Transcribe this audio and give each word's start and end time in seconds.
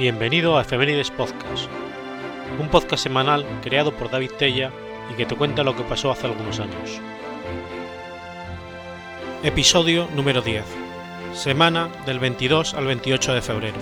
Bienvenido 0.00 0.56
a 0.56 0.62
Efemérides 0.62 1.10
Podcast, 1.10 1.68
un 2.58 2.68
podcast 2.70 3.02
semanal 3.02 3.44
creado 3.60 3.92
por 3.92 4.10
David 4.10 4.30
Tella 4.38 4.72
y 5.12 5.14
que 5.14 5.26
te 5.26 5.36
cuenta 5.36 5.62
lo 5.62 5.76
que 5.76 5.82
pasó 5.82 6.10
hace 6.10 6.26
algunos 6.26 6.58
años. 6.58 6.98
Episodio 9.42 10.08
número 10.16 10.40
10. 10.40 10.64
Semana 11.34 11.90
del 12.06 12.18
22 12.18 12.72
al 12.72 12.86
28 12.86 13.34
de 13.34 13.42
febrero. 13.42 13.76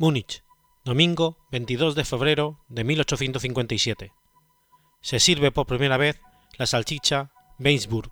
Múnich, 0.00 0.44
domingo 0.84 1.36
22 1.50 1.96
de 1.96 2.04
febrero 2.04 2.60
de 2.68 2.84
1857. 2.84 4.12
Se 5.00 5.18
sirve 5.18 5.50
por 5.50 5.66
primera 5.66 5.96
vez 5.96 6.20
la 6.56 6.66
salchicha 6.66 7.32
Weinsburg. 7.58 8.08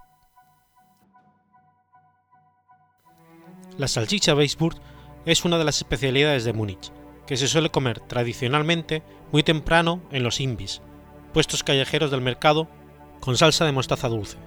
La 3.78 3.86
salchicha 3.86 4.34
Weinsburg 4.34 4.80
es 5.26 5.45
una 5.45 5.59
de 5.59 5.65
las 5.65 5.76
especialidades 5.76 6.43
de 6.43 6.52
Múnich, 6.52 6.90
que 7.24 7.37
se 7.37 7.46
suele 7.46 7.70
comer 7.70 8.00
tradicionalmente 8.00 9.04
muy 9.30 9.45
temprano 9.45 10.02
en 10.10 10.24
los 10.24 10.40
imbis, 10.40 10.82
puestos 11.32 11.62
callejeros 11.62 12.10
del 12.10 12.21
mercado 12.21 12.66
con 13.21 13.37
salsa 13.37 13.65
de 13.65 13.71
mostaza 13.71 14.09
dulce. 14.09 14.38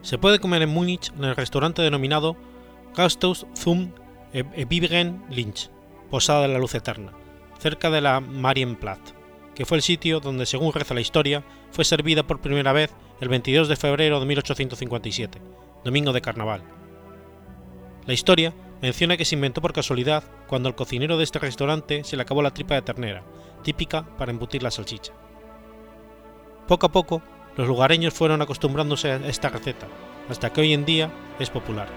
Se 0.00 0.16
puede 0.16 0.40
comer 0.40 0.62
en 0.62 0.70
Múnich 0.70 1.12
en 1.12 1.24
el 1.24 1.36
restaurante 1.36 1.82
denominado 1.82 2.34
Gasthaus 2.96 3.46
zum 3.54 3.92
Ewigen 4.32 5.22
Lynch, 5.28 5.70
Posada 6.10 6.42
de 6.42 6.48
la 6.48 6.58
Luz 6.58 6.74
Eterna, 6.74 7.12
cerca 7.58 7.90
de 7.90 8.00
la 8.00 8.20
Marienplatz, 8.20 9.12
que 9.54 9.66
fue 9.66 9.76
el 9.76 9.82
sitio 9.82 10.20
donde, 10.20 10.46
según 10.46 10.72
reza 10.72 10.94
la 10.94 11.02
historia, 11.02 11.44
fue 11.70 11.84
servida 11.84 12.22
por 12.22 12.40
primera 12.40 12.72
vez 12.72 12.94
el 13.20 13.28
22 13.28 13.68
de 13.68 13.76
febrero 13.76 14.18
de 14.18 14.24
1857, 14.24 15.38
domingo 15.84 16.12
de 16.14 16.22
carnaval. 16.22 16.62
La 18.06 18.14
historia 18.14 18.54
menciona 18.80 19.18
que 19.18 19.26
se 19.26 19.34
inventó 19.34 19.60
por 19.60 19.74
casualidad 19.74 20.24
cuando 20.46 20.68
al 20.68 20.74
cocinero 20.74 21.18
de 21.18 21.24
este 21.24 21.40
restaurante 21.40 22.04
se 22.04 22.16
le 22.16 22.22
acabó 22.22 22.40
la 22.40 22.54
tripa 22.54 22.74
de 22.74 22.82
ternera, 22.82 23.22
típica 23.62 24.06
para 24.16 24.30
embutir 24.30 24.62
la 24.62 24.70
salchicha. 24.70 25.12
Poco 26.66 26.86
a 26.86 26.92
poco, 26.92 27.22
los 27.56 27.68
lugareños 27.68 28.14
fueron 28.14 28.40
acostumbrándose 28.40 29.10
a 29.10 29.16
esta 29.26 29.50
receta, 29.50 29.88
hasta 30.30 30.52
que 30.52 30.62
hoy 30.62 30.72
en 30.72 30.86
día 30.86 31.10
es 31.38 31.50
popular. 31.50 31.88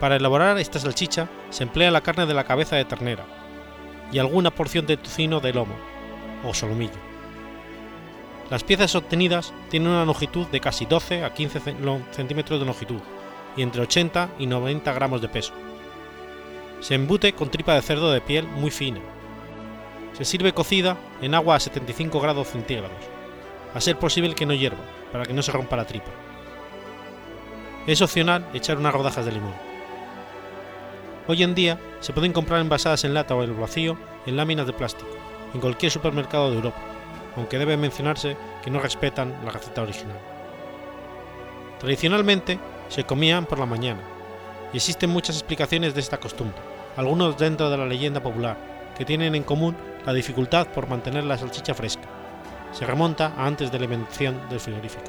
Para 0.00 0.16
elaborar 0.16 0.58
esta 0.58 0.78
salchicha 0.78 1.28
se 1.54 1.62
emplea 1.62 1.92
la 1.92 2.00
carne 2.00 2.26
de 2.26 2.34
la 2.34 2.42
cabeza 2.42 2.74
de 2.74 2.84
ternera 2.84 3.24
y 4.10 4.18
alguna 4.18 4.50
porción 4.50 4.86
de 4.86 4.96
tocino 4.96 5.38
de 5.38 5.52
lomo 5.52 5.76
o 6.44 6.52
solomillo. 6.52 6.98
Las 8.50 8.64
piezas 8.64 8.96
obtenidas 8.96 9.54
tienen 9.70 9.90
una 9.90 10.04
longitud 10.04 10.48
de 10.48 10.58
casi 10.58 10.84
12 10.84 11.22
a 11.22 11.32
15 11.32 11.60
centímetros 12.10 12.58
de 12.58 12.66
longitud 12.66 13.00
y 13.56 13.62
entre 13.62 13.82
80 13.82 14.30
y 14.40 14.48
90 14.48 14.92
gramos 14.94 15.22
de 15.22 15.28
peso. 15.28 15.52
Se 16.80 16.96
embute 16.96 17.34
con 17.34 17.50
tripa 17.50 17.74
de 17.74 17.82
cerdo 17.82 18.10
de 18.10 18.20
piel 18.20 18.48
muy 18.48 18.72
fina. 18.72 18.98
Se 20.14 20.24
sirve 20.24 20.52
cocida 20.52 20.96
en 21.22 21.36
agua 21.36 21.54
a 21.54 21.60
75 21.60 22.18
grados 22.18 22.48
centígrados, 22.48 22.98
a 23.72 23.80
ser 23.80 23.96
posible 23.96 24.34
que 24.34 24.44
no 24.44 24.54
hierva, 24.54 24.82
para 25.12 25.24
que 25.24 25.32
no 25.32 25.42
se 25.42 25.52
rompa 25.52 25.76
la 25.76 25.86
tripa. 25.86 26.10
Es 27.86 28.02
opcional 28.02 28.44
echar 28.54 28.76
unas 28.76 28.92
rodajas 28.92 29.24
de 29.24 29.30
limón. 29.30 29.73
Hoy 31.26 31.42
en 31.42 31.54
día 31.54 31.80
se 32.00 32.12
pueden 32.12 32.34
comprar 32.34 32.60
envasadas 32.60 33.02
en 33.04 33.14
lata 33.14 33.34
o 33.34 33.42
en 33.42 33.48
el 33.48 33.56
vacío 33.56 33.96
en 34.26 34.36
láminas 34.36 34.66
de 34.66 34.74
plástico, 34.74 35.08
en 35.54 35.60
cualquier 35.60 35.90
supermercado 35.90 36.50
de 36.50 36.56
Europa, 36.56 36.82
aunque 37.34 37.58
debe 37.58 37.78
mencionarse 37.78 38.36
que 38.62 38.70
no 38.70 38.78
respetan 38.78 39.34
la 39.42 39.50
receta 39.50 39.80
original. 39.80 40.18
Tradicionalmente 41.80 42.58
se 42.90 43.04
comían 43.04 43.46
por 43.46 43.58
la 43.58 43.64
mañana, 43.64 44.02
y 44.74 44.76
existen 44.76 45.08
muchas 45.08 45.36
explicaciones 45.36 45.94
de 45.94 46.00
esta 46.00 46.18
costumbre, 46.18 46.60
algunos 46.94 47.38
dentro 47.38 47.70
de 47.70 47.78
la 47.78 47.86
leyenda 47.86 48.22
popular, 48.22 48.92
que 48.94 49.06
tienen 49.06 49.34
en 49.34 49.44
común 49.44 49.74
la 50.04 50.12
dificultad 50.12 50.66
por 50.68 50.88
mantener 50.88 51.24
la 51.24 51.38
salchicha 51.38 51.72
fresca. 51.72 52.06
Se 52.72 52.84
remonta 52.84 53.32
a 53.34 53.46
antes 53.46 53.72
de 53.72 53.78
la 53.78 53.84
invención 53.86 54.46
del 54.50 54.60
frigorífico. 54.60 55.04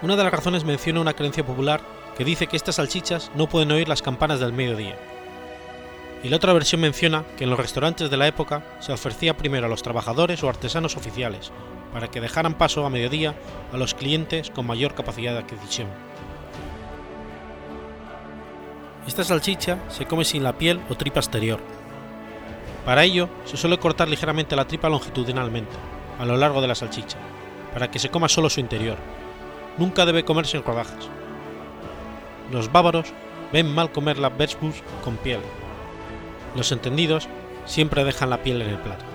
Una 0.00 0.16
de 0.16 0.24
las 0.24 0.32
razones 0.32 0.64
menciona 0.64 1.00
una 1.00 1.12
creencia 1.12 1.44
popular 1.44 1.82
que 2.22 2.26
dice 2.26 2.46
que 2.46 2.56
estas 2.56 2.76
salchichas 2.76 3.32
no 3.34 3.48
pueden 3.48 3.72
oír 3.72 3.88
las 3.88 4.00
campanas 4.00 4.38
del 4.38 4.52
mediodía. 4.52 4.96
Y 6.22 6.28
la 6.28 6.36
otra 6.36 6.52
versión 6.52 6.80
menciona 6.80 7.24
que 7.36 7.42
en 7.42 7.50
los 7.50 7.58
restaurantes 7.58 8.10
de 8.10 8.16
la 8.16 8.28
época 8.28 8.62
se 8.78 8.92
ofrecía 8.92 9.36
primero 9.36 9.66
a 9.66 9.68
los 9.68 9.82
trabajadores 9.82 10.40
o 10.44 10.48
artesanos 10.48 10.96
oficiales, 10.96 11.50
para 11.92 12.06
que 12.06 12.20
dejaran 12.20 12.54
paso 12.54 12.86
a 12.86 12.90
mediodía 12.90 13.34
a 13.72 13.76
los 13.76 13.94
clientes 13.94 14.50
con 14.50 14.68
mayor 14.68 14.94
capacidad 14.94 15.32
de 15.32 15.40
adquisición. 15.40 15.88
Esta 19.08 19.24
salchicha 19.24 19.78
se 19.88 20.06
come 20.06 20.24
sin 20.24 20.44
la 20.44 20.56
piel 20.56 20.80
o 20.90 20.94
tripa 20.94 21.18
exterior. 21.18 21.58
Para 22.84 23.02
ello 23.02 23.30
se 23.46 23.56
suele 23.56 23.80
cortar 23.80 24.06
ligeramente 24.06 24.54
la 24.54 24.68
tripa 24.68 24.88
longitudinalmente, 24.88 25.74
a 26.20 26.24
lo 26.24 26.36
largo 26.36 26.60
de 26.60 26.68
la 26.68 26.76
salchicha, 26.76 27.18
para 27.72 27.90
que 27.90 27.98
se 27.98 28.10
coma 28.10 28.28
solo 28.28 28.48
su 28.48 28.60
interior. 28.60 28.98
Nunca 29.76 30.06
debe 30.06 30.24
comerse 30.24 30.56
en 30.56 30.62
rodajas, 30.62 31.08
los 32.52 32.70
bávaros 32.70 33.12
ven 33.52 33.74
mal 33.74 33.90
comer 33.90 34.18
la 34.18 34.28
Weißwurst 34.28 34.84
con 35.02 35.16
piel. 35.16 35.40
Los 36.54 36.70
entendidos 36.70 37.28
siempre 37.64 38.04
dejan 38.04 38.30
la 38.30 38.42
piel 38.42 38.62
en 38.62 38.68
el 38.68 38.78
plato. 38.78 39.11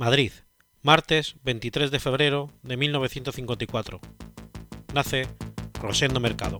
Madrid, 0.00 0.32
martes 0.80 1.34
23 1.44 1.90
de 1.90 2.00
febrero 2.00 2.50
de 2.62 2.78
1954. 2.78 4.00
Nace 4.94 5.28
Rosendo 5.78 6.20
Mercado. 6.20 6.58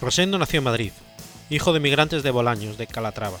Rosendo 0.00 0.38
nació 0.38 0.58
en 0.58 0.64
Madrid, 0.64 0.92
hijo 1.50 1.72
de 1.72 1.78
migrantes 1.78 2.24
de 2.24 2.32
Bolaños, 2.32 2.76
de 2.76 2.88
Calatrava. 2.88 3.38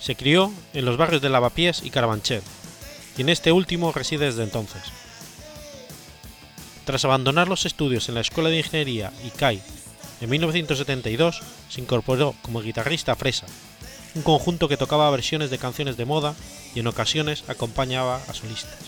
Se 0.00 0.16
crió 0.16 0.52
en 0.72 0.84
los 0.84 0.96
barrios 0.96 1.22
de 1.22 1.28
Lavapiés 1.28 1.82
y 1.84 1.90
Carabanchel, 1.90 2.42
y 3.16 3.20
en 3.20 3.28
este 3.28 3.52
último 3.52 3.92
reside 3.92 4.26
desde 4.26 4.44
entonces. 4.44 4.82
Tras 6.84 7.04
abandonar 7.04 7.48
los 7.48 7.66
estudios 7.66 8.08
en 8.08 8.14
la 8.14 8.22
Escuela 8.22 8.48
de 8.48 8.58
Ingeniería 8.58 9.12
ICAI 9.24 9.62
en 10.20 10.28
1972, 10.28 11.40
se 11.68 11.80
incorporó 11.80 12.34
como 12.42 12.60
guitarrista 12.60 13.12
a 13.12 13.16
Fresa, 13.16 13.46
un 14.14 14.22
conjunto 14.22 14.68
que 14.68 14.76
tocaba 14.76 15.10
versiones 15.10 15.50
de 15.50 15.58
canciones 15.58 15.96
de 15.96 16.04
moda 16.04 16.34
y 16.74 16.80
en 16.80 16.86
ocasiones 16.86 17.44
acompañaba 17.48 18.20
a 18.28 18.34
solistas. 18.34 18.78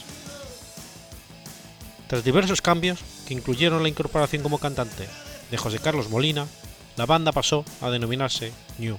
Tras 2.08 2.24
diversos 2.24 2.60
cambios, 2.60 2.98
que 3.26 3.34
incluyeron 3.34 3.82
la 3.82 3.88
incorporación 3.88 4.42
como 4.42 4.58
cantante 4.58 5.08
de 5.50 5.56
José 5.56 5.78
Carlos 5.78 6.10
Molina, 6.10 6.46
la 6.96 7.06
banda 7.06 7.32
pasó 7.32 7.64
a 7.80 7.88
denominarse 7.88 8.52
New. 8.78 8.98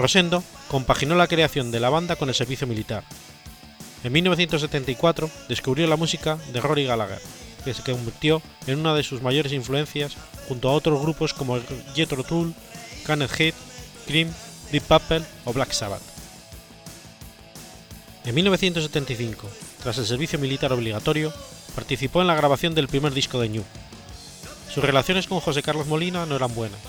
Rosendo 0.00 0.42
compaginó 0.68 1.14
la 1.14 1.26
creación 1.26 1.70
de 1.70 1.78
la 1.78 1.90
banda 1.90 2.16
con 2.16 2.30
el 2.30 2.34
servicio 2.34 2.66
militar. 2.66 3.04
En 4.02 4.12
1974 4.12 5.30
descubrió 5.46 5.86
la 5.86 5.96
música 5.96 6.38
de 6.54 6.60
Rory 6.60 6.86
Gallagher, 6.86 7.20
que 7.66 7.74
se 7.74 7.82
convirtió 7.82 8.40
en 8.66 8.78
una 8.78 8.94
de 8.94 9.02
sus 9.02 9.20
mayores 9.20 9.52
influencias 9.52 10.16
junto 10.48 10.70
a 10.70 10.72
otros 10.72 11.02
grupos 11.02 11.34
como 11.34 11.60
Jethro 11.94 12.24
Tull, 12.24 12.54
Head, 13.06 13.54
Cream, 14.06 14.32
Deep 14.72 14.84
Purple 14.84 15.22
o 15.44 15.52
Black 15.52 15.72
Sabbath. 15.72 16.00
En 18.24 18.34
1975, 18.34 19.48
tras 19.82 19.98
el 19.98 20.06
servicio 20.06 20.38
militar 20.38 20.72
obligatorio, 20.72 21.30
participó 21.74 22.22
en 22.22 22.28
la 22.28 22.34
grabación 22.34 22.74
del 22.74 22.88
primer 22.88 23.12
disco 23.12 23.38
de 23.38 23.50
New. 23.50 23.64
Sus 24.72 24.82
relaciones 24.82 25.26
con 25.26 25.40
José 25.40 25.62
Carlos 25.62 25.86
Molina 25.88 26.24
no 26.24 26.36
eran 26.36 26.54
buenas, 26.54 26.80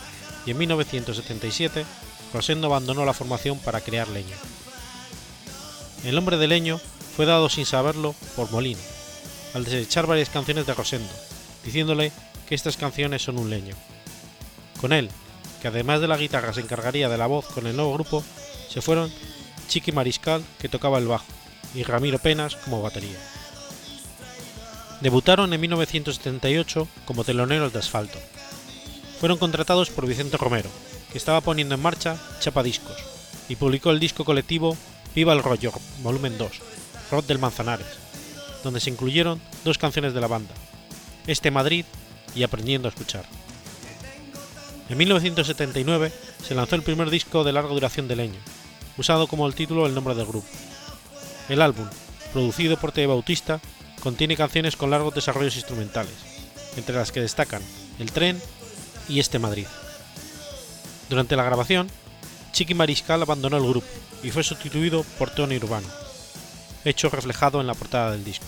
y 0.46 0.52
en 0.52 0.58
1977 0.60 1.86
Rosendo 2.34 2.68
abandonó 2.68 3.06
la 3.06 3.14
formación 3.14 3.60
para 3.60 3.82
crear 3.82 4.08
Leño. 4.08 4.36
El 6.04 6.16
nombre 6.16 6.38
de 6.38 6.48
Leño 6.48 6.80
fue 7.16 7.26
dado 7.26 7.50
sin 7.50 7.66
saberlo 7.66 8.16
por 8.36 8.52
Molina, 8.52 8.82
al 9.54 9.66
desechar 9.66 10.08
varias 10.08 10.30
canciones 10.30 10.66
de 10.66 10.74
Rosendo, 10.74 11.12
diciéndole 11.64 12.12
que 12.48 12.56
estas 12.56 12.78
canciones 12.78 13.22
son 13.22 13.38
un 13.38 13.50
leño. 13.50 13.76
Con 14.80 14.94
él, 14.94 15.10
que 15.62 15.68
además 15.68 16.02
de 16.02 16.08
la 16.08 16.18
guitarra 16.18 16.54
se 16.54 16.62
encargaría 16.62 17.10
de 17.10 17.18
la 17.18 17.28
voz 17.28 17.46
con 17.46 17.68
el 17.68 17.76
nuevo 17.76 17.94
grupo, 17.94 18.24
se 18.70 18.82
fueron 18.82 19.12
Chiqui 19.68 19.92
Mariscal, 19.92 20.44
que 20.60 20.70
tocaba 20.70 20.98
el 20.98 21.08
bajo, 21.08 21.26
y 21.76 21.84
Ramiro 21.84 22.20
Penas 22.20 22.56
como 22.56 22.82
batería. 22.82 23.18
Debutaron 25.02 25.54
en 25.54 25.62
1978 25.62 26.88
como 27.06 27.24
teloneros 27.24 27.74
de 27.74 27.80
asfalto. 27.80 28.20
Fueron 29.20 29.38
contratados 29.38 29.90
por 29.90 30.08
Vicente 30.08 30.38
Romero, 30.38 30.70
que 31.12 31.18
estaba 31.18 31.42
poniendo 31.42 31.76
en 31.76 31.82
marcha 31.82 32.18
Chapa 32.40 32.64
Discos, 32.64 32.98
y 33.50 33.56
publicó 33.56 33.92
el 33.92 34.00
disco 34.00 34.26
colectivo 34.26 34.78
Viva 35.14 35.34
el 35.34 35.44
Rollo, 35.44 35.74
volumen 36.02 36.38
2, 36.38 36.52
Rod 37.12 37.26
del 37.26 37.40
Manzanares, 37.40 37.88
donde 38.64 38.80
se 38.80 38.90
incluyeron 38.90 39.42
dos 39.66 39.78
canciones 39.78 40.14
de 40.14 40.22
la 40.22 40.28
banda, 40.28 40.54
Este 41.28 41.52
Madrid 41.52 41.86
y 42.34 42.44
Aprendiendo 42.44 42.88
a 42.88 42.92
Escuchar. 42.92 43.26
En 44.90 44.98
1979 44.98 46.12
se 46.46 46.56
lanzó 46.56 46.76
el 46.76 46.84
primer 46.84 47.10
disco 47.10 47.44
de 47.44 47.54
larga 47.54 47.74
duración 47.74 48.08
de 48.08 48.16
Leño, 48.16 48.40
usado 48.98 49.28
como 49.28 49.48
el 49.48 49.56
título 49.56 49.86
el 49.86 49.96
nombre 49.96 50.16
del 50.16 50.26
grupo. 50.26 50.48
El 51.50 51.62
álbum, 51.62 51.88
producido 52.32 52.78
por 52.78 52.92
Teo 52.92 53.10
Bautista, 53.10 53.60
contiene 54.02 54.38
canciones 54.38 54.76
con 54.76 54.90
largos 54.90 55.14
desarrollos 55.14 55.56
instrumentales, 55.56 56.14
entre 56.78 56.96
las 56.96 57.12
que 57.12 57.22
destacan 57.22 57.62
El 58.00 58.12
tren 58.12 58.42
y 59.10 59.20
Este 59.20 59.40
Madrid. 59.40 59.68
Durante 61.12 61.36
la 61.36 61.44
grabación, 61.44 61.90
Chiqui 62.54 62.74
Mariscal 62.74 63.22
abandonó 63.22 63.58
el 63.58 63.68
grupo 63.68 63.88
y 64.24 64.32
fue 64.32 64.46
sustituido 64.46 65.04
por 65.20 65.30
Tony 65.30 65.58
Urbano, 65.58 65.90
hecho 66.86 67.10
reflejado 67.10 67.60
en 67.60 67.68
la 67.68 67.74
portada 67.74 68.12
del 68.12 68.24
disco. 68.24 68.46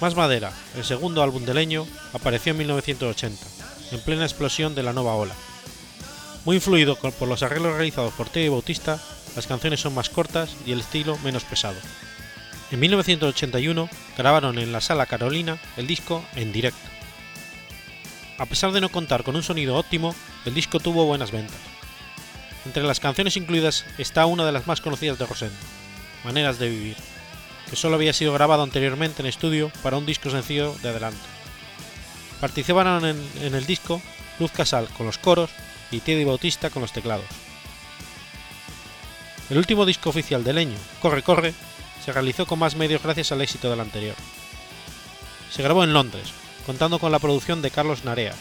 Más 0.00 0.16
Madera, 0.16 0.50
el 0.76 0.84
segundo 0.86 1.22
álbum 1.22 1.44
de 1.44 1.52
Leño, 1.52 1.86
apareció 2.14 2.52
en 2.52 2.58
1980, 2.58 3.46
en 3.92 4.00
plena 4.00 4.24
explosión 4.24 4.74
de 4.74 4.82
la 4.82 4.94
nueva 4.94 5.14
ola. 5.14 5.34
Muy 6.46 6.56
influido 6.56 6.96
por 6.96 7.28
los 7.28 7.42
arreglos 7.42 7.74
realizados 7.74 8.14
por 8.14 8.30
Teo 8.30 8.52
Bautista, 8.52 8.98
las 9.36 9.46
canciones 9.46 9.80
son 9.80 9.94
más 9.94 10.08
cortas 10.08 10.56
y 10.64 10.72
el 10.72 10.80
estilo 10.80 11.18
menos 11.18 11.44
pesado. 11.44 11.76
En 12.70 12.80
1981 12.80 13.90
grabaron 14.16 14.58
en 14.58 14.72
la 14.72 14.80
Sala 14.80 15.04
Carolina 15.04 15.60
el 15.76 15.86
disco 15.86 16.24
en 16.34 16.50
directo. 16.50 16.97
A 18.38 18.46
pesar 18.46 18.70
de 18.70 18.80
no 18.80 18.88
contar 18.88 19.24
con 19.24 19.34
un 19.34 19.42
sonido 19.42 19.76
óptimo, 19.76 20.14
el 20.44 20.54
disco 20.54 20.78
tuvo 20.78 21.04
buenas 21.04 21.32
ventas. 21.32 21.58
Entre 22.64 22.84
las 22.84 23.00
canciones 23.00 23.36
incluidas 23.36 23.84
está 23.98 24.26
una 24.26 24.46
de 24.46 24.52
las 24.52 24.68
más 24.68 24.80
conocidas 24.80 25.18
de 25.18 25.26
Rosendo, 25.26 25.56
Maneras 26.24 26.58
de 26.60 26.68
Vivir, 26.68 26.96
que 27.68 27.74
solo 27.76 27.96
había 27.96 28.12
sido 28.12 28.32
grabado 28.32 28.62
anteriormente 28.62 29.22
en 29.22 29.26
estudio 29.26 29.72
para 29.82 29.96
un 29.96 30.06
disco 30.06 30.30
sencillo 30.30 30.74
de 30.82 30.90
adelanto. 30.90 31.20
Participaron 32.40 33.04
en, 33.04 33.54
el 33.54 33.66
disco 33.66 34.00
Luz 34.38 34.52
Casal 34.52 34.88
con 34.96 35.06
los 35.06 35.18
coros 35.18 35.50
y 35.90 35.98
Teddy 35.98 36.24
Bautista 36.24 36.70
con 36.70 36.82
los 36.82 36.92
teclados. 36.92 37.26
El 39.50 39.58
último 39.58 39.84
disco 39.84 40.10
oficial 40.10 40.44
de 40.44 40.52
Leño, 40.52 40.78
Corre 41.00 41.22
Corre, 41.22 41.54
se 42.04 42.12
realizó 42.12 42.46
con 42.46 42.60
más 42.60 42.76
medios 42.76 43.02
gracias 43.02 43.32
al 43.32 43.40
éxito 43.40 43.68
del 43.68 43.80
anterior. 43.80 44.14
Se 45.50 45.62
grabó 45.62 45.82
en 45.82 45.92
Londres, 45.92 46.32
contando 46.68 46.98
con 46.98 47.10
la 47.10 47.18
producción 47.18 47.62
de 47.62 47.70
Carlos 47.70 48.04
Narea, 48.04 48.34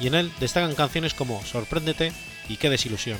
y 0.00 0.08
en 0.08 0.16
él 0.16 0.32
destacan 0.40 0.74
canciones 0.74 1.14
como 1.14 1.40
Sorpréndete 1.44 2.12
y 2.48 2.56
Qué 2.56 2.68
desilusión. 2.68 3.16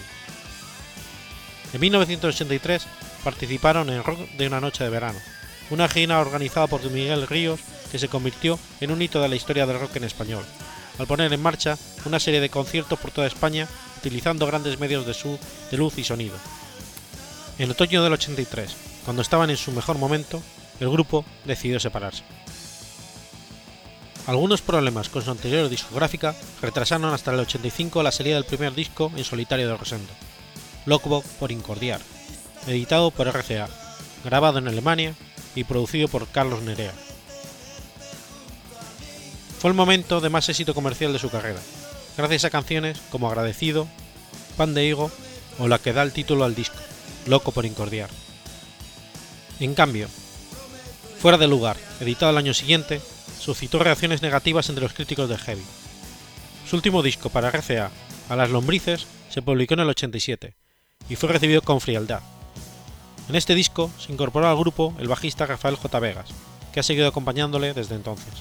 En 1.73 1.81
1983 1.81 2.85
participaron 3.23 3.91
en 3.91 4.03
Rock 4.03 4.19
de 4.33 4.49
una 4.49 4.61
noche 4.61 4.83
de 4.83 4.91
verano, 4.91 5.21
una 5.71 5.87
gira 5.87 6.19
organizada 6.19 6.67
por 6.67 6.83
Miguel 6.91 7.29
Ríos 7.29 7.61
que 7.93 8.01
se 8.01 8.09
convirtió 8.09 8.59
en 8.81 8.91
un 8.91 9.01
hito 9.01 9.23
de 9.23 9.29
la 9.29 9.37
historia 9.37 9.67
del 9.67 9.79
rock 9.79 9.95
en 9.95 10.05
español, 10.05 10.45
al 10.99 11.07
poner 11.07 11.33
en 11.33 11.41
marcha 11.41 11.79
una 12.05 12.19
serie 12.19 12.41
de 12.41 12.51
conciertos 12.51 12.99
por 12.99 13.13
toda 13.13 13.29
España 13.29 13.69
utilizando 13.99 14.49
grandes 14.49 14.81
medios 14.81 15.07
de, 15.07 15.39
de 15.71 15.77
luz 15.77 15.97
y 15.97 16.03
sonido. 16.03 16.35
En 17.61 17.71
otoño 17.71 18.03
del 18.03 18.15
83, 18.15 18.75
cuando 19.05 19.23
estaban 19.23 19.51
en 19.51 19.57
su 19.57 19.71
mejor 19.71 19.97
momento, 19.97 20.43
el 20.81 20.91
grupo 20.91 21.25
decidió 21.45 21.79
separarse. 21.79 22.25
Algunos 24.27 24.63
problemas 24.63 25.09
con 25.09 25.23
su 25.23 25.31
anterior 25.31 25.69
discográfica 25.69 26.37
retrasaron 26.63 27.13
hasta 27.13 27.33
el 27.33 27.41
85 27.41 28.03
la 28.03 28.13
salida 28.13 28.37
del 28.37 28.45
primer 28.45 28.75
disco 28.75 29.11
en 29.17 29.25
solitario 29.25 29.69
de 29.69 29.77
Rosendo, 29.77 30.13
Lockbox 30.87 31.27
por 31.39 31.51
Incordiar, 31.51 32.01
editado 32.67 33.11
por 33.11 33.27
RCA, 33.27 33.69
grabado 34.25 34.59
en 34.59 34.69
Alemania 34.69 35.15
y 35.55 35.65
producido 35.65 36.09
por 36.09 36.29
Carlos 36.29 36.63
Nerea. 36.63 36.93
Fue 39.59 39.71
el 39.71 39.77
momento 39.77 40.21
de 40.21 40.31
más 40.31 40.49
éxito 40.49 40.75
comercial 40.75 41.13
de 41.13 41.19
su 41.19 41.31
carrera, 41.31 41.61
gracias 42.17 42.45
a 42.45 42.51
canciones 42.51 43.01
como 43.11 43.29
Agradecido, 43.29 43.89
Pan 44.57 44.75
de 44.75 44.87
Higo 44.87 45.11
o 45.59 45.69
la 45.69 45.79
que 45.79 45.93
da 45.93 46.03
el 46.03 46.13
título 46.13 46.45
al 46.45 46.55
disco, 46.55 46.77
Loco 47.27 47.53
por 47.53 47.67
Incordiar. 47.67 48.11
En 49.59 49.75
cambio, 49.75 50.09
Fuera 51.21 51.37
de 51.37 51.47
lugar, 51.47 51.77
editado 52.01 52.31
al 52.31 52.39
año 52.39 52.55
siguiente, 52.55 53.03
suscitó 53.51 53.81
reacciones 53.81 54.23
negativas 54.23 54.69
entre 54.69 54.85
los 54.85 54.93
críticos 54.93 55.29
de 55.29 55.37
heavy. 55.37 55.65
Su 56.69 56.77
último 56.77 57.03
disco 57.03 57.31
para 57.31 57.51
RCA, 57.51 57.91
A 58.29 58.37
las 58.37 58.49
lombrices, 58.49 59.09
se 59.29 59.43
publicó 59.43 59.75
en 59.75 59.81
el 59.81 59.89
87 59.89 60.55
y 61.09 61.17
fue 61.17 61.31
recibido 61.31 61.61
con 61.61 61.81
frialdad. 61.81 62.21
En 63.29 63.35
este 63.35 63.57
disco 63.57 63.91
se 63.99 64.13
incorporó 64.13 64.47
al 64.47 64.57
grupo 64.57 64.95
el 65.01 65.09
bajista 65.09 65.47
Rafael 65.47 65.75
J. 65.75 65.99
Vegas, 65.99 66.31
que 66.73 66.79
ha 66.79 66.85
seguido 66.85 67.09
acompañándole 67.09 67.75
desde 67.75 67.97
entonces. 67.97 68.35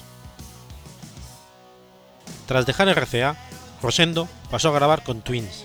Tras 2.46 2.64
dejar 2.64 2.88
RCA, 2.96 3.36
Rosendo 3.82 4.28
pasó 4.48 4.68
a 4.68 4.74
grabar 4.74 5.02
con 5.02 5.22
Twins. 5.22 5.64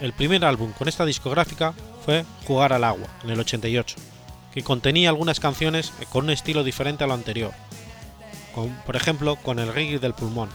El 0.00 0.14
primer 0.14 0.46
álbum 0.46 0.72
con 0.72 0.88
esta 0.88 1.04
discográfica 1.04 1.74
fue 2.06 2.24
Jugar 2.46 2.72
al 2.72 2.84
agua, 2.84 3.08
en 3.22 3.28
el 3.28 3.40
88, 3.40 3.96
que 4.54 4.62
contenía 4.62 5.10
algunas 5.10 5.40
canciones 5.40 5.92
con 6.08 6.24
un 6.24 6.30
estilo 6.30 6.64
diferente 6.64 7.04
a 7.04 7.06
lo 7.06 7.12
anterior, 7.12 7.52
por 8.86 8.96
ejemplo 8.96 9.36
con 9.36 9.58
el 9.58 9.72
reggae 9.72 9.98
del 9.98 10.14
pulmón, 10.14 10.48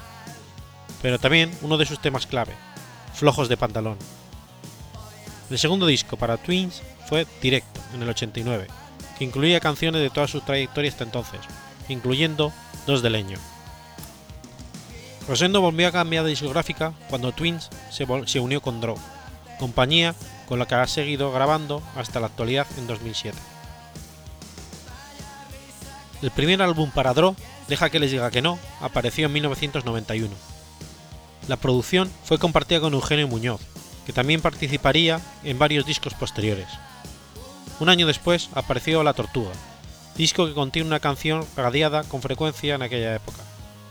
pero 1.01 1.19
también 1.19 1.51
uno 1.61 1.77
de 1.77 1.85
sus 1.85 1.99
temas 1.99 2.27
clave, 2.27 2.53
Flojos 3.13 3.47
de 3.47 3.57
pantalón. 3.57 3.97
El 5.49 5.59
segundo 5.59 5.85
disco 5.85 6.17
para 6.17 6.37
Twins 6.37 6.81
fue 7.07 7.27
Directo, 7.41 7.79
en 7.93 8.01
el 8.01 8.09
89, 8.09 8.67
que 9.17 9.23
incluía 9.23 9.59
canciones 9.59 10.01
de 10.01 10.09
toda 10.09 10.27
su 10.27 10.41
trayectoria 10.41 10.89
hasta 10.89 11.03
entonces, 11.03 11.41
incluyendo 11.89 12.51
dos 12.87 13.01
de 13.01 13.09
leño. 13.09 13.37
Rosendo 15.27 15.61
volvió 15.61 15.87
a 15.87 15.91
cambiar 15.91 16.23
de 16.23 16.31
discográfica 16.31 16.93
cuando 17.09 17.31
Twins 17.31 17.69
se, 17.91 18.05
se 18.25 18.39
unió 18.39 18.61
con 18.61 18.81
Draw, 18.81 18.97
compañía 19.59 20.15
con 20.47 20.59
la 20.59 20.65
que 20.65 20.75
ha 20.75 20.87
seguido 20.87 21.31
grabando 21.31 21.81
hasta 21.95 22.19
la 22.19 22.27
actualidad 22.27 22.67
en 22.77 22.87
2007. 22.87 23.37
El 26.21 26.31
primer 26.31 26.61
álbum 26.61 26.89
para 26.91 27.13
Draw, 27.13 27.35
Deja 27.67 27.89
que 27.89 27.99
les 27.99 28.11
diga 28.11 28.31
que 28.31 28.41
no, 28.41 28.59
apareció 28.81 29.27
en 29.27 29.33
1991. 29.33 30.33
La 31.47 31.57
producción 31.57 32.09
fue 32.23 32.37
compartida 32.39 32.79
con 32.79 32.93
Eugenio 32.93 33.27
Muñoz, 33.27 33.61
que 34.05 34.13
también 34.13 34.41
participaría 34.41 35.21
en 35.43 35.59
varios 35.59 35.85
discos 35.85 36.13
posteriores. 36.13 36.67
Un 37.79 37.89
año 37.89 38.07
después 38.07 38.49
apareció 38.53 39.03
La 39.03 39.13
Tortuga, 39.13 39.51
disco 40.15 40.45
que 40.45 40.53
contiene 40.53 40.87
una 40.87 40.99
canción 40.99 41.45
radiada 41.55 42.03
con 42.03 42.21
frecuencia 42.21 42.75
en 42.75 42.81
aquella 42.81 43.15
época, 43.15 43.39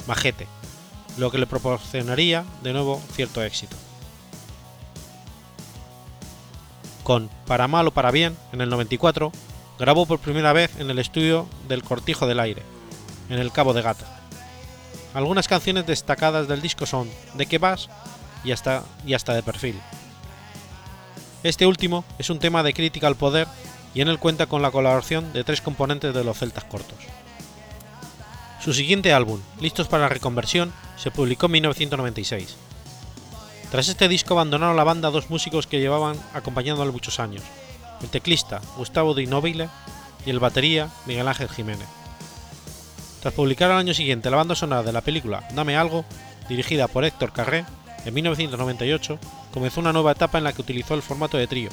Majete, 0.07 0.47
lo 1.19 1.31
que 1.31 1.39
le 1.39 1.47
proporcionaría 1.47 2.45
de 2.63 2.73
nuevo 2.73 3.03
cierto 3.13 3.43
éxito. 3.43 3.77
Con 7.03 7.29
Para 7.47 7.69
mal 7.69 7.89
o 7.89 7.91
para 7.91 8.13
bien, 8.13 8.37
en 8.53 8.61
el 8.61 8.71
94, 8.71 9.33
grabó 9.79 10.07
por 10.07 10.21
primera 10.21 10.53
vez 10.53 10.71
en 10.79 10.89
el 10.89 10.99
estudio 10.99 11.49
del 11.69 11.83
Cortijo 11.83 12.27
del 12.27 12.39
Aire, 12.41 12.63
en 13.29 13.39
el 13.39 13.53
Cabo 13.53 13.73
de 13.73 13.83
Gata. 13.83 14.07
Algunas 15.15 15.49
canciones 15.49 15.87
destacadas 15.87 16.49
del 16.49 16.63
disco 16.63 16.87
son 16.87 17.09
De 17.35 17.47
qué 17.47 17.59
vas 17.59 17.89
y 18.45 18.53
hasta, 18.53 18.83
y 19.07 19.15
hasta 19.15 19.35
de 19.35 19.43
perfil. 19.43 19.81
Este 21.43 21.67
último 21.67 22.05
es 22.19 22.31
un 22.31 22.39
tema 22.39 22.63
de 22.63 22.73
crítica 22.73 23.07
al 23.07 23.17
poder 23.17 23.49
y 23.95 24.01
en 24.01 24.09
él 24.09 24.19
cuenta 24.19 24.47
con 24.47 24.63
la 24.63 24.71
colaboración 24.71 25.33
de 25.33 25.45
tres 25.45 25.61
componentes 25.61 26.15
de 26.15 26.25
los 26.25 26.39
Celtas 26.39 26.65
Cortos. 26.65 26.99
Su 28.63 28.73
siguiente 28.73 29.13
álbum, 29.13 29.41
Listos 29.61 29.89
para 29.89 30.05
la 30.05 30.09
Reconversión, 30.09 30.73
se 30.97 31.11
publicó 31.11 31.47
en 31.47 31.53
1996. 31.53 32.57
Tras 33.73 33.89
este 33.89 34.09
disco 34.09 34.35
abandonaron 34.35 34.77
la 34.77 34.85
banda 34.85 35.11
dos 35.11 35.31
músicos 35.31 35.67
que 35.67 35.81
llevaban 35.81 36.17
acompañándole 36.33 36.93
muchos 36.93 37.19
años, 37.19 37.43
el 38.03 38.09
teclista 38.09 38.61
Gustavo 38.77 39.15
Di 39.15 39.27
Nobile 39.27 39.69
y 40.25 40.31
el 40.31 40.39
batería 40.39 40.91
Miguel 41.07 41.27
Ángel 41.27 41.49
Jiménez. 41.49 41.89
Tras 43.23 43.35
publicar 43.35 43.71
al 43.71 43.79
año 43.79 43.95
siguiente 43.95 44.31
la 44.31 44.37
banda 44.37 44.57
sonora 44.57 44.83
de 44.83 44.93
la 44.93 45.01
película 45.01 45.47
Dame 45.55 45.77
algo, 45.77 46.05
dirigida 46.49 46.89
por 46.89 47.05
Héctor 47.05 47.33
Carré, 47.33 47.65
en 48.05 48.15
1998 48.15 49.17
comenzó 49.55 49.79
una 49.79 49.93
nueva 49.93 50.11
etapa 50.11 50.39
en 50.39 50.45
la 50.45 50.53
que 50.53 50.61
utilizó 50.61 50.95
el 50.95 51.03
formato 51.03 51.39
de 51.39 51.47
trío, 51.47 51.71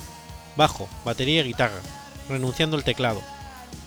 bajo, 0.56 0.88
batería 1.04 1.42
y 1.42 1.46
guitarra, 1.46 1.82
renunciando 2.30 2.78
al 2.78 2.84
teclado, 2.84 3.24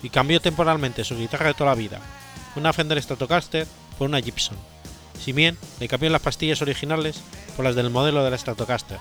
y 0.03 0.11
cambió 0.11 0.41
temporalmente 0.41 1.05
su 1.05 1.17
guitarra 1.17 1.47
de 1.47 1.55
toda 1.55 1.71
la 1.71 1.77
vida, 1.77 2.01
una 2.57 2.73
Fender 2.73 3.01
Stratocaster 3.01 3.69
por 3.97 4.09
una 4.09 4.21
Gibson, 4.21 4.57
si 5.21 5.33
bien 5.33 5.57
le 5.79 5.87
cambió 5.87 6.11
las 6.11 6.23
pastillas 6.23 6.63
originales 6.63 7.23
por 7.55 7.65
las 7.65 7.77
del 7.77 7.91
modelo 7.91 8.25
de 8.25 8.31
la 8.33 8.39
Stratocaster, 8.39 8.99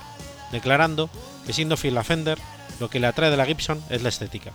declarando 0.51 1.09
que 1.47 1.53
siendo 1.53 1.77
fiel 1.77 1.97
a 1.97 2.03
Fender, 2.03 2.37
lo 2.79 2.91
que 2.91 2.99
le 2.99 3.07
atrae 3.07 3.31
de 3.31 3.37
la 3.37 3.47
Gibson 3.47 3.83
es 3.89 4.03
la 4.03 4.09
estética. 4.09 4.51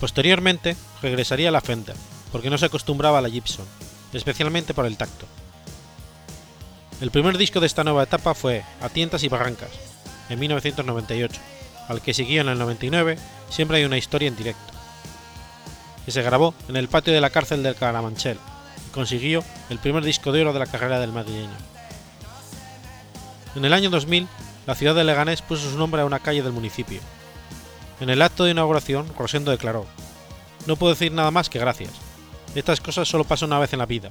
Posteriormente 0.00 0.76
regresaría 1.02 1.50
a 1.50 1.52
la 1.52 1.60
Fender, 1.60 1.94
porque 2.32 2.50
no 2.50 2.58
se 2.58 2.66
acostumbraba 2.66 3.18
a 3.18 3.22
la 3.22 3.30
Gibson, 3.30 3.66
especialmente 4.12 4.74
por 4.74 4.86
el 4.86 4.96
tacto. 4.96 5.26
El 7.00 7.10
primer 7.10 7.36
disco 7.36 7.60
de 7.60 7.66
esta 7.66 7.84
nueva 7.84 8.04
etapa 8.04 8.34
fue 8.34 8.64
A 8.80 8.88
Tientas 8.88 9.22
y 9.22 9.28
Barrancas, 9.28 9.70
en 10.28 10.38
1998, 10.38 11.40
al 11.88 12.00
que 12.00 12.14
siguió 12.14 12.40
en 12.40 12.48
el 12.48 12.58
99 12.58 13.18
Siempre 13.50 13.78
hay 13.78 13.84
una 13.84 13.98
historia 13.98 14.28
en 14.28 14.36
directo, 14.36 14.72
que 16.04 16.10
se 16.10 16.22
grabó 16.22 16.54
en 16.68 16.76
el 16.76 16.88
patio 16.88 17.12
de 17.12 17.20
la 17.20 17.30
cárcel 17.30 17.62
del 17.62 17.76
Caramanchel 17.76 18.38
y 18.86 18.90
consiguió 18.90 19.42
el 19.70 19.78
primer 19.78 20.04
disco 20.04 20.32
de 20.32 20.42
oro 20.42 20.52
de 20.52 20.58
la 20.58 20.66
carrera 20.66 20.98
del 20.98 21.12
madrileño. 21.12 21.56
En 23.54 23.64
el 23.64 23.72
año 23.72 23.88
2000, 23.90 24.28
la 24.66 24.74
ciudad 24.74 24.94
de 24.94 25.04
Leganés 25.04 25.42
puso 25.42 25.70
su 25.70 25.78
nombre 25.78 26.02
a 26.02 26.06
una 26.06 26.18
calle 26.18 26.42
del 26.42 26.52
municipio. 26.52 27.00
En 28.00 28.10
el 28.10 28.20
acto 28.20 28.44
de 28.44 28.50
inauguración, 28.50 29.10
Rosendo 29.16 29.50
declaró: 29.50 29.86
No 30.66 30.76
puedo 30.76 30.92
decir 30.92 31.12
nada 31.12 31.30
más 31.30 31.48
que 31.48 31.58
gracias. 31.58 31.92
Estas 32.56 32.80
cosas 32.80 33.06
solo 33.06 33.24
pasan 33.24 33.50
una 33.50 33.58
vez 33.58 33.74
en 33.74 33.78
la 33.78 33.86
vida. 33.86 34.10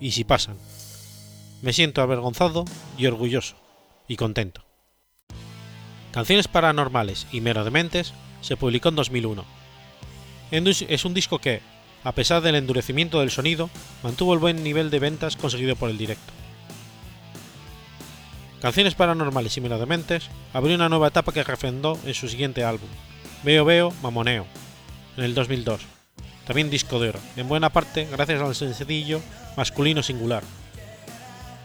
Y 0.00 0.12
si 0.12 0.22
pasan. 0.22 0.56
Me 1.62 1.72
siento 1.72 2.00
avergonzado 2.00 2.64
y 2.96 3.06
orgulloso. 3.06 3.56
Y 4.06 4.14
contento. 4.14 4.62
Canciones 6.12 6.46
Paranormales 6.46 7.26
y 7.32 7.40
Mero 7.40 7.64
Dementes 7.64 8.14
se 8.40 8.56
publicó 8.56 8.90
en 8.90 8.94
2001. 8.94 9.44
Es 10.52 11.04
un 11.04 11.12
disco 11.12 11.40
que, 11.40 11.60
a 12.04 12.12
pesar 12.12 12.40
del 12.40 12.54
endurecimiento 12.54 13.18
del 13.18 13.32
sonido, 13.32 13.68
mantuvo 14.04 14.32
el 14.32 14.38
buen 14.38 14.62
nivel 14.62 14.88
de 14.90 15.00
ventas 15.00 15.36
conseguido 15.36 15.74
por 15.74 15.90
el 15.90 15.98
directo. 15.98 16.32
Canciones 18.62 18.94
Paranormales 18.94 19.56
y 19.56 19.60
Mero 19.60 19.78
Dementes 19.78 20.28
abrió 20.52 20.76
una 20.76 20.88
nueva 20.88 21.08
etapa 21.08 21.32
que 21.32 21.42
refrendó 21.42 21.98
en 22.06 22.14
su 22.14 22.28
siguiente 22.28 22.62
álbum, 22.62 22.88
Veo 23.42 23.64
Veo 23.64 23.92
Mamoneo, 24.02 24.46
en 25.16 25.24
el 25.24 25.34
2002, 25.34 25.80
también 26.46 26.70
disco 26.70 27.00
de 27.00 27.10
oro, 27.10 27.18
en 27.36 27.48
buena 27.48 27.70
parte 27.70 28.06
gracias 28.10 28.40
al 28.40 28.54
sencillo 28.54 29.20
masculino 29.56 30.02
singular. 30.02 30.44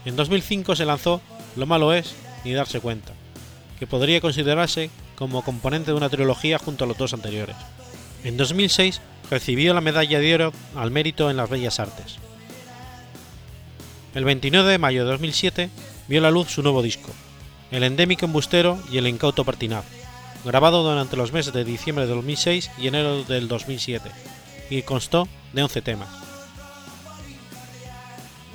En 0.04 0.16
2005 0.16 0.76
se 0.76 0.84
lanzó 0.84 1.20
Lo 1.56 1.66
malo 1.66 1.94
es 1.94 2.14
ni 2.44 2.52
darse 2.52 2.80
cuenta, 2.80 3.12
que 3.78 3.86
podría 3.86 4.20
considerarse 4.20 4.90
como 5.14 5.42
componente 5.42 5.92
de 5.92 5.96
una 5.96 6.08
trilogía 6.08 6.58
junto 6.58 6.84
a 6.84 6.86
los 6.88 6.98
dos 6.98 7.14
anteriores. 7.14 7.56
En 8.24 8.36
2006 8.36 9.00
recibió 9.30 9.72
la 9.72 9.80
medalla 9.80 10.18
de 10.18 10.34
oro 10.34 10.52
al 10.74 10.90
mérito 10.90 11.30
en 11.30 11.36
las 11.36 11.48
bellas 11.48 11.78
artes. 11.78 12.16
El 14.14 14.24
29 14.24 14.70
de 14.70 14.78
mayo 14.78 15.04
de 15.04 15.10
2007 15.12 15.70
vio 16.08 16.20
la 16.20 16.30
luz 16.30 16.50
su 16.50 16.62
nuevo 16.62 16.82
disco, 16.82 17.10
El 17.70 17.84
endémico 17.84 18.26
embustero 18.26 18.78
y 18.90 18.98
el 18.98 19.06
incauto 19.06 19.44
pertinaz, 19.44 19.84
grabado 20.44 20.82
durante 20.82 21.16
los 21.16 21.32
meses 21.32 21.52
de 21.52 21.64
diciembre 21.64 22.06
de 22.06 22.14
2006 22.14 22.70
y 22.78 22.88
enero 22.88 23.22
del 23.24 23.48
2007, 23.48 24.10
y 24.78 24.82
constó 24.82 25.28
de 25.52 25.62
11 25.62 25.82
temas. 25.82 26.08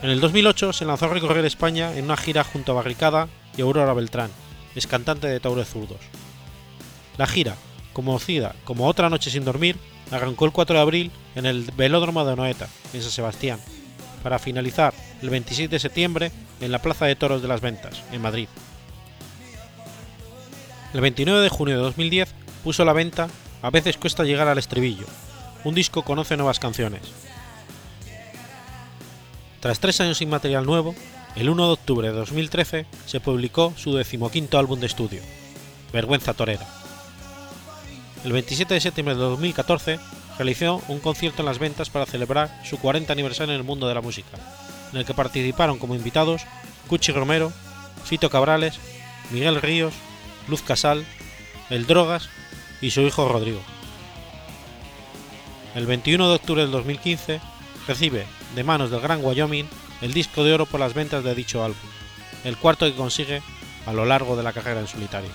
En 0.01 0.09
el 0.09 0.19
2008 0.19 0.73
se 0.73 0.85
lanzó 0.85 1.05
a 1.05 1.09
recorrer 1.09 1.45
España 1.45 1.93
en 1.95 2.05
una 2.05 2.17
gira 2.17 2.43
junto 2.43 2.71
a 2.71 2.75
Barricada 2.75 3.27
y 3.55 3.61
Aurora 3.61 3.93
Beltrán, 3.93 4.31
ex 4.75 4.87
cantante 4.87 5.27
de 5.27 5.39
Tauro 5.39 5.63
Zurdos. 5.63 5.99
La 7.17 7.27
gira, 7.27 7.55
conocida 7.93 8.55
como 8.63 8.87
Otra 8.87 9.09
Noche 9.09 9.29
sin 9.29 9.45
Dormir, 9.45 9.77
arrancó 10.11 10.45
el 10.45 10.51
4 10.51 10.75
de 10.75 10.81
abril 10.81 11.11
en 11.35 11.45
el 11.45 11.71
Velódromo 11.75 12.25
de 12.25 12.35
Noeta, 12.35 12.67
en 12.93 13.01
San 13.01 13.11
Sebastián, 13.11 13.59
para 14.23 14.39
finalizar 14.39 14.93
el 15.21 15.29
26 15.29 15.69
de 15.69 15.79
septiembre 15.79 16.31
en 16.61 16.71
la 16.71 16.81
Plaza 16.81 17.05
de 17.05 17.15
Toros 17.15 17.41
de 17.43 17.47
las 17.47 17.61
Ventas, 17.61 18.01
en 18.11 18.21
Madrid. 18.21 18.47
El 20.93 21.01
29 21.01 21.41
de 21.41 21.49
junio 21.49 21.75
de 21.75 21.83
2010 21.83 22.29
puso 22.63 22.85
la 22.85 22.93
venta 22.93 23.27
A 23.61 23.69
veces 23.71 23.97
cuesta 23.97 24.23
llegar 24.23 24.47
al 24.47 24.57
estribillo, 24.59 25.05
un 25.63 25.75
disco 25.75 26.03
con 26.03 26.19
11 26.19 26.37
nuevas 26.37 26.59
canciones. 26.59 27.01
Tras 29.59 29.79
tres 29.79 29.99
años 30.01 30.17
sin 30.17 30.29
material 30.29 30.65
nuevo, 30.65 30.95
el 31.35 31.49
1 31.49 31.65
de 31.65 31.73
octubre 31.73 32.07
de 32.07 32.15
2013 32.15 32.85
se 33.05 33.19
publicó 33.19 33.73
su 33.75 33.95
decimoquinto 33.95 34.57
álbum 34.57 34.79
de 34.79 34.87
estudio, 34.87 35.21
Vergüenza 35.91 36.33
Torera. 36.33 36.65
El 38.23 38.31
27 38.31 38.73
de 38.73 38.81
septiembre 38.81 39.15
de 39.15 39.21
2014 39.21 39.99
realizó 40.37 40.81
un 40.87 40.99
concierto 40.99 41.41
en 41.41 41.47
las 41.47 41.59
ventas 41.59 41.89
para 41.89 42.05
celebrar 42.05 42.61
su 42.63 42.77
40 42.77 43.11
aniversario 43.11 43.53
en 43.53 43.59
el 43.59 43.65
mundo 43.65 43.87
de 43.87 43.95
la 43.95 44.01
música, 44.01 44.37
en 44.91 44.99
el 44.99 45.05
que 45.05 45.13
participaron 45.13 45.79
como 45.79 45.95
invitados 45.95 46.43
Cuchi 46.87 47.11
Romero, 47.11 47.51
Fito 48.03 48.29
Cabrales, 48.29 48.79
Miguel 49.31 49.61
Ríos, 49.61 49.93
Luz 50.47 50.61
Casal, 50.61 51.05
El 51.69 51.87
Drogas 51.87 52.29
y 52.81 52.91
su 52.91 53.01
hijo 53.01 53.27
Rodrigo. 53.27 53.61
El 55.77 55.85
21 55.85 56.29
de 56.29 56.33
octubre 56.33 56.63
del 56.63 56.71
2015 56.71 57.39
recibe, 57.87 58.25
de 58.55 58.63
manos 58.63 58.89
del 58.89 58.99
Gran 58.99 59.23
Wyoming, 59.23 59.69
el 60.01 60.11
disco 60.11 60.43
de 60.43 60.51
oro 60.51 60.65
por 60.65 60.79
las 60.79 60.95
ventas 60.95 61.23
de 61.23 61.35
dicho 61.35 61.63
álbum, 61.63 61.77
el 62.43 62.57
cuarto 62.57 62.87
que 62.87 62.95
consigue 62.95 63.43
a 63.85 63.93
lo 63.93 64.03
largo 64.03 64.35
de 64.35 64.41
la 64.41 64.53
carrera 64.53 64.79
en 64.79 64.87
solitario. 64.87 65.29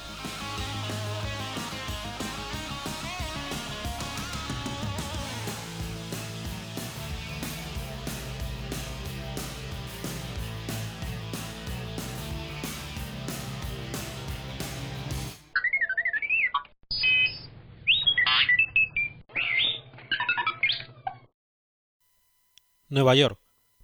Nueva 23.03 23.17
York, 23.17 23.41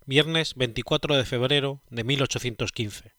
viernes 0.07 0.55
24 0.55 1.17
de 1.17 1.25
febrero 1.25 1.83
de 1.91 2.05
1815. 2.05 3.17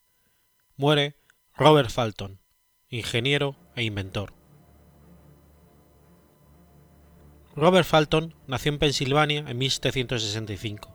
Muere 0.78 1.18
Robert 1.54 1.90
Fulton, 1.90 2.40
ingeniero 2.88 3.58
e 3.76 3.84
inventor. 3.84 4.34
Robert 7.54 7.86
Fulton 7.86 8.34
nació 8.48 8.72
en 8.72 8.80
Pensilvania 8.80 9.44
en 9.46 9.58
1765. 9.58 10.90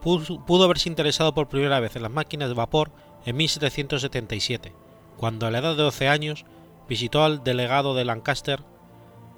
Pudo 0.00 0.62
haberse 0.62 0.88
interesado 0.88 1.34
por 1.34 1.48
primera 1.48 1.80
vez 1.80 1.96
en 1.96 2.02
las 2.02 2.12
máquinas 2.12 2.50
de 2.50 2.54
vapor 2.54 2.92
en 3.26 3.36
1777, 3.36 4.72
cuando 5.16 5.48
a 5.48 5.50
la 5.50 5.58
edad 5.58 5.74
de 5.74 5.82
12 5.82 6.06
años 6.06 6.44
visitó 6.88 7.24
al 7.24 7.42
delegado 7.42 7.96
de 7.96 8.04
Lancaster, 8.04 8.62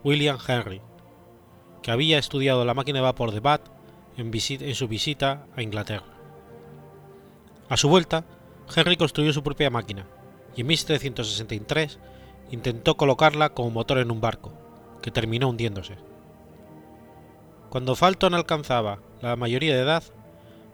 William 0.05 0.37
Henry, 0.47 0.83
que 1.83 1.91
había 1.91 2.19
estudiado 2.19 2.67
la 2.67 2.75
máquina 2.75 2.99
de 2.99 3.05
vapor 3.05 3.31
de 3.31 3.41
Bath 3.41 3.74
en, 4.17 4.75
su 4.75 4.89
visita 4.89 5.47
a 5.57 5.63
Inglaterra. 5.63 6.07
A 7.69 7.77
su 7.77 7.89
vuelta, 7.89 8.25
Henry 8.75 8.97
construyó 8.97 9.33
su 9.33 9.43
propia 9.43 9.71
máquina 9.71 10.07
y 10.57 10.61
en 10.61 10.67
1763 10.69 11.99
intentó 12.51 12.97
colocarla 12.97 13.51
como 13.51 13.71
motor 13.71 13.99
en 13.99 14.11
un 14.11 14.21
barco, 14.21 14.53
que 15.03 15.11
terminó 15.11 15.49
hundiéndose. 15.49 15.97
Cuando 17.71 17.97
Fulton 17.97 18.35
alcanzaba 18.35 19.01
la 19.21 19.37
mayoría 19.37 19.75
de 19.75 19.83
edad, 19.83 20.05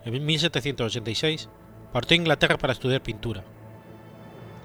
en 0.05 0.25
1786, 0.25 1.49
partió 1.93 2.15
a 2.15 2.21
Inglaterra 2.21 2.59
para 2.59 2.73
estudiar 2.73 3.03
pintura. 3.03 3.45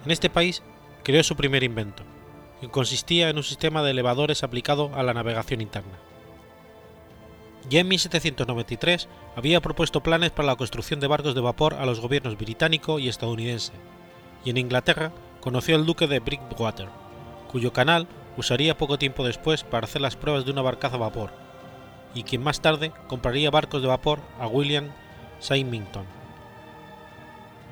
En 0.03 0.12
este 0.12 0.29
país 0.29 0.62
creó 1.03 1.24
su 1.24 1.36
primer 1.36 1.63
invento, 1.63 2.03
que 2.60 2.70
consistía 2.70 3.29
en 3.29 3.38
un 3.38 3.44
sistema 3.44 3.84
de 3.84 3.91
elevadores 3.91 4.44
aplicado 4.44 4.91
a 4.96 5.03
la 5.03 5.13
navegación 5.13 5.62
interna. 5.62 5.98
Ya 7.69 7.79
en 7.79 7.88
1793 7.88 9.07
había 9.36 9.60
propuesto 9.60 10.03
planes 10.03 10.29
para 10.29 10.48
la 10.48 10.55
construcción 10.55 11.00
de 11.00 11.07
barcos 11.07 11.34
de 11.34 11.41
vapor 11.41 11.74
a 11.74 11.86
los 11.86 12.00
gobiernos 12.00 12.38
británico 12.38 13.00
y 13.00 13.10
estadounidense, 13.10 13.74
y 14.43 14.51
en 14.51 14.57
Inglaterra 14.57 15.12
conoció 15.41 15.75
al 15.75 15.86
duque 15.86 16.05
de 16.05 16.19
Brickwater, 16.19 16.89
cuyo 17.51 17.74
canal 17.74 18.07
usaría 18.38 18.77
poco 18.77 19.00
tiempo 19.00 19.25
después 19.25 19.63
para 19.63 19.86
hacer 19.86 20.01
las 20.01 20.15
pruebas 20.15 20.45
de 20.45 20.51
una 20.51 20.62
barcaza 20.62 20.95
a 20.95 21.00
vapor, 21.00 21.31
y 22.13 22.22
quien 22.24 22.43
más 22.43 22.62
tarde 22.62 22.91
compraría 23.07 23.50
barcos 23.50 23.81
de 23.81 23.88
vapor 23.88 24.19
a 24.39 24.45
William 24.45 24.91
Symington. 25.39 26.05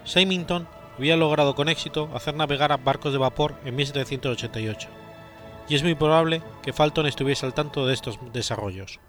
Symington 0.06 0.68
había 0.98 1.18
logrado 1.18 1.54
con 1.54 1.70
éxito 1.70 2.10
hacer 2.16 2.36
navegar 2.36 2.72
a 2.72 2.78
barcos 2.78 3.14
de 3.14 3.20
vapor 3.20 3.56
en 3.64 3.76
1788, 3.76 4.90
y 5.70 5.76
es 5.76 5.84
muy 5.84 5.94
probable 5.94 6.42
que 6.64 6.74
Fulton 6.74 7.06
estuviese 7.06 7.46
al 7.46 7.54
tanto 7.54 7.86
de 7.86 7.94
estos 7.94 8.18
desarrollos. 8.34 9.00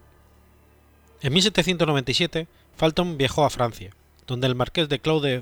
En 1.25 1.33
1797, 1.33 2.49
Falton 2.76 3.16
viajó 3.16 3.47
a 3.47 3.50
Francia, 3.50 3.93
donde 4.26 4.47
el 4.47 4.54
marqués 4.54 4.90
de 4.90 4.99
Claude 4.99 5.40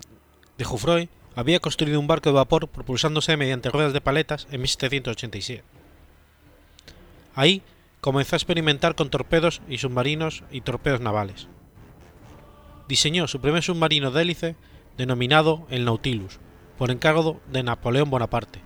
de 0.57 0.65
Jouffroy 0.65 1.09
había 1.35 1.59
construido 1.59 1.99
un 1.99 2.07
barco 2.07 2.29
de 2.29 2.37
vapor 2.37 2.69
propulsándose 2.69 3.37
mediante 3.37 3.69
ruedas 3.69 3.93
de 3.93 4.01
paletas 4.01 4.47
en 4.53 4.61
1787. 4.61 5.65
Ahí 7.35 7.62
comenzó 8.01 8.37
a 8.37 8.39
experimentar 8.39 8.95
con 8.95 9.11
torpedos 9.11 9.61
y 9.69 9.79
submarinos 9.79 10.45
y 10.53 10.61
torpedos 10.61 11.01
navales. 11.01 11.49
Diseñó 12.87 13.27
su 13.27 13.41
primer 13.41 13.65
submarino 13.65 14.12
de 14.12 14.23
hélice 14.23 14.57
denominado 14.97 15.67
el 15.69 15.85
Nautilus, 15.85 16.39
por 16.79 16.93
encargo 16.93 17.41
de 17.51 17.65
Napoleón 17.65 18.09
Bonaparte. 18.09 18.61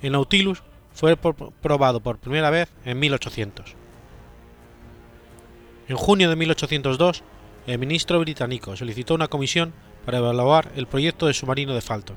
El 0.00 0.12
Nautilus 0.12 0.62
fue 0.94 1.18
probado 1.18 2.00
por 2.00 2.20
primera 2.20 2.48
vez 2.48 2.70
en 2.86 2.98
1800. 3.00 3.83
En 5.86 5.96
junio 5.96 6.30
de 6.30 6.36
1802, 6.36 7.22
el 7.66 7.78
ministro 7.78 8.18
británico 8.20 8.74
solicitó 8.76 9.14
una 9.14 9.28
comisión 9.28 9.74
para 10.06 10.18
evaluar 10.18 10.70
el 10.76 10.86
proyecto 10.86 11.26
de 11.26 11.34
submarino 11.34 11.74
de 11.74 11.82
Falton. 11.82 12.16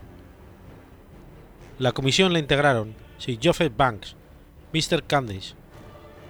La 1.77 1.91
comisión 1.91 2.31
la 2.31 2.39
integraron 2.39 2.95
Sir 3.17 3.39
Geoffrey 3.41 3.69
Banks, 3.69 4.15
Mr. 4.73 5.03
Candice, 5.03 5.53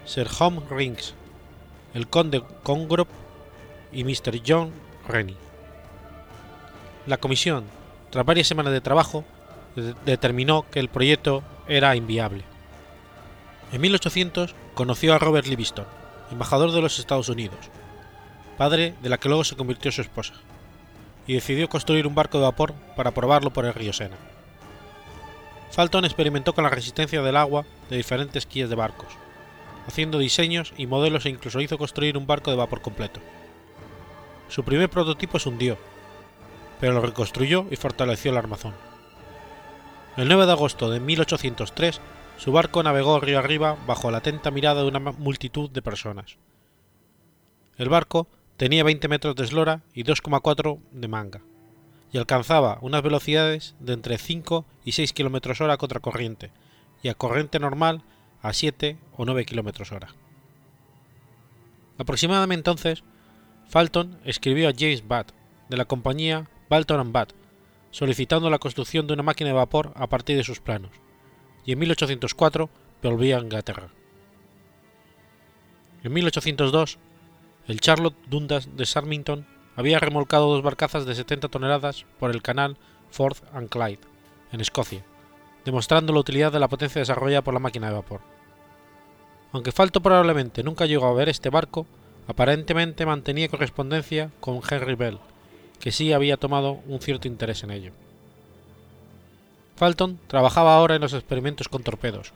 Sir 0.06 0.28
Home 0.40 0.62
Rings, 0.70 1.14
el 1.94 2.08
conde 2.08 2.44
Congrove 2.64 3.10
y 3.92 4.04
Mr. 4.04 4.42
John 4.46 4.72
Rennie. 5.08 5.38
La 7.06 7.18
comisión, 7.18 7.66
tras 8.10 8.26
varias 8.26 8.48
semanas 8.48 8.74
de 8.74 8.82
trabajo, 8.82 9.24
determinó 10.06 10.66
que 10.72 10.80
el 10.80 10.90
proyecto 10.90 11.44
era 11.68 11.96
inviable. 11.96 12.44
En 13.72 13.82
1800 13.82 14.56
conoció 14.74 15.14
a 15.14 15.20
Robert 15.20 15.48
Livingston, 15.48 15.86
embajador 16.32 16.72
de 16.72 16.82
los 16.82 17.00
Estados 17.00 17.30
Unidos, 17.30 17.60
padre 18.58 18.96
de 19.02 19.10
la 19.10 19.18
que 19.18 19.30
luego 19.30 19.44
se 19.44 19.56
convirtió 19.56 19.92
su 19.92 20.02
esposa, 20.02 20.34
y 21.26 21.34
decidió 21.34 21.70
construir 21.70 22.08
un 22.08 22.16
barco 22.16 22.38
de 22.38 22.46
vapor 22.46 22.74
para 22.96 23.12
probarlo 23.12 23.52
por 23.52 23.66
el 23.66 23.74
río 23.74 23.94
Sena. 23.94 24.18
Falton 25.72 26.06
experimentó 26.06 26.54
con 26.54 26.64
la 26.64 26.70
resistencia 26.70 27.22
del 27.22 27.38
agua 27.38 27.66
de 27.90 27.98
diferentes 27.98 28.46
quillas 28.46 28.70
de 28.70 28.76
barcos, 28.76 29.10
haciendo 29.88 30.18
diseños 30.18 30.74
y 30.78 30.88
modelos 30.88 31.26
e 31.26 31.30
incluso 31.30 31.62
hizo 31.62 31.78
construir 31.78 32.18
un 32.18 32.28
barco 32.28 32.52
de 32.52 32.58
vapor 32.58 32.82
completo. 32.82 33.20
Su 34.50 34.64
primer 34.64 34.90
prototipo 34.90 35.40
se 35.40 35.50
hundió, 35.50 35.78
pero 36.80 36.94
lo 36.94 37.02
reconstruyó 37.02 37.66
y 37.70 37.76
fortaleció 37.76 38.32
el 38.32 38.38
armazón. 38.38 38.74
El 40.16 40.28
9 40.28 40.46
de 40.46 40.52
agosto 40.52 40.90
de 40.90 41.00
1803, 41.00 42.02
su 42.38 42.52
barco 42.52 42.84
navegó 42.84 43.20
río 43.20 43.40
arriba 43.40 43.78
bajo 43.88 44.12
la 44.12 44.20
atenta 44.20 44.52
mirada 44.52 44.82
de 44.82 44.88
una 44.88 45.00
multitud 45.00 45.70
de 45.70 45.82
personas. 45.82 46.38
El 47.78 47.90
barco 47.90 48.28
tenía 48.58 48.84
20 48.84 49.08
metros 49.08 49.36
de 49.36 49.44
eslora 49.44 49.82
y 49.94 50.04
2,4 50.04 50.80
de 50.92 51.08
manga, 51.08 51.42
y 52.12 52.18
alcanzaba 52.18 52.78
unas 52.82 53.02
velocidades 53.02 53.76
de 53.80 53.94
entre 53.94 54.18
5 54.18 54.66
y 54.86 54.94
6 54.94 55.14
km 55.14 55.62
hora 55.62 55.78
contra 55.78 56.00
corriente, 56.00 56.52
y 57.02 57.10
a 57.10 57.16
corriente 57.16 57.60
normal 57.60 58.04
a 58.42 58.54
7 58.54 58.98
o 59.16 59.26
9 59.26 59.46
km 59.46 59.92
hora. 59.92 60.10
Aproximadamente 61.98 62.70
entonces, 62.70 63.04
Falton 63.68 64.20
escribió 64.24 64.70
a 64.70 64.74
James 64.78 65.08
Batt, 65.08 65.32
de 65.70 65.78
la 65.78 65.86
compañía 65.86 66.50
Balton 66.70 67.12
Batt, 67.12 67.34
solicitando 67.92 68.50
la 68.50 68.60
construcción 68.60 69.08
de 69.08 69.14
una 69.14 69.24
máquina 69.24 69.50
de 69.50 69.56
vapor 69.56 69.92
a 69.96 70.08
partir 70.08 70.38
de 70.38 70.44
sus 70.44 70.60
planos, 70.60 70.92
y 71.68 71.74
en 71.74 71.80
1804 71.80 72.70
volvió 73.04 73.38
a 73.38 73.42
Inglaterra. 73.42 73.90
En 76.02 76.14
1802, 76.14 76.98
el 77.68 77.82
Charlotte 77.82 78.16
Dundas 78.28 78.76
de 78.78 78.86
Sarmington 78.86 79.46
había 79.76 80.00
remolcado 80.00 80.48
dos 80.48 80.64
barcazas 80.64 81.06
de 81.06 81.14
70 81.14 81.50
toneladas 81.50 82.06
por 82.20 82.32
el 82.32 82.42
canal 82.42 82.78
Forth 83.12 83.44
and 83.54 83.70
Clyde, 83.70 84.00
en 84.54 84.62
Escocia, 84.62 85.04
demostrando 85.66 86.14
la 86.14 86.22
utilidad 86.22 86.54
de 86.54 86.60
la 86.60 86.70
potencia 86.70 87.00
desarrollada 87.00 87.44
por 87.44 87.54
la 87.54 87.60
máquina 87.60 87.90
de 87.90 87.96
vapor. 87.96 88.22
Aunque 89.52 89.74
Falto 89.74 90.02
probablemente 90.02 90.64
nunca 90.64 90.86
llegó 90.86 91.08
a 91.08 91.14
ver 91.14 91.28
este 91.28 91.50
barco, 91.50 91.86
aparentemente 92.28 93.06
mantenía 93.06 93.50
correspondencia 93.50 94.32
con 94.40 94.62
Henry 94.68 94.96
Bell, 94.96 95.20
que 95.82 95.92
sí 95.92 96.14
había 96.14 96.38
tomado 96.38 96.80
un 96.88 97.02
cierto 97.02 97.28
interés 97.28 97.64
en 97.64 97.72
ello. 97.72 97.92
Falton 99.78 100.20
trabajaba 100.26 100.76
ahora 100.76 100.96
en 100.96 101.02
los 101.02 101.14
experimentos 101.14 101.70
con 101.70 101.84
torpedos, 101.84 102.34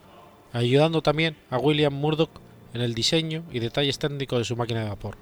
ayudando 0.54 1.01
también 1.01 1.36
a 1.49 1.58
William 1.58 1.91
Murdoch 1.91 2.30
en 2.75 2.82
el 2.82 2.93
diseño 2.93 3.43
y 3.51 3.58
detalles 3.58 3.97
técnicos 3.97 4.38
de 4.38 4.45
su 4.45 4.56
máquina 4.56 4.84
de 4.84 4.89
vapor. 4.89 5.17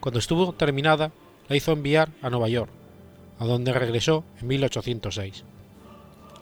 Cuando 0.00 0.18
estuvo 0.18 0.54
terminada, 0.54 1.12
la 1.46 1.56
hizo 1.56 1.72
enviar 1.72 2.08
a 2.22 2.30
Nueva 2.30 2.48
York, 2.48 2.70
a 3.38 3.44
donde 3.44 3.74
regresó 3.74 4.24
en 4.40 4.46
1806. 4.46 5.44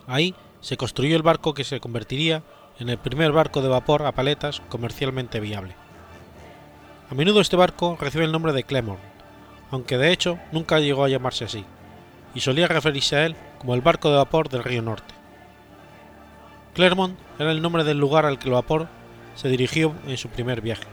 Ahí 0.07 0.33
se 0.61 0.77
construyó 0.77 1.17
el 1.17 1.23
barco 1.23 1.53
que 1.53 1.65
se 1.65 1.81
convertiría 1.81 2.43
en 2.79 2.87
el 2.87 2.97
primer 2.97 3.33
barco 3.33 3.61
de 3.61 3.67
vapor 3.67 4.03
a 4.03 4.13
paletas 4.13 4.61
comercialmente 4.69 5.41
viable. 5.41 5.75
A 7.11 7.15
menudo 7.15 7.41
este 7.41 7.57
barco 7.57 7.97
recibe 7.99 8.23
el 8.23 8.31
nombre 8.31 8.53
de 8.53 8.63
Clermont, 8.63 9.01
aunque 9.71 9.97
de 9.97 10.13
hecho 10.13 10.39
nunca 10.53 10.79
llegó 10.79 11.03
a 11.03 11.09
llamarse 11.09 11.43
así, 11.43 11.65
y 12.33 12.39
solía 12.39 12.67
referirse 12.69 13.17
a 13.17 13.25
él 13.25 13.35
como 13.59 13.75
el 13.75 13.81
barco 13.81 14.09
de 14.09 14.17
vapor 14.17 14.49
del 14.49 14.63
río 14.63 14.81
Norte. 14.81 15.13
Clermont 16.73 17.17
era 17.37 17.51
el 17.51 17.61
nombre 17.61 17.83
del 17.83 17.99
lugar 17.99 18.25
al 18.25 18.39
que 18.39 18.47
el 18.47 18.53
vapor 18.53 18.87
se 19.35 19.49
dirigió 19.49 19.93
en 20.07 20.17
su 20.17 20.29
primer 20.29 20.61
viaje, 20.61 20.87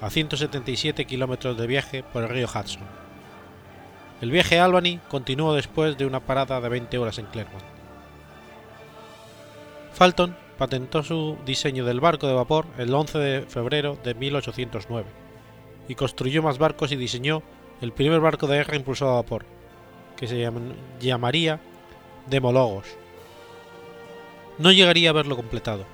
a 0.00 0.08
177 0.08 1.04
kilómetros 1.04 1.56
de 1.58 1.66
viaje 1.66 2.02
por 2.02 2.22
el 2.22 2.28
río 2.28 2.46
Hudson. 2.46 2.82
El 4.20 4.30
viaje 4.30 4.60
a 4.60 4.64
Albany 4.64 5.00
continuó 5.08 5.54
después 5.54 5.98
de 5.98 6.06
una 6.06 6.20
parada 6.20 6.60
de 6.60 6.68
20 6.68 6.96
horas 6.98 7.18
en 7.18 7.26
Clermont. 7.26 7.64
Falton 9.92 10.36
patentó 10.56 11.02
su 11.02 11.36
diseño 11.44 11.84
del 11.84 12.00
barco 12.00 12.28
de 12.28 12.34
vapor 12.34 12.66
el 12.78 12.94
11 12.94 13.18
de 13.18 13.42
febrero 13.42 13.98
de 14.04 14.14
1809 14.14 15.08
y 15.88 15.96
construyó 15.96 16.42
más 16.42 16.58
barcos 16.58 16.92
y 16.92 16.96
diseñó 16.96 17.42
el 17.80 17.92
primer 17.92 18.20
barco 18.20 18.46
de 18.46 18.58
guerra 18.58 18.76
impulsado 18.76 19.10
a 19.10 19.16
vapor, 19.16 19.44
que 20.16 20.28
se 20.28 20.48
llamaría 21.00 21.60
Demologos. 22.26 22.86
No 24.58 24.70
llegaría 24.70 25.10
a 25.10 25.14
verlo 25.14 25.36
completado. 25.36 25.84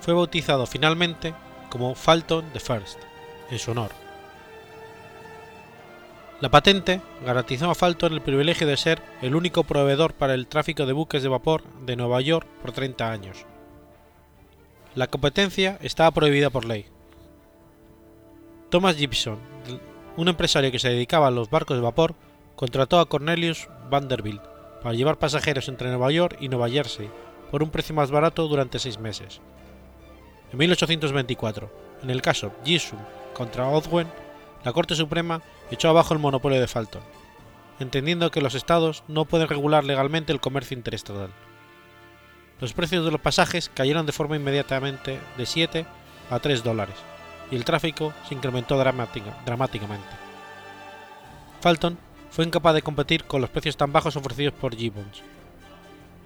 Fue 0.00 0.14
bautizado 0.14 0.66
finalmente 0.66 1.34
como 1.68 1.94
Falton 1.94 2.44
First, 2.52 2.98
en 3.50 3.58
su 3.58 3.70
honor. 3.72 3.90
La 6.40 6.50
patente 6.50 7.00
garantizó 7.24 7.70
a 7.70 7.74
Falton 7.74 8.12
el 8.12 8.22
privilegio 8.22 8.66
de 8.66 8.76
ser 8.76 9.02
el 9.20 9.34
único 9.34 9.64
proveedor 9.64 10.14
para 10.14 10.34
el 10.34 10.46
tráfico 10.46 10.86
de 10.86 10.92
buques 10.92 11.22
de 11.22 11.28
vapor 11.28 11.64
de 11.84 11.96
Nueva 11.96 12.20
York 12.20 12.46
por 12.62 12.72
30 12.72 13.10
años. 13.10 13.44
La 14.94 15.06
competencia 15.06 15.78
estaba 15.82 16.10
prohibida 16.10 16.50
por 16.50 16.64
ley. 16.64 16.86
Thomas 18.70 18.96
Gibson, 18.96 19.38
un 20.16 20.28
empresario 20.28 20.72
que 20.72 20.78
se 20.78 20.88
dedicaba 20.88 21.26
a 21.26 21.30
los 21.30 21.50
barcos 21.50 21.76
de 21.76 21.82
vapor, 21.82 22.14
contrató 22.56 23.00
a 23.00 23.08
Cornelius 23.08 23.68
Vanderbilt 23.90 24.49
para 24.82 24.94
llevar 24.94 25.18
pasajeros 25.18 25.68
entre 25.68 25.88
Nueva 25.88 26.10
York 26.10 26.36
y 26.40 26.48
Nueva 26.48 26.68
Jersey 26.68 27.10
por 27.50 27.62
un 27.62 27.70
precio 27.70 27.94
más 27.94 28.10
barato 28.10 28.46
durante 28.48 28.78
seis 28.78 28.98
meses. 28.98 29.40
En 30.52 30.58
1824, 30.58 31.70
en 32.02 32.10
el 32.10 32.22
caso 32.22 32.52
Gisum 32.64 32.98
contra 33.34 33.68
Odwen, 33.68 34.08
la 34.64 34.72
Corte 34.72 34.94
Suprema 34.94 35.42
echó 35.70 35.88
abajo 35.88 36.14
el 36.14 36.20
monopolio 36.20 36.60
de 36.60 36.68
Falton, 36.68 37.02
entendiendo 37.78 38.30
que 38.30 38.40
los 38.40 38.54
estados 38.54 39.04
no 39.08 39.24
pueden 39.24 39.48
regular 39.48 39.84
legalmente 39.84 40.32
el 40.32 40.40
comercio 40.40 40.76
interestatal. 40.76 41.30
Los 42.60 42.74
precios 42.74 43.04
de 43.04 43.10
los 43.10 43.20
pasajes 43.20 43.70
cayeron 43.72 44.06
de 44.06 44.12
forma 44.12 44.36
inmediatamente 44.36 45.18
de 45.38 45.46
7 45.46 45.86
a 46.30 46.38
3 46.38 46.62
dólares, 46.62 46.96
y 47.50 47.56
el 47.56 47.64
tráfico 47.64 48.12
se 48.28 48.34
incrementó 48.34 48.76
dramáticamente. 48.76 50.08
Falton 51.60 51.98
fue 52.30 52.44
incapaz 52.44 52.74
de 52.74 52.82
competir 52.82 53.24
con 53.24 53.40
los 53.40 53.50
precios 53.50 53.76
tan 53.76 53.92
bajos 53.92 54.16
ofrecidos 54.16 54.54
por 54.54 54.76
Gibbons, 54.76 55.22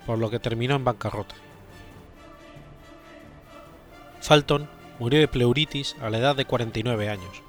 por 0.07 0.19
lo 0.19 0.31
que 0.31 0.39
terminó 0.39 0.77
en 0.77 0.85
bancarrota. 0.85 1.35
Falton 4.21 4.69
murió 4.99 5.19
de 5.21 5.29
pleuritis 5.29 5.97
a 6.01 6.11
la 6.11 6.19
edad 6.19 6.37
de 6.37 6.45
49 6.45 7.09
años. 7.09 7.43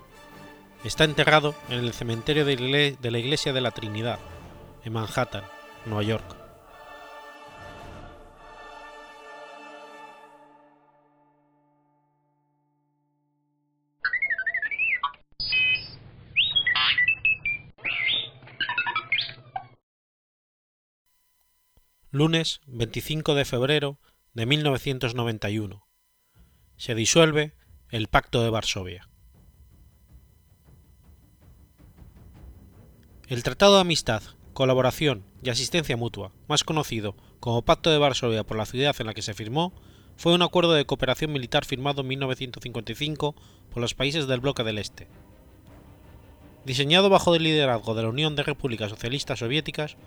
Está 0.83 1.03
enterrado 1.03 1.55
en 1.69 1.79
el 1.79 1.93
cementerio 1.93 2.45
de 2.45 2.97
la 3.01 3.17
Iglesia 3.17 3.53
de 3.53 3.61
la 3.61 3.71
Trinidad, 3.71 4.19
en 4.83 4.93
Manhattan, 4.93 5.43
Nueva 5.85 6.03
York. 6.03 6.44
lunes 22.15 22.61
25 22.67 23.35
de 23.35 23.43
febrero 23.43 23.99
de 24.33 24.45
1991. 24.45 25.85
Se 26.77 26.95
disuelve 26.95 27.55
el 27.89 28.07
Pacto 28.07 28.41
de 28.41 28.49
Varsovia. 28.49 29.09
El 33.27 33.43
Tratado 33.43 33.75
de 33.75 33.81
Amistad, 33.81 34.23
Colaboración 34.53 35.25
y 35.43 35.49
Asistencia 35.49 35.97
Mutua, 35.97 36.31
más 36.47 36.63
conocido 36.63 37.17
como 37.41 37.63
Pacto 37.63 37.91
de 37.91 37.97
Varsovia 37.97 38.45
por 38.45 38.55
la 38.55 38.65
ciudad 38.65 38.95
en 38.97 39.07
la 39.07 39.13
que 39.13 39.21
se 39.21 39.33
firmó, 39.33 39.73
fue 40.15 40.33
un 40.33 40.41
acuerdo 40.41 40.71
de 40.71 40.85
cooperación 40.85 41.33
militar 41.33 41.65
firmado 41.65 41.99
en 41.99 42.07
1955 42.07 43.35
por 43.73 43.81
los 43.81 43.93
países 43.93 44.25
del 44.25 44.39
bloque 44.39 44.63
del 44.63 44.77
Este. 44.77 45.09
Diseñado 46.63 47.09
bajo 47.09 47.35
el 47.35 47.43
liderazgo 47.43 47.93
de 47.93 48.03
la 48.03 48.09
Unión 48.09 48.37
de 48.37 48.43
Repúblicas 48.43 48.89
Socialistas 48.89 49.39
Soviéticas, 49.39 49.97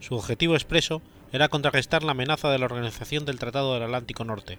su 0.00 0.16
objetivo 0.16 0.54
expreso 0.54 1.02
era 1.32 1.48
contrarrestar 1.48 2.02
la 2.02 2.12
amenaza 2.12 2.50
de 2.50 2.58
la 2.58 2.66
Organización 2.66 3.24
del 3.24 3.38
Tratado 3.38 3.74
del 3.74 3.84
Atlántico 3.84 4.24
Norte, 4.24 4.58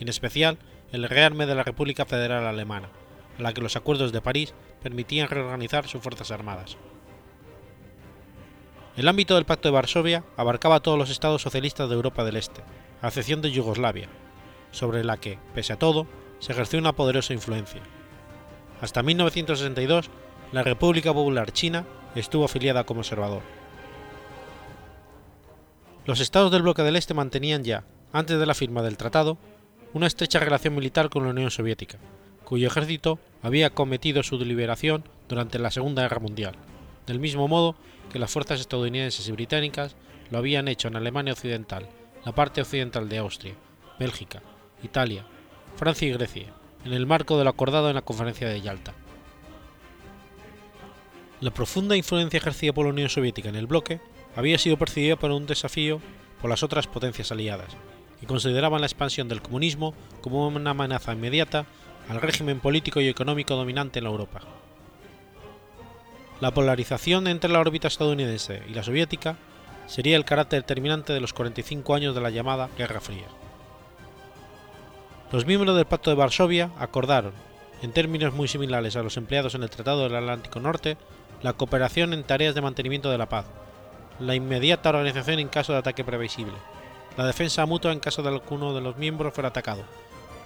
en 0.00 0.08
especial 0.08 0.58
el 0.92 1.08
rearme 1.08 1.46
de 1.46 1.54
la 1.54 1.62
República 1.62 2.04
Federal 2.04 2.46
Alemana, 2.46 2.88
a 3.38 3.42
la 3.42 3.52
que 3.52 3.60
los 3.60 3.76
acuerdos 3.76 4.12
de 4.12 4.20
París 4.20 4.54
permitían 4.82 5.28
reorganizar 5.28 5.86
sus 5.86 6.02
fuerzas 6.02 6.30
armadas. 6.30 6.76
El 8.96 9.06
ámbito 9.06 9.36
del 9.36 9.44
Pacto 9.44 9.68
de 9.68 9.74
Varsovia 9.74 10.24
abarcaba 10.36 10.76
a 10.76 10.80
todos 10.80 10.98
los 10.98 11.10
estados 11.10 11.42
socialistas 11.42 11.88
de 11.88 11.94
Europa 11.94 12.24
del 12.24 12.36
Este, 12.36 12.62
a 13.00 13.08
excepción 13.08 13.40
de 13.40 13.52
Yugoslavia, 13.52 14.08
sobre 14.72 15.04
la 15.04 15.18
que, 15.18 15.38
pese 15.54 15.72
a 15.72 15.78
todo, 15.78 16.08
se 16.40 16.50
ejerció 16.50 16.80
una 16.80 16.94
poderosa 16.94 17.32
influencia. 17.32 17.80
Hasta 18.80 19.04
1962, 19.04 20.10
la 20.50 20.64
República 20.64 21.12
Popular 21.12 21.52
China 21.52 21.84
estuvo 22.16 22.44
afiliada 22.44 22.84
como 22.84 23.00
observador. 23.00 23.42
Los 26.08 26.20
estados 26.20 26.50
del 26.50 26.62
bloque 26.62 26.82
del 26.82 26.96
Este 26.96 27.12
mantenían 27.12 27.64
ya, 27.64 27.84
antes 28.14 28.38
de 28.38 28.46
la 28.46 28.54
firma 28.54 28.80
del 28.80 28.96
tratado, 28.96 29.36
una 29.92 30.06
estrecha 30.06 30.38
relación 30.38 30.74
militar 30.74 31.10
con 31.10 31.24
la 31.24 31.28
Unión 31.32 31.50
Soviética, 31.50 31.98
cuyo 32.44 32.66
ejército 32.66 33.18
había 33.42 33.68
cometido 33.68 34.22
su 34.22 34.38
deliberación 34.38 35.04
durante 35.28 35.58
la 35.58 35.70
Segunda 35.70 36.00
Guerra 36.00 36.20
Mundial, 36.20 36.54
del 37.06 37.20
mismo 37.20 37.46
modo 37.46 37.76
que 38.10 38.18
las 38.18 38.30
fuerzas 38.30 38.58
estadounidenses 38.58 39.28
y 39.28 39.32
británicas 39.32 39.96
lo 40.30 40.38
habían 40.38 40.68
hecho 40.68 40.88
en 40.88 40.96
Alemania 40.96 41.34
Occidental, 41.34 41.86
la 42.24 42.32
parte 42.32 42.62
occidental 42.62 43.06
de 43.10 43.18
Austria, 43.18 43.54
Bélgica, 43.98 44.40
Italia, 44.82 45.26
Francia 45.76 46.08
y 46.08 46.12
Grecia, 46.12 46.54
en 46.86 46.94
el 46.94 47.04
marco 47.04 47.36
de 47.36 47.44
lo 47.44 47.50
acordado 47.50 47.90
en 47.90 47.96
la 47.96 48.00
Conferencia 48.00 48.48
de 48.48 48.62
Yalta. 48.62 48.94
La 51.42 51.50
profunda 51.50 51.96
influencia 51.96 52.38
ejercida 52.38 52.72
por 52.72 52.86
la 52.86 52.92
Unión 52.92 53.10
Soviética 53.10 53.50
en 53.50 53.56
el 53.56 53.66
bloque 53.66 54.00
había 54.36 54.58
sido 54.58 54.76
percibida 54.76 55.16
por 55.16 55.30
un 55.30 55.46
desafío 55.46 56.00
por 56.40 56.50
las 56.50 56.62
otras 56.62 56.86
potencias 56.86 57.32
aliadas, 57.32 57.76
que 58.20 58.26
consideraban 58.26 58.80
la 58.80 58.86
expansión 58.86 59.28
del 59.28 59.42
comunismo 59.42 59.94
como 60.20 60.46
una 60.46 60.70
amenaza 60.70 61.12
inmediata 61.12 61.66
al 62.08 62.20
régimen 62.20 62.60
político 62.60 63.00
y 63.00 63.08
económico 63.08 63.54
dominante 63.54 63.98
en 63.98 64.04
la 64.04 64.10
Europa. 64.10 64.40
La 66.40 66.52
polarización 66.52 67.26
entre 67.26 67.50
la 67.50 67.60
órbita 67.60 67.88
estadounidense 67.88 68.62
y 68.68 68.74
la 68.74 68.84
soviética 68.84 69.36
sería 69.86 70.16
el 70.16 70.24
carácter 70.24 70.60
determinante 70.60 71.12
de 71.12 71.20
los 71.20 71.32
45 71.32 71.94
años 71.94 72.14
de 72.14 72.20
la 72.20 72.30
llamada 72.30 72.68
Guerra 72.76 73.00
Fría. 73.00 73.26
Los 75.32 75.46
miembros 75.46 75.76
del 75.76 75.86
Pacto 75.86 76.10
de 76.10 76.16
Varsovia 76.16 76.70
acordaron, 76.78 77.32
en 77.82 77.92
términos 77.92 78.32
muy 78.32 78.48
similares 78.48 78.96
a 78.96 79.02
los 79.02 79.16
empleados 79.16 79.54
en 79.54 79.62
el 79.62 79.70
Tratado 79.70 80.04
del 80.04 80.16
Atlántico 80.16 80.60
Norte, 80.60 80.96
la 81.42 81.52
cooperación 81.52 82.12
en 82.12 82.24
tareas 82.24 82.54
de 82.54 82.60
mantenimiento 82.60 83.10
de 83.10 83.18
la 83.18 83.28
paz, 83.28 83.46
la 84.18 84.34
inmediata 84.34 84.90
organización 84.90 85.38
en 85.38 85.48
caso 85.48 85.72
de 85.72 85.78
ataque 85.78 86.04
previsible, 86.04 86.54
la 87.16 87.26
defensa 87.26 87.66
mutua 87.66 87.92
en 87.92 88.00
caso 88.00 88.22
de 88.22 88.28
alguno 88.28 88.74
de 88.74 88.80
los 88.80 88.96
miembros 88.96 89.34
fuera 89.34 89.48
atacado, 89.48 89.82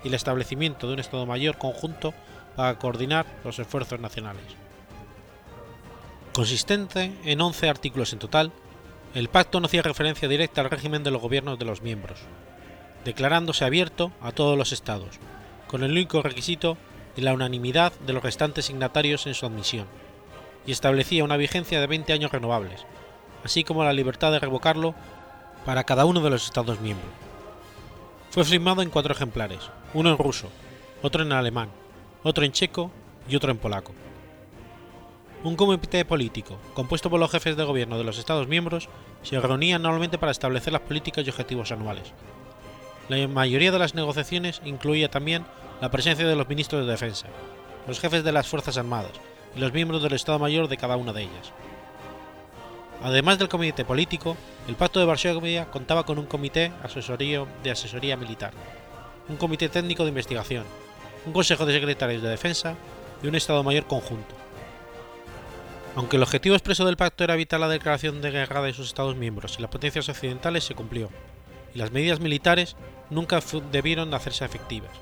y 0.05 0.09
el 0.09 0.15
establecimiento 0.15 0.87
de 0.87 0.95
un 0.95 1.01
Estado 1.01 1.27
Mayor 1.27 1.59
conjunto 1.59 2.15
para 2.57 2.79
coordinar 2.79 3.27
los 3.45 3.59
esfuerzos 3.59 4.01
nacionales. 4.01 4.45
Consistente 6.33 7.13
en 7.25 7.41
11 7.41 7.69
artículos 7.69 8.13
en 8.13 8.19
total, 8.19 8.53
el 9.15 9.29
pacto 9.29 9.61
no 9.61 9.67
hacía 9.67 9.83
referencia 9.83 10.29
directa 10.29 10.63
al 10.63 10.71
régimen 10.71 11.05
de 11.05 11.11
los 11.11 11.21
gobiernos 11.21 11.59
de 11.59 11.67
los 11.67 11.83
miembros, 11.83 12.21
declarándose 13.05 13.65
abierto 13.65 14.13
a 14.23 14.33
todos 14.33 14.57
los 14.57 14.73
estados, 14.73 15.19
con 15.67 15.83
el 15.83 15.93
único 15.93 16.23
requisito 16.23 16.79
de 17.17 17.23
la 17.23 17.35
unanimidad 17.35 17.93
de 18.07 18.13
los 18.13 18.23
restantes 18.23 18.67
signatarios 18.67 19.27
en 19.27 19.35
su 19.35 19.45
admisión 19.45 19.87
y 20.67 20.73
establecía 20.73 21.25
una 21.25 21.37
vigencia 21.37 21.81
de 21.81 21.87
20 21.87 22.13
años 22.13 22.33
renovables, 22.33 22.87
así 23.45 23.65
como 23.65 23.85
la 23.85 23.93
libertad 23.93 24.33
de 24.33 24.39
revocarlo 24.39 24.95
para 25.65 25.85
cada 25.85 26.05
uno 26.05 26.21
de 26.21 26.31
los 26.31 26.45
Estados 26.45 26.81
miembros. 26.81 27.11
Fue 28.31 28.45
firmado 28.45 28.83
en 28.83 28.91
cuatro 28.91 29.13
ejemplares, 29.13 29.71
uno 29.95 30.11
en 30.11 30.19
ruso, 30.19 30.49
otro 31.03 31.23
en 31.23 31.33
alemán, 31.33 31.69
otro 32.23 32.45
en 32.45 32.53
checo 32.53 32.91
y 33.29 33.37
otro 33.37 33.51
en 33.51 33.59
polaco. 33.59 33.93
Un 35.45 35.57
comité 35.57 36.05
político, 36.05 36.57
compuesto 36.73 37.11
por 37.11 37.19
los 37.19 37.31
jefes 37.31 37.57
de 37.57 37.65
gobierno 37.65 37.99
de 37.99 38.05
los 38.05 38.19
Estados 38.19 38.47
miembros, 38.47 38.89
se 39.23 39.41
reunía 39.41 39.77
anualmente 39.77 40.19
para 40.19 40.33
establecer 40.33 40.73
las 40.73 40.83
políticas 40.83 41.27
y 41.27 41.31
objetivos 41.31 41.73
anuales. 41.73 42.13
La 43.09 43.27
mayoría 43.27 43.73
de 43.73 43.79
las 43.79 43.95
negociaciones 43.95 44.63
incluía 44.65 45.11
también 45.11 45.45
la 45.81 45.91
presencia 45.91 46.27
de 46.27 46.37
los 46.37 46.49
ministros 46.49 46.87
de 46.87 46.93
defensa, 46.93 47.27
los 47.89 47.99
jefes 47.99 48.23
de 48.23 48.31
las 48.31 48.47
Fuerzas 48.47 48.79
Armadas, 48.79 49.13
y 49.57 49.61
los 49.61 49.73
miembros 49.73 50.03
del 50.03 50.13
Estado 50.13 50.39
Mayor 50.39 50.69
de 50.69 50.77
cada 50.77 50.97
una 50.97 51.13
de 51.13 51.23
ellas. 51.23 51.53
Además 53.03 53.39
del 53.39 53.49
comité 53.49 53.85
político, 53.85 54.37
el 54.69 54.77
Pacto 54.77 55.01
de 55.01 55.07
Varsovia 55.07 55.67
contaba 55.71 56.05
con 56.05 56.19
un 56.19 56.27
comité 56.27 56.73
asesorío 56.85 57.49
de 57.65 57.73
asesoría 57.73 58.17
militar, 58.17 58.53
un 59.29 59.37
comité 59.37 59.69
técnico 59.69 60.05
de 60.05 60.11
investigación, 60.11 60.65
un 61.27 61.33
consejo 61.33 61.67
de 61.67 61.75
secretarios 61.75 62.23
de 62.23 62.29
defensa 62.29 62.77
y 63.23 63.27
un 63.27 63.35
Estado 63.35 63.65
Mayor 63.65 63.87
conjunto. 63.87 64.37
Aunque 65.97 66.17
el 66.17 66.23
objetivo 66.23 66.55
expreso 66.55 66.85
del 66.85 66.97
pacto 66.97 67.25
era 67.25 67.35
evitar 67.35 67.59
la 67.59 67.69
declaración 67.69 68.23
de 68.23 68.31
guerra 68.31 68.63
de 68.63 68.73
sus 68.73 68.87
Estados 68.87 69.17
miembros 69.17 69.57
y 69.59 69.63
las 69.63 69.71
potencias 69.71 70.09
occidentales, 70.09 70.65
se 70.65 70.75
cumplió, 70.75 71.11
y 71.75 71.79
las 71.79 71.91
medidas 71.91 72.21
militares 72.21 72.77
nunca 73.11 73.41
debieron 73.73 74.15
hacerse 74.15 74.45
efectivas. 74.45 74.93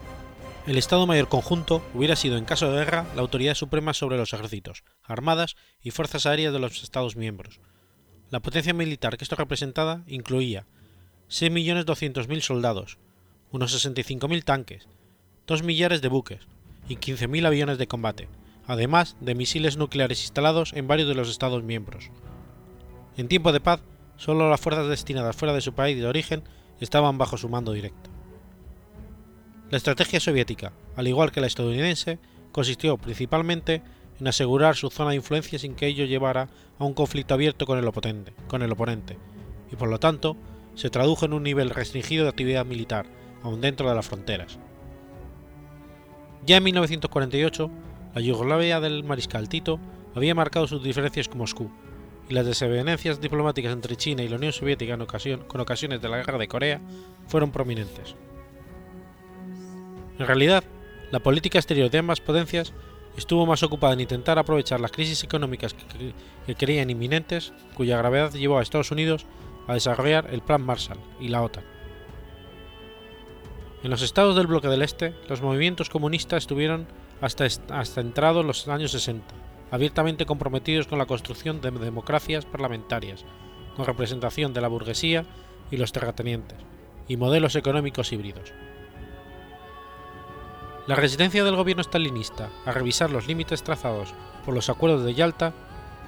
El 0.66 0.78
Estado 0.78 1.06
Mayor 1.06 1.28
Conjunto 1.28 1.82
hubiera 1.94 2.16
sido 2.16 2.38
en 2.38 2.44
caso 2.44 2.70
de 2.70 2.78
guerra 2.78 3.06
la 3.14 3.20
autoridad 3.20 3.54
suprema 3.54 3.92
sobre 3.92 4.16
los 4.16 4.32
ejércitos, 4.32 4.84
armadas 5.04 5.56
y 5.82 5.90
fuerzas 5.90 6.26
aéreas 6.26 6.52
de 6.52 6.58
los 6.58 6.82
Estados 6.82 7.16
miembros. 7.16 7.60
La 8.31 8.38
potencia 8.38 8.73
militar 8.73 9.16
que 9.16 9.25
esto 9.25 9.35
representaba 9.35 10.03
incluía 10.07 10.64
6.200.000 11.31 12.40
soldados, 12.40 12.99
unos 13.51 13.75
65.000 13.75 14.45
tanques, 14.45 14.87
2 15.49 15.64
millares 15.64 16.01
de 16.01 16.09
buques 16.09 16.47
y 16.88 16.97
15.000 16.97 17.45
aviones 17.45 17.79
de 17.79 17.88
combate, 17.88 18.29
además 18.66 19.16
de 19.21 19.35
misiles 19.35 19.77
nucleares 19.77 20.23
instalados 20.23 20.73
en 20.75 20.87
varios 20.87 21.09
de 21.09 21.16
los 21.16 21.29
Estados 21.29 21.64
miembros. 21.64 22.11
En 23.16 23.27
tiempo 23.27 23.51
de 23.51 23.61
paz, 23.61 23.81
solo 24.16 24.49
las 24.49 24.61
fuerzas 24.61 24.88
destinadas 24.88 25.35
fuera 25.35 25.53
de 25.53 25.61
su 25.61 25.73
país 25.73 25.97
de 25.97 26.07
origen 26.07 26.45
estaban 26.79 27.19
bajo 27.19 27.37
su 27.37 27.49
mando 27.49 27.73
directo. 27.73 28.11
La 29.71 29.77
estrategia 29.77 30.21
soviética, 30.21 30.73
al 30.95 31.09
igual 31.09 31.33
que 31.33 31.40
la 31.40 31.49
estadounidense, 31.49 32.21
consistió 32.53 32.97
principalmente 32.97 33.83
en 34.21 34.29
asegurar 34.29 34.77
su 34.77 34.88
zona 34.90 35.11
de 35.11 35.16
influencia 35.16 35.59
sin 35.59 35.75
que 35.75 35.87
ello 35.87 36.05
llevara 36.05 36.49
a 36.81 36.85
un 36.85 36.95
conflicto 36.95 37.35
abierto 37.35 37.66
con 37.66 37.79
el, 37.79 37.87
oponente, 37.87 38.33
con 38.49 38.62
el 38.62 38.73
oponente, 38.73 39.19
y 39.71 39.77
por 39.77 39.88
lo 39.88 40.01
tanto 40.01 40.37
se 40.75 40.90
tradujo 40.90 41.27
en 41.27 41.35
un 41.35 41.43
nivel 41.43 41.71
restringido 41.71 42.25
de 42.25 42.31
actividad 42.31 42.64
militar, 42.64 43.07
aún 43.43 43.61
dentro 43.61 43.88
de 43.88 43.95
las 43.95 44.07
fronteras. 44.07 44.59
Ya 46.47 46.57
en 46.57 46.64
1948, 46.64 47.71
la 48.14 48.21
Yugoslavia 48.23 48.81
del 48.81 49.05
mariscal 49.05 49.49
Tito 49.49 49.79
había 50.14 50.35
marcado 50.35 50.66
sus 50.66 50.83
diferencias 50.83 51.29
con 51.29 51.38
Moscú, 51.38 51.71
y 52.31 52.35
las 52.35 52.47
desavenencias 52.47 53.21
diplomáticas 53.21 53.73
entre 53.73 53.97
China 53.97 54.23
y 54.23 54.29
la 54.29 54.37
Unión 54.37 54.53
Soviética 54.53 54.95
en 54.95 55.03
ocasión, 55.03 55.45
con 55.47 55.61
ocasiones 55.61 56.01
de 56.01 56.09
la 56.09 56.16
Guerra 56.16 56.38
de 56.38 56.49
Corea 56.49 56.81
fueron 57.27 57.53
prominentes. 57.53 58.14
En 60.19 60.27
realidad, 60.27 60.64
la 61.11 61.21
política 61.21 61.59
exterior 61.59 61.90
de 61.90 61.99
ambas 61.99 62.21
potencias 62.21 62.73
estuvo 63.16 63.46
más 63.46 63.62
ocupada 63.62 63.92
en 63.94 64.01
intentar 64.01 64.38
aprovechar 64.38 64.81
las 64.81 64.92
crisis 64.92 65.25
económicas 65.25 65.75
que, 65.75 66.55
creían 66.55 66.90
inminentes, 66.90 67.53
cuya 67.75 67.99
gravedad 67.99 68.33
llevó 68.33 68.59
a 68.59 68.62
Estados 68.62 68.90
Unidos 68.90 69.27
a 69.66 69.75
desarrollar 69.75 70.29
el 70.33 70.42
Plan 70.42 70.62
Marshall 70.62 70.99
y 71.20 71.29
la 71.29 71.42
OTAN. 71.42 71.64
En 73.83 73.90
los 73.90 74.03
estados 74.03 74.37
del 74.37 74.46
bloque 74.46 74.68
del 74.68 74.83
Este, 74.83 75.14
los 75.29 75.40
movimientos 75.40 75.88
comunistas 75.88 76.42
estuvieron 76.42 76.87
hasta, 77.20 77.44
hasta 77.44 78.01
entrados 78.01 78.44
los 78.44 78.68
años 78.68 78.92
60, 78.92 79.35
abiertamente 79.70 80.27
comprometidos 80.27 80.87
con 80.87 80.99
la 80.99 81.07
construcción 81.07 81.61
de 81.61 81.70
democracias 81.70 82.44
parlamentarias, 82.44 83.25
con 83.77 83.87
representación 83.87 84.53
de 84.53 84.61
la 84.61 84.68
burguesía 84.68 85.25
y 85.70 85.77
los 85.77 85.92
terratenientes, 85.92 86.59
y 87.09 87.16
modelos 87.16 87.57
económicos 87.57 88.12
híbridos. 88.12 88.53
La 90.90 90.96
resistencia 90.96 91.44
del 91.44 91.55
gobierno 91.55 91.85
stalinista 91.85 92.48
a 92.66 92.72
revisar 92.72 93.12
los 93.12 93.29
límites 93.29 93.62
trazados 93.62 94.12
por 94.44 94.55
los 94.55 94.68
acuerdos 94.68 95.05
de 95.05 95.14
Yalta 95.14 95.53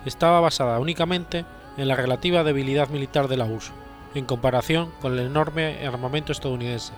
estaba 0.05 0.41
basada 0.41 0.81
únicamente 0.81 1.45
en 1.77 1.87
la 1.87 1.95
relativa 1.95 2.43
debilidad 2.43 2.89
militar 2.89 3.29
de 3.29 3.37
la 3.37 3.45
URSS, 3.45 3.71
en 4.17 4.25
comparación 4.25 4.93
con 5.01 5.13
el 5.13 5.25
enorme 5.25 5.87
armamento 5.87 6.33
estadounidense, 6.33 6.95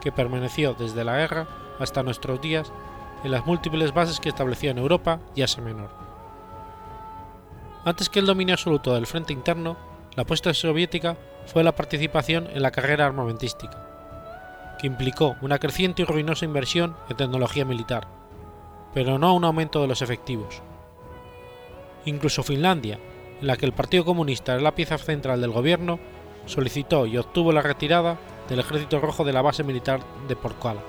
que 0.00 0.12
permaneció 0.12 0.74
desde 0.74 1.02
la 1.02 1.16
guerra 1.16 1.48
hasta 1.80 2.04
nuestros 2.04 2.40
días 2.40 2.72
en 3.24 3.32
las 3.32 3.44
múltiples 3.44 3.92
bases 3.92 4.20
que 4.20 4.28
establecía 4.28 4.70
en 4.70 4.78
Europa 4.78 5.18
y 5.34 5.42
Asia 5.42 5.64
Menor. 5.64 5.90
Antes 7.84 8.08
que 8.08 8.20
el 8.20 8.26
dominio 8.26 8.54
absoluto 8.54 8.94
del 8.94 9.08
frente 9.08 9.32
interno, 9.32 9.76
la 10.14 10.22
apuesta 10.22 10.54
soviética 10.54 11.16
fue 11.46 11.64
la 11.64 11.74
participación 11.74 12.46
en 12.54 12.62
la 12.62 12.70
carrera 12.70 13.04
armamentística, 13.04 13.85
que 14.78 14.86
implicó 14.86 15.36
una 15.40 15.58
creciente 15.58 16.02
y 16.02 16.04
ruinosa 16.04 16.44
inversión 16.44 16.96
en 17.08 17.16
tecnología 17.16 17.64
militar, 17.64 18.08
pero 18.94 19.18
no 19.18 19.34
un 19.34 19.44
aumento 19.44 19.80
de 19.80 19.88
los 19.88 20.02
efectivos. 20.02 20.62
Incluso 22.04 22.42
Finlandia, 22.42 22.98
en 23.40 23.46
la 23.46 23.56
que 23.56 23.66
el 23.66 23.72
Partido 23.72 24.04
Comunista 24.04 24.54
era 24.54 24.62
la 24.62 24.74
pieza 24.74 24.98
central 24.98 25.40
del 25.40 25.50
gobierno, 25.50 25.98
solicitó 26.46 27.06
y 27.06 27.18
obtuvo 27.18 27.52
la 27.52 27.62
retirada 27.62 28.16
del 28.48 28.60
Ejército 28.60 29.00
Rojo 29.00 29.24
de 29.24 29.32
la 29.32 29.42
base 29.42 29.64
militar 29.64 30.00
de 30.28 30.36
Porkala. 30.36 30.80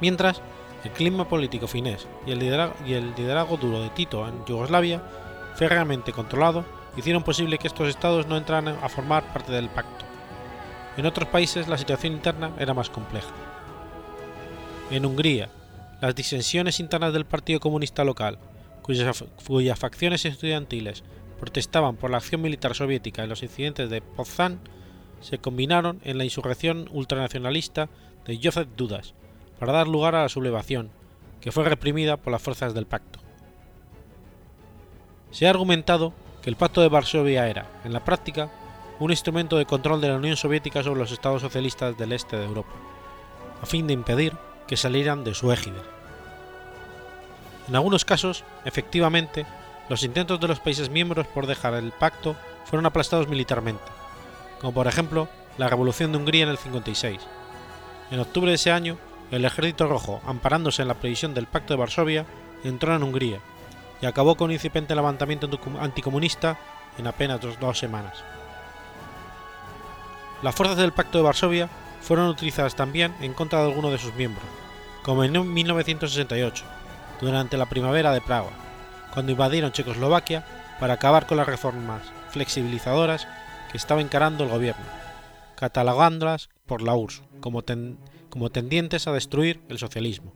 Mientras, 0.00 0.40
el 0.84 0.90
clima 0.92 1.28
político 1.28 1.66
finés 1.66 2.06
y 2.26 2.30
el, 2.30 2.38
liderazgo, 2.38 3.56
duro 3.56 3.82
de 3.82 3.90
Tito 3.90 4.28
en 4.28 4.44
Yugoslavia, 4.44 5.02
férreamente 5.56 6.12
controlado, 6.12 6.64
hicieron 6.96 7.24
posible 7.24 7.58
que 7.58 7.66
estos 7.66 7.88
estados 7.88 8.26
no 8.26 8.36
entraran 8.36 8.68
a 8.68 8.88
formar 8.88 9.24
parte 9.32 9.52
del 9.52 9.68
pacto. 9.68 10.07
En 10.98 11.06
otros 11.06 11.28
países 11.28 11.68
la 11.68 11.78
situación 11.78 12.14
interna 12.14 12.50
era 12.58 12.74
más 12.74 12.90
compleja. 12.90 13.30
En 14.90 15.06
Hungría, 15.06 15.48
las 16.00 16.12
disensiones 16.12 16.80
internas 16.80 17.12
del 17.12 17.24
Partido 17.24 17.60
Comunista 17.60 18.02
local, 18.02 18.40
cuyas, 18.82 19.78
facciones 19.78 20.24
estudiantiles 20.24 21.04
protestaban 21.38 21.94
por 21.94 22.10
la 22.10 22.16
acción 22.16 22.40
militar 22.40 22.74
soviética 22.74 23.22
en 23.22 23.28
los 23.28 23.44
incidentes 23.44 23.88
de 23.90 24.00
Potsdam, 24.00 24.58
se 25.20 25.38
combinaron 25.38 26.00
en 26.02 26.18
la 26.18 26.24
insurrección 26.24 26.88
ultranacionalista 26.90 27.88
de 28.26 28.40
Joseph 28.42 28.68
Dudas 28.76 29.14
para 29.60 29.72
dar 29.72 29.86
lugar 29.86 30.16
a 30.16 30.22
la 30.22 30.28
sublevación, 30.28 30.90
que 31.40 31.52
fue 31.52 31.62
reprimida 31.62 32.16
por 32.16 32.32
las 32.32 32.42
fuerzas 32.42 32.74
del 32.74 32.86
pacto. 32.86 33.20
Se 35.30 35.46
ha 35.46 35.50
argumentado 35.50 36.12
que 36.42 36.50
el 36.50 36.56
Pacto 36.56 36.80
de 36.80 36.88
Varsovia 36.88 37.48
era, 37.48 37.70
en 37.84 37.92
la 37.92 38.04
práctica, 38.04 38.50
un 39.00 39.10
instrumento 39.10 39.56
de 39.56 39.66
control 39.66 40.00
de 40.00 40.08
la 40.08 40.16
Unión 40.16 40.36
Soviética 40.36 40.82
sobre 40.82 41.00
los 41.00 41.12
estados 41.12 41.42
socialistas 41.42 41.96
del 41.96 42.12
este 42.12 42.36
de 42.36 42.44
Europa, 42.44 42.72
a 43.62 43.66
fin 43.66 43.86
de 43.86 43.92
impedir 43.92 44.34
que 44.66 44.76
salieran 44.76 45.24
de 45.24 45.34
su 45.34 45.52
égida. 45.52 45.82
En 47.68 47.76
algunos 47.76 48.04
casos, 48.04 48.44
efectivamente, 48.64 49.46
los 49.88 50.02
intentos 50.02 50.40
de 50.40 50.48
los 50.48 50.60
países 50.60 50.90
miembros 50.90 51.26
por 51.26 51.46
dejar 51.46 51.74
el 51.74 51.92
pacto 51.92 52.36
fueron 52.64 52.86
aplastados 52.86 53.28
militarmente, 53.28 53.84
como 54.60 54.72
por 54.72 54.86
ejemplo 54.86 55.28
la 55.56 55.68
Revolución 55.68 56.12
de 56.12 56.18
Hungría 56.18 56.44
en 56.44 56.50
el 56.50 56.58
56. 56.58 57.20
En 58.10 58.20
octubre 58.20 58.50
de 58.50 58.54
ese 58.54 58.70
año, 58.70 58.98
el 59.30 59.44
Ejército 59.44 59.86
Rojo, 59.86 60.20
amparándose 60.26 60.82
en 60.82 60.88
la 60.88 60.94
previsión 60.94 61.34
del 61.34 61.46
Pacto 61.46 61.74
de 61.74 61.80
Varsovia, 61.80 62.26
entró 62.64 62.94
en 62.94 63.02
Hungría 63.02 63.40
y 64.00 64.06
acabó 64.06 64.36
con 64.36 64.46
un 64.46 64.52
incipiente 64.52 64.94
levantamiento 64.94 65.48
anticomunista 65.80 66.58
en 66.96 67.06
apenas 67.06 67.40
dos, 67.60 67.78
semanas. 67.78 68.24
Las 70.42 70.54
fuerzas 70.54 70.76
del 70.76 70.92
Pacto 70.92 71.18
de 71.18 71.24
Varsovia 71.24 71.68
fueron 72.00 72.28
utilizadas 72.28 72.76
también 72.76 73.12
en 73.20 73.34
contra 73.34 73.60
de 73.60 73.68
algunos 73.68 73.90
de 73.90 73.98
sus 73.98 74.14
miembros, 74.14 74.44
como 75.02 75.24
en 75.24 75.52
1968, 75.52 76.64
durante 77.20 77.56
la 77.56 77.66
primavera 77.66 78.12
de 78.12 78.20
Praga, 78.20 78.50
cuando 79.12 79.32
invadieron 79.32 79.72
Checoslovaquia 79.72 80.46
para 80.78 80.94
acabar 80.94 81.26
con 81.26 81.38
las 81.38 81.46
reformas 81.46 82.02
flexibilizadoras 82.30 83.26
que 83.72 83.76
estaba 83.76 84.00
encarando 84.00 84.44
el 84.44 84.50
gobierno, 84.50 84.84
catalogándolas 85.56 86.50
por 86.66 86.82
la 86.82 86.94
URSS 86.94 87.22
como, 87.40 87.64
como 88.30 88.50
tendientes 88.50 89.08
a 89.08 89.12
destruir 89.12 89.60
el 89.68 89.78
socialismo. 89.78 90.32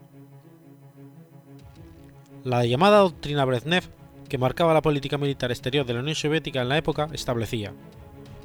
La 2.43 2.65
llamada 2.67 2.99
doctrina 2.99 3.45
Brezhnev, 3.45 3.85
que 4.29 4.39
marcaba 4.39 4.75
la 4.75 4.83
política 4.83 5.17
militar 5.17 5.53
exterior 5.53 5.87
de 5.87 5.95
la 5.95 6.01
Unión 6.01 6.17
Soviética 6.17 6.61
en 6.61 6.69
la 6.69 6.79
época, 6.79 7.09
establecía, 7.13 7.73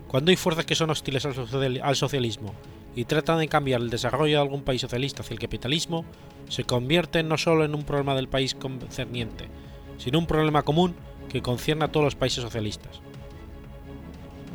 cuando 0.08 0.32
hay 0.32 0.38
fuerzas 0.38 0.66
que 0.66 0.76
son 0.76 0.90
hostiles 0.90 1.26
al 1.26 1.96
socialismo 1.96 2.54
y 2.96 3.06
tratan 3.06 3.40
de 3.40 3.48
cambiar 3.48 3.82
el 3.82 3.90
desarrollo 3.90 4.38
de 4.38 4.42
algún 4.42 4.64
país 4.64 4.82
socialista 4.82 5.22
hacia 5.22 5.34
el 5.34 5.40
capitalismo, 5.40 6.06
se 6.50 6.64
convierte 6.64 7.24
no 7.24 7.38
solo 7.38 7.66
en 7.66 7.76
un 7.76 7.84
problema 7.84 8.16
del 8.16 8.30
país 8.30 8.56
concerniente, 8.56 9.50
sino 9.98 10.20
un 10.20 10.28
problema 10.28 10.64
común 10.64 10.96
que 11.30 11.42
concierne 11.42 11.86
a 11.86 11.92
todos 11.92 12.06
los 12.06 12.16
países 12.16 12.42
socialistas. 12.42 13.02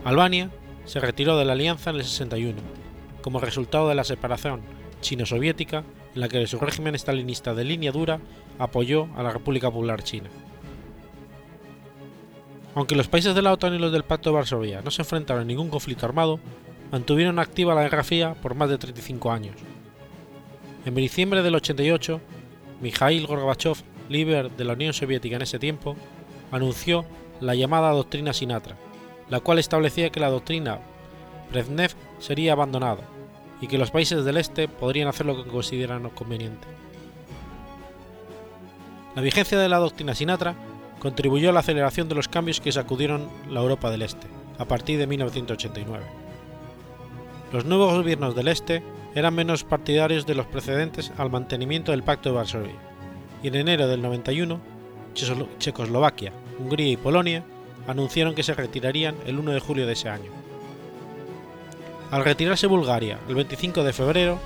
Albania 0.04 0.50
se 0.84 1.00
retiró 1.00 1.36
de 1.36 1.44
la 1.44 1.52
alianza 1.52 1.90
en 1.90 1.96
el 1.96 2.04
61, 2.04 2.58
como 3.20 3.38
resultado 3.38 3.88
de 3.88 3.94
la 3.94 4.04
separación 4.04 4.62
chino-soviética 5.00 5.84
en 6.14 6.20
la 6.20 6.28
que 6.28 6.46
su 6.46 6.58
régimen 6.58 6.94
estalinista 6.94 7.54
de 7.54 7.64
línea 7.64 7.92
dura 7.92 8.20
apoyó 8.58 9.08
a 9.16 9.22
la 9.22 9.30
República 9.30 9.70
Popular 9.70 10.02
China. 10.02 10.30
Aunque 12.74 12.96
los 12.96 13.08
países 13.08 13.34
de 13.34 13.42
la 13.42 13.52
OTAN 13.52 13.74
y 13.74 13.78
los 13.78 13.92
del 13.92 14.04
Pacto 14.04 14.30
de 14.30 14.36
Varsovia 14.36 14.80
no 14.82 14.90
se 14.90 15.02
enfrentaron 15.02 15.42
a 15.42 15.46
ningún 15.46 15.68
conflicto 15.68 16.06
armado, 16.06 16.40
mantuvieron 16.90 17.38
activa 17.38 17.74
la 17.74 17.82
Guerra 17.82 18.04
Fría 18.04 18.34
por 18.34 18.54
más 18.54 18.70
de 18.70 18.78
35 18.78 19.30
años. 19.30 19.56
En 20.84 20.94
diciembre 20.94 21.42
del 21.42 21.54
88, 21.54 22.20
Mikhail 22.80 23.26
Gorbachev, 23.26 23.76
líder 24.08 24.50
de 24.50 24.64
la 24.64 24.72
Unión 24.72 24.92
Soviética 24.92 25.36
en 25.36 25.42
ese 25.42 25.58
tiempo, 25.58 25.96
anunció 26.50 27.04
la 27.40 27.54
llamada 27.54 27.90
Doctrina 27.90 28.32
Sinatra, 28.32 28.76
la 29.28 29.40
cual 29.40 29.58
establecía 29.58 30.10
que 30.10 30.20
la 30.20 30.30
doctrina 30.30 30.80
Brezhnev 31.50 31.92
sería 32.18 32.52
abandonada 32.52 33.02
y 33.60 33.68
que 33.68 33.78
los 33.78 33.90
países 33.90 34.24
del 34.24 34.38
este 34.38 34.66
podrían 34.66 35.08
hacer 35.08 35.26
lo 35.26 35.42
que 35.42 35.50
consideraran 35.50 36.08
conveniente. 36.10 36.66
La 39.14 39.22
vigencia 39.22 39.58
de 39.58 39.68
la 39.68 39.78
doctrina 39.78 40.14
Sinatra 40.14 40.54
contribuyó 41.02 41.50
a 41.50 41.52
la 41.52 41.58
aceleración 41.58 42.08
de 42.08 42.14
los 42.14 42.28
cambios 42.28 42.60
que 42.60 42.70
sacudieron 42.70 43.28
la 43.50 43.58
Europa 43.58 43.90
del 43.90 44.02
Este 44.02 44.28
a 44.56 44.66
partir 44.66 45.00
de 45.00 45.08
1989. 45.08 46.04
Los 47.52 47.64
nuevos 47.64 47.92
gobiernos 47.92 48.36
del 48.36 48.46
Este 48.46 48.84
eran 49.16 49.34
menos 49.34 49.64
partidarios 49.64 50.26
de 50.26 50.36
los 50.36 50.46
precedentes 50.46 51.10
al 51.18 51.28
mantenimiento 51.28 51.90
del 51.90 52.04
Pacto 52.04 52.28
de 52.28 52.36
Varsovia, 52.36 52.76
y 53.42 53.48
en 53.48 53.56
enero 53.56 53.88
del 53.88 54.00
91, 54.00 54.60
Checoslovaquia, 55.58 56.32
Hungría 56.60 56.92
y 56.92 56.96
Polonia 56.96 57.42
anunciaron 57.88 58.36
que 58.36 58.44
se 58.44 58.54
retirarían 58.54 59.16
el 59.26 59.40
1 59.40 59.50
de 59.50 59.60
julio 59.60 59.88
de 59.88 59.94
ese 59.94 60.08
año. 60.08 60.30
Al 62.12 62.24
retirarse 62.24 62.68
Bulgaria 62.68 63.18
el 63.28 63.34
25 63.34 63.82
de 63.82 63.92
febrero, 63.92 64.38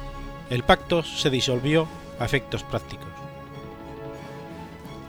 el 0.48 0.62
pacto 0.62 1.02
se 1.02 1.28
disolvió 1.28 1.86
a 2.18 2.24
efectos 2.24 2.62
prácticos. 2.62 3.08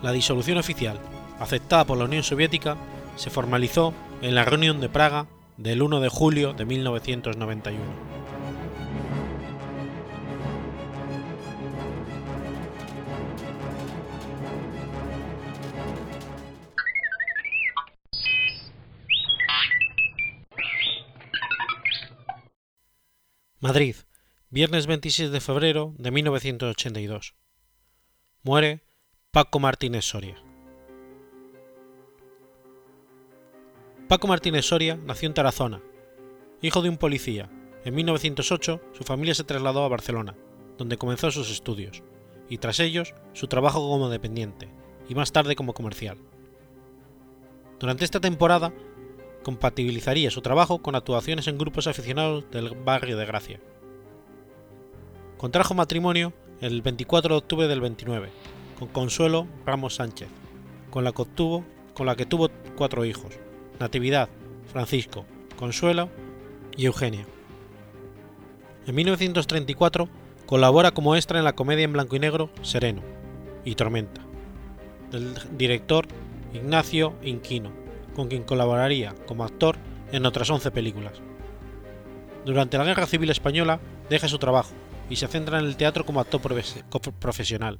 La 0.01 0.11
disolución 0.11 0.57
oficial, 0.57 0.99
aceptada 1.39 1.85
por 1.85 1.97
la 1.97 2.05
Unión 2.05 2.23
Soviética, 2.23 2.77
se 3.15 3.29
formalizó 3.29 3.93
en 4.21 4.35
la 4.35 4.45
reunión 4.45 4.79
de 4.81 4.89
Praga 4.89 5.27
del 5.57 5.81
1 5.81 5.99
de 5.99 6.09
julio 6.09 6.53
de 6.53 6.65
1991. 6.65 8.17
Madrid, 23.59 23.95
viernes 24.49 24.87
26 24.87 25.31
de 25.31 25.41
febrero 25.41 25.93
de 25.97 26.11
1982. 26.11 27.33
Muere 28.43 28.83
Paco 29.31 29.59
Martínez 29.59 30.05
Soria. 30.05 30.46
Paco 34.07 34.25
Martínez 34.29 34.65
Soria 34.65 34.95
nació 34.95 35.27
en 35.27 35.33
Tarazona. 35.33 35.81
Hijo 36.61 36.81
de 36.81 36.87
un 36.87 36.95
policía, 36.95 37.49
en 37.83 37.93
1908 37.93 38.79
su 38.93 39.03
familia 39.03 39.35
se 39.35 39.43
trasladó 39.43 39.83
a 39.83 39.89
Barcelona, 39.89 40.33
donde 40.77 40.95
comenzó 40.95 41.29
sus 41.29 41.51
estudios, 41.51 42.03
y 42.47 42.59
tras 42.59 42.79
ellos 42.79 43.13
su 43.33 43.47
trabajo 43.47 43.79
como 43.79 44.07
dependiente, 44.07 44.69
y 45.09 45.15
más 45.15 45.33
tarde 45.33 45.57
como 45.57 45.73
comercial. 45.73 46.17
Durante 47.81 48.05
esta 48.05 48.21
temporada 48.21 48.71
compatibilizaría 49.43 50.31
su 50.31 50.41
trabajo 50.41 50.81
con 50.81 50.95
actuaciones 50.95 51.49
en 51.49 51.57
grupos 51.57 51.87
aficionados 51.87 52.49
del 52.49 52.75
barrio 52.75 53.17
de 53.17 53.25
Gracia. 53.25 53.59
Contrajo 55.35 55.73
matrimonio 55.73 56.31
el 56.61 56.81
24 56.81 57.35
de 57.35 57.39
octubre 57.39 57.67
del 57.67 57.81
29 57.81 58.29
con 58.79 58.87
Consuelo 58.87 59.47
Ramos 59.65 59.95
Sánchez, 59.95 60.29
con 60.91 61.03
la 61.03 61.11
que, 61.11 61.25
con 61.93 62.05
la 62.05 62.15
que 62.15 62.25
tuvo 62.25 62.49
cuatro 62.77 63.03
hijos, 63.03 63.37
Natividad, 63.79 64.29
Francisco, 64.71 65.25
Consuelo 65.57 66.09
y 66.75 66.85
Eugenia. 66.85 67.25
En 68.85 68.95
1934 68.95 70.09
colabora 70.45 70.91
como 70.91 71.15
extra 71.15 71.39
en 71.39 71.45
la 71.45 71.55
comedia 71.55 71.83
en 71.83 71.93
blanco 71.93 72.15
y 72.15 72.19
negro 72.19 72.49
Sereno 72.61 73.01
y 73.65 73.75
Tormenta, 73.75 74.21
del 75.11 75.33
director 75.57 76.07
Ignacio 76.53 77.13
Inquino, 77.21 77.71
con 78.15 78.29
quien 78.29 78.43
colaboraría 78.43 79.13
como 79.27 79.43
actor 79.43 79.77
en 80.11 80.25
otras 80.25 80.49
11 80.49 80.71
películas. 80.71 81.13
Durante 82.45 82.77
la 82.77 82.85
Guerra 82.85 83.05
Civil 83.05 83.29
Española 83.29 83.79
deja 84.09 84.29
su 84.29 84.39
trabajo 84.39 84.71
y 85.09 85.17
se 85.17 85.27
centra 85.27 85.59
en 85.59 85.65
el 85.65 85.75
teatro 85.75 86.05
como 86.05 86.21
actor 86.21 86.41
profesional. 87.19 87.79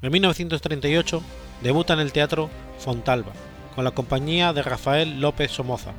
En 0.00 0.10
1938 0.10 1.22
debuta 1.62 1.92
en 1.92 2.00
el 2.00 2.12
Teatro 2.12 2.50
Fontalba, 2.78 3.32
con 3.74 3.84
la 3.84 3.90
compañía 3.90 4.52
de 4.52 4.62
Rafael 4.62 5.20
López 5.20 5.50
Somoza, 5.50 5.92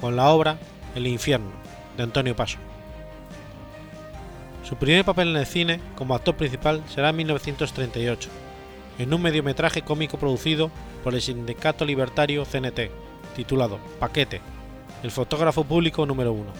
con 0.00 0.16
la 0.16 0.30
obra 0.30 0.58
El 0.94 1.06
infierno, 1.06 1.50
de 1.96 2.02
Antonio 2.02 2.34
Paso. 2.34 2.58
Su 4.64 4.76
primer 4.76 5.04
papel 5.04 5.28
en 5.28 5.36
el 5.36 5.46
cine 5.46 5.80
como 5.94 6.14
actor 6.14 6.36
principal 6.36 6.82
será 6.88 7.10
en 7.10 7.16
1938, 7.16 8.28
en 8.98 9.14
un 9.14 9.22
mediometraje 9.22 9.82
cómico 9.82 10.18
producido 10.18 10.70
por 11.04 11.14
el 11.14 11.22
sindicato 11.22 11.84
libertario 11.84 12.44
CNT, 12.44 12.90
titulado 13.36 13.78
Paquete, 14.00 14.40
el 15.02 15.10
fotógrafo 15.10 15.62
público 15.62 16.04
número 16.04 16.32
uno. 16.32 16.50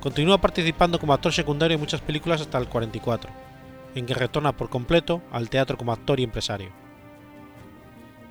Continúa 0.00 0.40
participando 0.40 0.98
como 0.98 1.12
actor 1.12 1.32
secundario 1.32 1.74
en 1.74 1.80
muchas 1.80 2.00
películas 2.00 2.40
hasta 2.40 2.58
el 2.58 2.68
44, 2.68 3.30
en 3.94 4.06
que 4.06 4.14
retorna 4.14 4.56
por 4.56 4.70
completo 4.70 5.20
al 5.32 5.50
teatro 5.50 5.76
como 5.76 5.92
actor 5.92 6.20
y 6.20 6.22
empresario. 6.22 6.85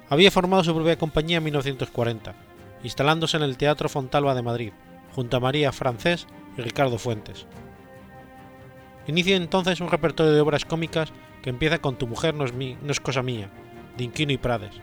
Había 0.10 0.30
formado 0.30 0.64
su 0.64 0.74
propia 0.74 0.98
compañía 0.98 1.38
en 1.38 1.44
1940, 1.46 2.36
instalándose 2.84 3.38
en 3.38 3.44
el 3.44 3.58
Teatro 3.58 3.90
Fontalba 3.90 4.36
de 4.36 4.44
Madrid, 4.44 4.72
junto 5.16 5.38
a 5.38 5.40
María 5.40 5.72
Francés 5.72 6.28
y 6.58 6.62
Ricardo 6.62 7.00
Fuentes. 7.00 7.48
Inicia 9.08 9.36
entonces 9.36 9.82
un 9.82 9.90
repertorio 9.90 10.34
de 10.34 10.42
obras 10.42 10.66
cómicas 10.66 11.12
que 11.42 11.50
empieza 11.50 11.80
con 11.80 11.98
Tu 11.98 12.08
mujer 12.08 12.34
no 12.36 12.46
es, 12.46 13.00
cosa 13.00 13.24
mía, 13.24 13.50
de 13.98 14.04
Inquino 14.04 14.32
y 14.32 14.38
Prades. 14.38 14.76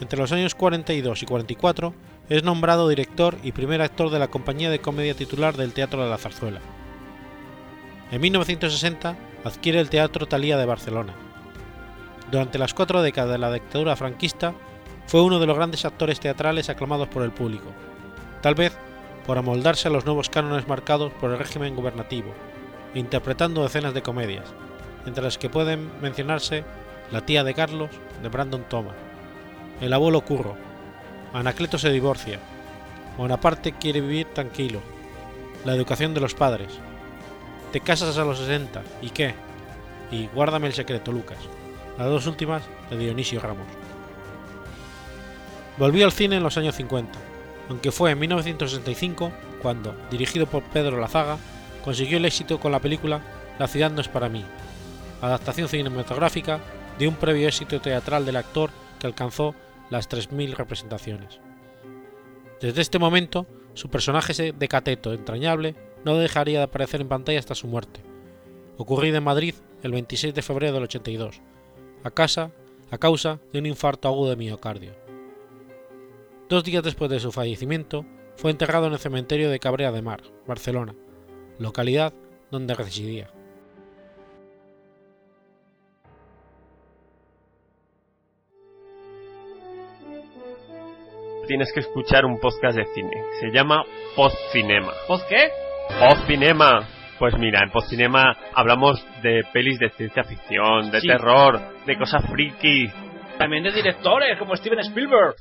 Entre 0.00 0.18
los 0.18 0.32
años 0.32 0.54
42 0.54 1.22
y 1.22 1.26
44 1.26 1.94
es 2.28 2.42
nombrado 2.42 2.88
director 2.88 3.36
y 3.42 3.52
primer 3.52 3.82
actor 3.82 4.10
de 4.10 4.18
la 4.18 4.28
compañía 4.28 4.70
de 4.70 4.80
comedia 4.80 5.14
titular 5.14 5.56
del 5.56 5.72
Teatro 5.72 6.02
de 6.02 6.10
la 6.10 6.18
Zarzuela. 6.18 6.60
En 8.10 8.20
1960 8.20 9.16
adquiere 9.44 9.80
el 9.80 9.90
Teatro 9.90 10.26
Talía 10.26 10.56
de 10.56 10.66
Barcelona. 10.66 11.14
Durante 12.32 12.58
las 12.58 12.72
cuatro 12.72 13.02
décadas 13.02 13.32
de 13.32 13.36
la 13.36 13.52
dictadura 13.52 13.94
franquista 13.94 14.54
fue 15.06 15.20
uno 15.20 15.38
de 15.38 15.44
los 15.46 15.54
grandes 15.54 15.84
actores 15.84 16.18
teatrales 16.18 16.70
aclamados 16.70 17.08
por 17.08 17.24
el 17.24 17.30
público, 17.30 17.66
tal 18.40 18.54
vez 18.54 18.72
por 19.26 19.36
amoldarse 19.36 19.88
a 19.88 19.90
los 19.90 20.06
nuevos 20.06 20.30
cánones 20.30 20.66
marcados 20.66 21.12
por 21.12 21.30
el 21.30 21.38
régimen 21.38 21.76
gubernativo, 21.76 22.32
interpretando 22.94 23.62
decenas 23.62 23.92
de 23.92 24.00
comedias, 24.00 24.46
entre 25.04 25.22
las 25.22 25.36
que 25.36 25.50
pueden 25.50 25.90
mencionarse 26.00 26.64
La 27.10 27.20
tía 27.20 27.44
de 27.44 27.52
Carlos, 27.52 27.90
de 28.22 28.30
Brandon 28.30 28.64
Thomas, 28.66 28.96
El 29.82 29.92
abuelo 29.92 30.22
Curro, 30.22 30.56
Anacleto 31.34 31.76
se 31.76 31.90
divorcia, 31.90 32.38
Bonaparte 33.18 33.72
quiere 33.72 34.00
vivir 34.00 34.28
tranquilo, 34.28 34.80
La 35.66 35.74
educación 35.74 36.14
de 36.14 36.20
los 36.22 36.32
padres, 36.32 36.72
Te 37.72 37.80
casas 37.80 38.16
a 38.16 38.24
los 38.24 38.38
60, 38.38 38.82
¿y 39.02 39.10
qué? 39.10 39.34
y 40.10 40.28
Guárdame 40.28 40.68
el 40.68 40.72
secreto, 40.72 41.12
Lucas, 41.12 41.38
las 41.98 42.08
dos 42.08 42.26
últimas 42.26 42.62
de 42.90 42.98
Dionisio 42.98 43.40
Ramos. 43.40 43.66
Volvió 45.78 46.04
al 46.04 46.12
cine 46.12 46.36
en 46.36 46.42
los 46.42 46.56
años 46.56 46.74
50, 46.76 47.18
aunque 47.68 47.92
fue 47.92 48.10
en 48.10 48.18
1965 48.18 49.32
cuando, 49.62 49.94
dirigido 50.10 50.46
por 50.46 50.62
Pedro 50.64 51.00
Lazaga, 51.00 51.38
consiguió 51.84 52.18
el 52.18 52.24
éxito 52.24 52.60
con 52.60 52.72
la 52.72 52.80
película 52.80 53.22
La 53.58 53.68
ciudad 53.68 53.90
no 53.90 54.00
es 54.00 54.08
para 54.08 54.28
mí, 54.28 54.44
adaptación 55.20 55.68
cinematográfica 55.68 56.60
de 56.98 57.08
un 57.08 57.14
previo 57.14 57.48
éxito 57.48 57.80
teatral 57.80 58.26
del 58.26 58.36
actor 58.36 58.70
que 58.98 59.06
alcanzó 59.06 59.54
las 59.90 60.08
3.000 60.08 60.54
representaciones. 60.54 61.40
Desde 62.60 62.80
este 62.80 62.98
momento, 62.98 63.46
su 63.74 63.88
personaje 63.88 64.52
de 64.52 64.68
cateto 64.68 65.12
entrañable 65.12 65.74
no 66.04 66.16
dejaría 66.16 66.58
de 66.58 66.64
aparecer 66.64 67.00
en 67.00 67.08
pantalla 67.08 67.38
hasta 67.38 67.54
su 67.54 67.66
muerte, 67.66 68.00
ocurrida 68.76 69.18
en 69.18 69.24
Madrid 69.24 69.54
el 69.82 69.92
26 69.92 70.34
de 70.34 70.42
febrero 70.42 70.74
del 70.74 70.84
82, 70.84 71.40
a, 72.02 72.10
casa, 72.10 72.50
a 72.90 72.98
causa 72.98 73.38
de 73.52 73.58
un 73.58 73.66
infarto 73.66 74.08
agudo 74.08 74.30
de 74.30 74.36
miocardio. 74.36 74.92
Dos 76.48 76.64
días 76.64 76.82
después 76.82 77.10
de 77.10 77.20
su 77.20 77.32
fallecimiento, 77.32 78.04
fue 78.36 78.50
enterrado 78.50 78.86
en 78.86 78.94
el 78.94 78.98
cementerio 78.98 79.50
de 79.50 79.58
Cabrera 79.58 79.92
de 79.92 80.02
Mar, 80.02 80.22
Barcelona, 80.46 80.94
localidad 81.58 82.12
donde 82.50 82.74
residía. 82.74 83.30
Tienes 91.46 91.72
que 91.72 91.80
escuchar 91.80 92.24
un 92.24 92.38
podcast 92.38 92.76
de 92.76 92.86
cine. 92.94 93.24
Se 93.40 93.50
llama 93.50 93.84
Postcinema. 94.16 94.92
¿Post 95.08 95.28
qué? 95.28 95.50
Postcinema. 96.00 97.01
Pues 97.22 97.38
mira, 97.38 97.60
en 97.62 97.70
Postcinema 97.70 98.36
hablamos 98.52 99.00
de 99.22 99.42
pelis 99.52 99.78
de 99.78 99.90
ciencia 99.90 100.24
ficción, 100.24 100.90
de 100.90 101.00
Sí. 101.00 101.06
terror, 101.06 101.60
de 101.86 101.96
cosas 101.96 102.28
friki. 102.28 102.90
También 103.38 103.62
de 103.62 103.70
directores 103.70 104.36
como 104.40 104.56
Steven 104.56 104.80
Spielberg. 104.80 105.36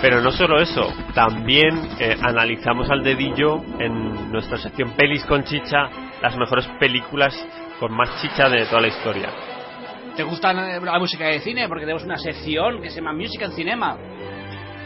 Pero 0.00 0.22
no 0.22 0.30
solo 0.30 0.62
eso, 0.62 0.90
también 1.12 1.78
eh, 2.00 2.16
analizamos 2.22 2.88
al 2.88 3.04
dedillo 3.04 3.62
en 3.78 4.32
nuestra 4.32 4.56
sección 4.56 4.92
Pelis 4.96 5.26
con 5.26 5.44
Chicha 5.44 5.90
las 6.22 6.34
mejores 6.38 6.66
películas 6.80 7.34
con 7.78 7.92
más 7.92 8.22
chicha 8.22 8.48
de 8.48 8.64
toda 8.64 8.80
la 8.80 8.88
historia. 8.88 9.28
¿Te 10.16 10.22
gusta 10.22 10.54
la 10.54 10.98
música 10.98 11.26
de 11.26 11.40
cine? 11.40 11.68
Porque 11.68 11.82
tenemos 11.82 12.02
una 12.04 12.16
sección 12.16 12.80
que 12.80 12.88
se 12.88 12.96
llama 13.02 13.12
Music 13.12 13.42
and 13.42 13.52
Cinema. 13.52 13.98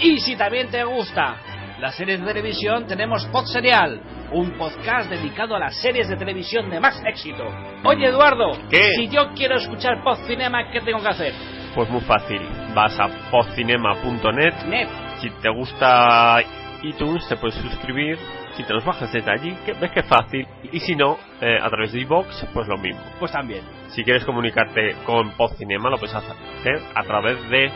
Y 0.00 0.18
si 0.18 0.34
también 0.34 0.68
te 0.68 0.82
gusta 0.82 1.36
las 1.80 1.94
series 1.96 2.20
de 2.20 2.26
televisión, 2.26 2.86
tenemos 2.86 3.24
Pod 3.26 3.44
Serial, 3.46 4.00
un 4.32 4.50
podcast 4.58 5.08
dedicado 5.10 5.54
a 5.54 5.60
las 5.60 5.80
series 5.80 6.08
de 6.08 6.16
televisión 6.16 6.68
de 6.70 6.80
más 6.80 7.00
éxito. 7.06 7.44
Oye, 7.84 8.06
Eduardo, 8.06 8.52
¿Qué? 8.68 8.90
si 8.96 9.08
yo 9.08 9.30
quiero 9.34 9.56
escuchar 9.56 10.02
Pod 10.02 10.18
Cinema, 10.26 10.70
¿qué 10.72 10.80
tengo 10.80 11.00
que 11.00 11.08
hacer? 11.08 11.32
Pues 11.74 11.88
muy 11.90 12.00
fácil, 12.00 12.40
vas 12.74 12.98
a 12.98 13.08
postcinema.net 13.30 14.64
Net. 14.66 14.88
Si 15.20 15.30
te 15.30 15.50
gusta 15.50 16.40
iTunes, 16.82 17.26
te 17.28 17.36
puedes 17.36 17.56
suscribir. 17.56 18.18
Si 18.56 18.64
te 18.64 18.72
los 18.72 18.84
bajas 18.84 19.12
desde 19.12 19.30
allí, 19.30 19.54
que 19.64 19.72
ves 19.74 19.92
que 19.92 20.00
es 20.00 20.06
fácil. 20.06 20.46
Y 20.72 20.80
si 20.80 20.96
no, 20.96 21.16
eh, 21.40 21.58
a 21.60 21.68
través 21.68 21.92
de 21.92 22.00
iVoox, 22.00 22.44
pues 22.52 22.66
lo 22.66 22.76
mismo. 22.76 23.00
Pues 23.20 23.30
también. 23.30 23.62
Si 23.88 24.02
quieres 24.02 24.24
comunicarte 24.24 24.96
con 25.04 25.30
Podcinema, 25.32 25.90
lo 25.90 25.98
puedes 25.98 26.14
hacer 26.16 26.80
a 26.94 27.02
través 27.04 27.48
de 27.50 27.70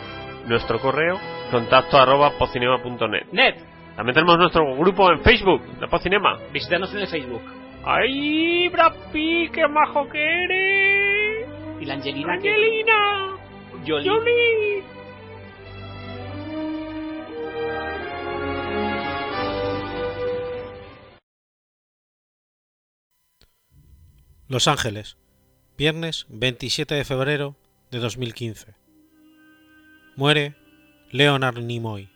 nuestro 0.49 0.81
correo 0.81 1.21
contacto 1.53 1.99
arroba 1.99 2.31
podcinema.net. 2.39 3.27
Net. 3.31 3.72
También 3.97 4.15
tenemos 4.15 4.39
nuestro 4.39 4.75
grupo 4.77 5.11
en 5.13 5.23
Facebook 5.23 5.63
de 5.79 5.87
Podcinema. 5.87 6.39
Visítanos 6.53 6.93
en 6.93 7.01
el 7.01 7.09
Facebook. 7.09 7.43
¡Ay, 7.85 8.69
Brad 8.69 8.95
Pitt, 9.13 9.53
qué 9.53 9.67
majo 9.69 10.09
que 10.09 10.45
eres! 10.45 11.49
Y 11.81 11.85
la 11.85 11.95
Angelina. 11.95 12.33
¡Angelina! 12.35 13.37
Jolie. 13.87 14.09
¡Jolie! 14.09 14.83
Los 24.49 24.69
Ángeles, 24.69 25.17
viernes 25.79 26.27
27 26.29 26.95
de 26.95 27.05
febrero 27.05 27.57
de 27.91 27.99
2015. 27.99 28.75
Muere 30.15 30.55
Leonard 31.11 31.59
Nimoy. 31.59 32.12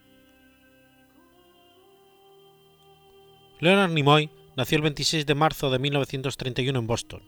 Leonard 3.60 3.90
Nimoy 3.92 4.30
nació 4.56 4.76
el 4.76 4.82
26 4.82 5.26
de 5.26 5.34
marzo 5.34 5.70
de 5.70 5.78
1931 5.78 6.78
en 6.78 6.86
Boston. 6.86 7.22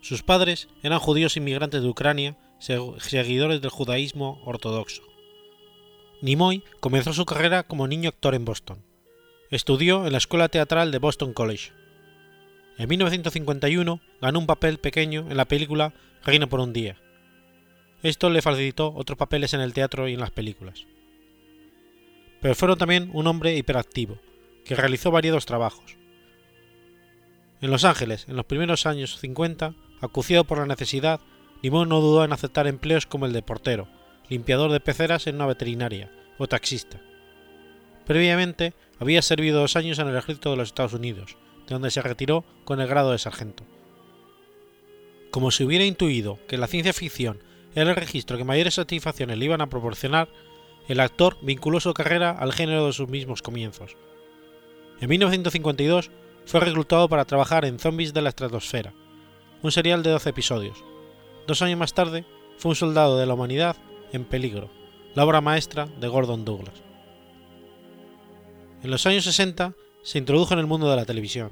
Sus 0.00 0.22
padres 0.22 0.68
eran 0.82 0.98
judíos 0.98 1.36
inmigrantes 1.36 1.82
de 1.82 1.88
Ucrania, 1.88 2.36
seg- 2.60 2.98
seguidores 3.00 3.60
del 3.60 3.70
judaísmo 3.70 4.40
ortodoxo. 4.44 5.02
Nimoy 6.20 6.62
comenzó 6.80 7.12
su 7.12 7.24
carrera 7.24 7.62
como 7.64 7.88
niño 7.88 8.08
actor 8.10 8.34
en 8.34 8.44
Boston. 8.44 8.78
Estudió 9.50 10.06
en 10.06 10.12
la 10.12 10.18
Escuela 10.18 10.48
Teatral 10.48 10.90
de 10.90 10.98
Boston 10.98 11.32
College. 11.32 11.72
En 12.76 12.88
1951 12.88 14.00
ganó 14.20 14.38
un 14.38 14.46
papel 14.46 14.78
pequeño 14.78 15.26
en 15.30 15.36
la 15.36 15.44
película 15.46 15.94
Reino 16.24 16.48
por 16.48 16.60
un 16.60 16.72
día. 16.72 16.98
Esto 18.02 18.28
le 18.30 18.42
facilitó 18.42 18.92
otros 18.94 19.16
papeles 19.16 19.54
en 19.54 19.60
el 19.60 19.72
teatro 19.72 20.08
y 20.08 20.14
en 20.14 20.20
las 20.20 20.30
películas. 20.30 20.86
Pero 22.40 22.54
fueron 22.54 22.76
también 22.78 23.10
un 23.14 23.26
hombre 23.26 23.56
hiperactivo, 23.56 24.18
que 24.64 24.74
realizó 24.74 25.10
variados 25.10 25.46
trabajos. 25.46 25.96
En 27.60 27.70
Los 27.70 27.84
Ángeles, 27.84 28.26
en 28.28 28.36
los 28.36 28.46
primeros 28.46 28.86
años 28.86 29.18
50, 29.18 29.74
acuciado 30.00 30.44
por 30.44 30.58
la 30.58 30.66
necesidad, 30.66 31.20
Nimoy 31.62 31.86
no 31.86 32.00
dudó 32.00 32.24
en 32.24 32.32
aceptar 32.32 32.66
empleos 32.66 33.06
como 33.06 33.26
el 33.26 33.32
de 33.32 33.42
portero, 33.42 33.88
limpiador 34.28 34.70
de 34.70 34.80
peceras 34.80 35.26
en 35.26 35.36
una 35.36 35.46
veterinaria 35.46 36.10
o 36.38 36.46
taxista. 36.46 37.00
Previamente 38.06 38.74
había 38.98 39.22
servido 39.22 39.60
dos 39.60 39.76
años 39.76 39.98
en 39.98 40.08
el 40.08 40.16
ejército 40.16 40.50
de 40.50 40.56
los 40.56 40.68
Estados 40.68 40.92
Unidos, 40.92 41.36
de 41.66 41.74
donde 41.74 41.90
se 41.90 42.02
retiró 42.02 42.44
con 42.64 42.80
el 42.80 42.86
grado 42.86 43.12
de 43.12 43.18
sargento. 43.18 43.64
Como 45.30 45.50
se 45.50 45.64
hubiera 45.64 45.84
intuido 45.84 46.38
que 46.46 46.58
la 46.58 46.66
ciencia 46.66 46.92
ficción 46.92 47.40
era 47.74 47.90
el 47.90 47.96
registro 47.96 48.36
que 48.36 48.44
mayores 48.44 48.74
satisfacciones 48.74 49.38
le 49.38 49.46
iban 49.46 49.60
a 49.60 49.68
proporcionar, 49.68 50.28
el 50.86 51.00
actor 51.00 51.38
vinculó 51.42 51.80
su 51.80 51.94
carrera 51.94 52.30
al 52.30 52.52
género 52.52 52.86
de 52.86 52.92
sus 52.92 53.08
mismos 53.08 53.42
comienzos. 53.42 53.96
En 55.00 55.08
1952 55.08 56.10
fue 56.46 56.60
reclutado 56.60 57.08
para 57.08 57.24
trabajar 57.24 57.64
en 57.64 57.78
Zombies 57.78 58.14
de 58.14 58.22
la 58.22 58.28
Estratosfera, 58.28 58.94
un 59.62 59.72
serial 59.72 60.02
de 60.02 60.10
12 60.10 60.30
episodios. 60.30 60.84
Dos 61.46 61.62
años 61.62 61.78
más 61.78 61.94
tarde 61.94 62.24
fue 62.58 62.70
un 62.70 62.76
soldado 62.76 63.18
de 63.18 63.26
la 63.26 63.34
humanidad 63.34 63.76
en 64.12 64.24
peligro, 64.24 64.70
la 65.14 65.24
obra 65.24 65.40
maestra 65.40 65.86
de 65.86 66.08
Gordon 66.08 66.44
Douglas. 66.44 66.82
En 68.82 68.90
los 68.90 69.06
años 69.06 69.24
60 69.24 69.74
se 70.02 70.18
introdujo 70.18 70.54
en 70.54 70.60
el 70.60 70.66
mundo 70.66 70.90
de 70.90 70.96
la 70.96 71.06
televisión. 71.06 71.50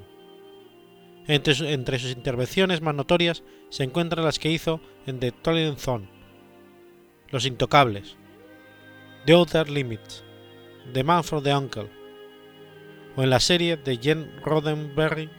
Entre, 1.25 1.55
sus 1.55 2.11
intervenciones 2.11 2.81
más 2.81 2.95
notorias 2.95 3.43
se 3.69 3.83
encuentran 3.83 4.25
las 4.25 4.39
que 4.39 4.51
hizo 4.51 4.81
en 5.05 5.19
The 5.19 5.31
Twilight 5.31 5.79
Zone, 5.79 6.09
Los 7.29 7.45
Intocables, 7.45 8.17
The 9.25 9.33
Outer 9.33 9.69
Limits, 9.69 10.23
The 10.93 11.03
Man 11.03 11.23
for 11.23 11.41
the 11.41 11.55
Uncle, 11.55 11.89
o 13.15 13.23
en 13.23 13.29
la 13.29 13.39
serie 13.39 13.77
de 13.77 13.97
Jen 13.97 14.31
Roddenberry 14.43 15.29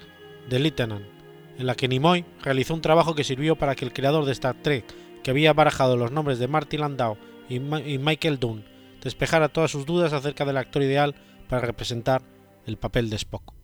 The 0.49 0.59
Lieutenant, 0.59 1.05
en 1.59 1.67
la 1.67 1.75
que 1.75 1.89
Nimoy 1.89 2.25
realizó 2.43 2.75
un 2.75 2.81
trabajo 2.81 3.15
que 3.15 3.25
sirvió 3.25 3.57
para 3.57 3.75
que 3.75 3.85
el 3.85 3.93
creador 3.93 4.25
de 4.25 4.33
Star 4.33 4.57
Trek, 4.63 4.85
que 5.23 5.31
había 5.31 5.53
barajado 5.53 5.97
los 5.97 6.13
nombres 6.13 6.39
de 6.39 6.49
Martin 6.49 6.81
Landau 6.81 7.17
y, 7.49 7.59
Michael 7.59 8.39
Dunn, 8.39 8.65
despejara 9.03 9.49
todas 9.49 9.71
sus 9.71 9.87
dudas 9.87 10.13
acerca 10.13 10.45
del 10.45 10.57
actor 10.57 10.83
ideal 10.83 11.15
para 11.49 11.67
representar 11.67 12.23
el 12.67 12.77
papel 12.77 13.11
de 13.11 13.17
Spock. 13.17 13.55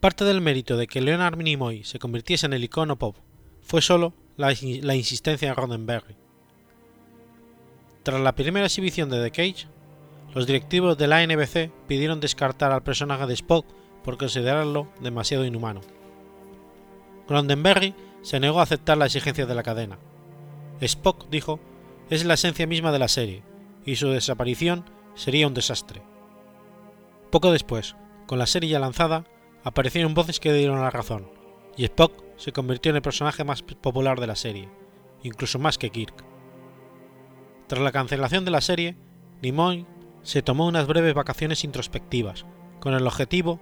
Parte 0.00 0.24
del 0.24 0.40
mérito 0.40 0.76
de 0.76 0.86
que 0.86 1.00
Leonard 1.00 1.36
Nimoy 1.38 1.84
se 1.84 1.98
convirtiese 1.98 2.46
en 2.46 2.52
el 2.52 2.64
icono 2.64 2.98
pop 2.98 3.16
fue 3.62 3.80
solo 3.80 4.12
la, 4.36 4.54
la 4.82 4.94
insistencia 4.94 5.48
de 5.48 5.54
Roddenberry. 5.54 6.16
Tras 8.02 8.20
la 8.20 8.34
primera 8.34 8.66
exhibición 8.66 9.08
de 9.08 9.22
The 9.22 9.30
Cage, 9.30 9.66
los 10.34 10.46
directivos 10.46 10.98
de 10.98 11.06
la 11.06 11.24
NBC 11.24 11.70
pidieron 11.86 12.20
descartar 12.20 12.72
al 12.72 12.82
personaje 12.82 13.26
de 13.26 13.34
Spock 13.34 13.66
por 14.02 14.18
considerarlo 14.18 14.88
demasiado 15.00 15.44
inhumano. 15.44 15.80
Roddenberry 17.28 17.94
se 18.22 18.40
negó 18.40 18.58
a 18.60 18.64
aceptar 18.64 18.98
la 18.98 19.06
exigencia 19.06 19.46
de 19.46 19.54
la 19.54 19.62
cadena. 19.62 19.98
Spock, 20.80 21.28
dijo, 21.30 21.60
es 22.10 22.24
la 22.24 22.34
esencia 22.34 22.66
misma 22.66 22.90
de 22.90 22.98
la 22.98 23.08
serie, 23.08 23.42
y 23.86 23.96
su 23.96 24.08
desaparición 24.08 24.84
sería 25.14 25.46
un 25.46 25.54
desastre. 25.54 26.02
Poco 27.30 27.52
después, 27.52 27.96
con 28.26 28.38
la 28.38 28.46
serie 28.46 28.70
ya 28.70 28.78
lanzada, 28.80 29.24
aparecieron 29.62 30.14
voces 30.14 30.40
que 30.40 30.52
dieron 30.52 30.80
la 30.80 30.90
razón, 30.90 31.30
y 31.76 31.84
Spock 31.84 32.24
se 32.36 32.52
convirtió 32.52 32.90
en 32.90 32.96
el 32.96 33.02
personaje 33.02 33.44
más 33.44 33.62
popular 33.62 34.20
de 34.20 34.26
la 34.26 34.36
serie, 34.36 34.68
incluso 35.22 35.58
más 35.58 35.78
que 35.78 35.90
Kirk. 35.90 36.24
Tras 37.68 37.82
la 37.82 37.92
cancelación 37.92 38.44
de 38.44 38.50
la 38.50 38.60
serie, 38.60 38.96
Nimoy 39.40 39.86
se 40.24 40.42
tomó 40.42 40.66
unas 40.66 40.88
breves 40.88 41.14
vacaciones 41.14 41.62
introspectivas, 41.62 42.44
con 42.80 42.94
el 42.94 43.06
objetivo 43.06 43.60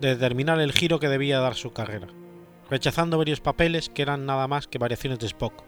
de 0.00 0.08
determinar 0.08 0.58
el 0.60 0.72
giro 0.72 0.98
que 0.98 1.08
debía 1.08 1.38
dar 1.38 1.54
su 1.54 1.72
carrera, 1.72 2.08
rechazando 2.68 3.18
varios 3.18 3.40
papeles 3.40 3.88
que 3.90 4.02
eran 4.02 4.26
nada 4.26 4.48
más 4.48 4.66
que 4.66 4.78
variaciones 4.78 5.20
de 5.20 5.26
Spock. 5.26 5.62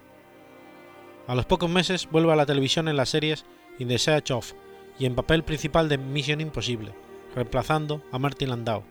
A 1.28 1.34
los 1.34 1.46
pocos 1.46 1.70
meses 1.70 2.08
vuelve 2.10 2.32
a 2.32 2.36
la 2.36 2.46
televisión 2.46 2.88
en 2.88 2.96
las 2.96 3.10
series 3.10 3.44
In 3.78 3.88
the 3.88 3.98
Search 3.98 4.30
of 4.30 4.52
y 4.98 5.06
en 5.06 5.14
papel 5.14 5.44
principal 5.44 5.88
de 5.88 5.98
Mission 5.98 6.40
Imposible, 6.40 6.94
reemplazando 7.34 8.02
a 8.10 8.18
Martin 8.18 8.48
Landau. 8.48 8.82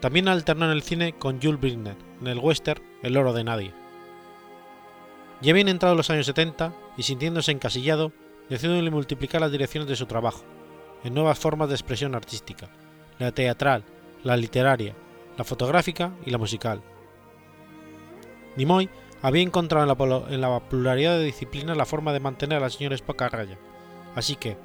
También 0.00 0.28
alternó 0.28 0.66
en 0.66 0.72
el 0.72 0.82
cine 0.82 1.14
con 1.14 1.40
Jules 1.40 1.60
Brigner 1.60 1.96
en 2.20 2.26
el 2.26 2.38
western 2.38 2.82
El 3.02 3.16
oro 3.16 3.32
de 3.32 3.44
nadie. 3.44 3.72
Ya 5.40 5.52
bien 5.52 5.68
entrado 5.68 5.94
los 5.94 6.10
años 6.10 6.26
70 6.26 6.74
y 6.96 7.02
sintiéndose 7.04 7.50
encasillado, 7.50 8.12
decidió 8.48 8.90
multiplicar 8.90 9.40
las 9.40 9.52
direcciones 9.52 9.88
de 9.88 9.96
su 9.96 10.06
trabajo, 10.06 10.44
en 11.04 11.14
nuevas 11.14 11.38
formas 11.38 11.68
de 11.68 11.74
expresión 11.74 12.14
artística, 12.14 12.68
la 13.18 13.32
teatral, 13.32 13.84
la 14.22 14.36
literaria, 14.36 14.94
la 15.36 15.44
fotográfica 15.44 16.12
y 16.24 16.30
la 16.30 16.38
musical. 16.38 16.82
Nimoy 18.56 18.88
había 19.22 19.42
encontrado 19.42 20.26
en 20.28 20.40
la, 20.40 20.60
pluralidad 20.60 21.16
de 21.16 21.24
disciplinas 21.24 21.76
la 21.76 21.86
forma 21.86 22.12
de 22.12 22.20
mantener 22.20 22.58
a 22.58 22.62
la 22.62 22.70
señora 22.70 22.96
Spock 22.96 23.22
a 23.22 23.28
raya, 23.28 23.58
así 24.14 24.36
que, 24.36 24.56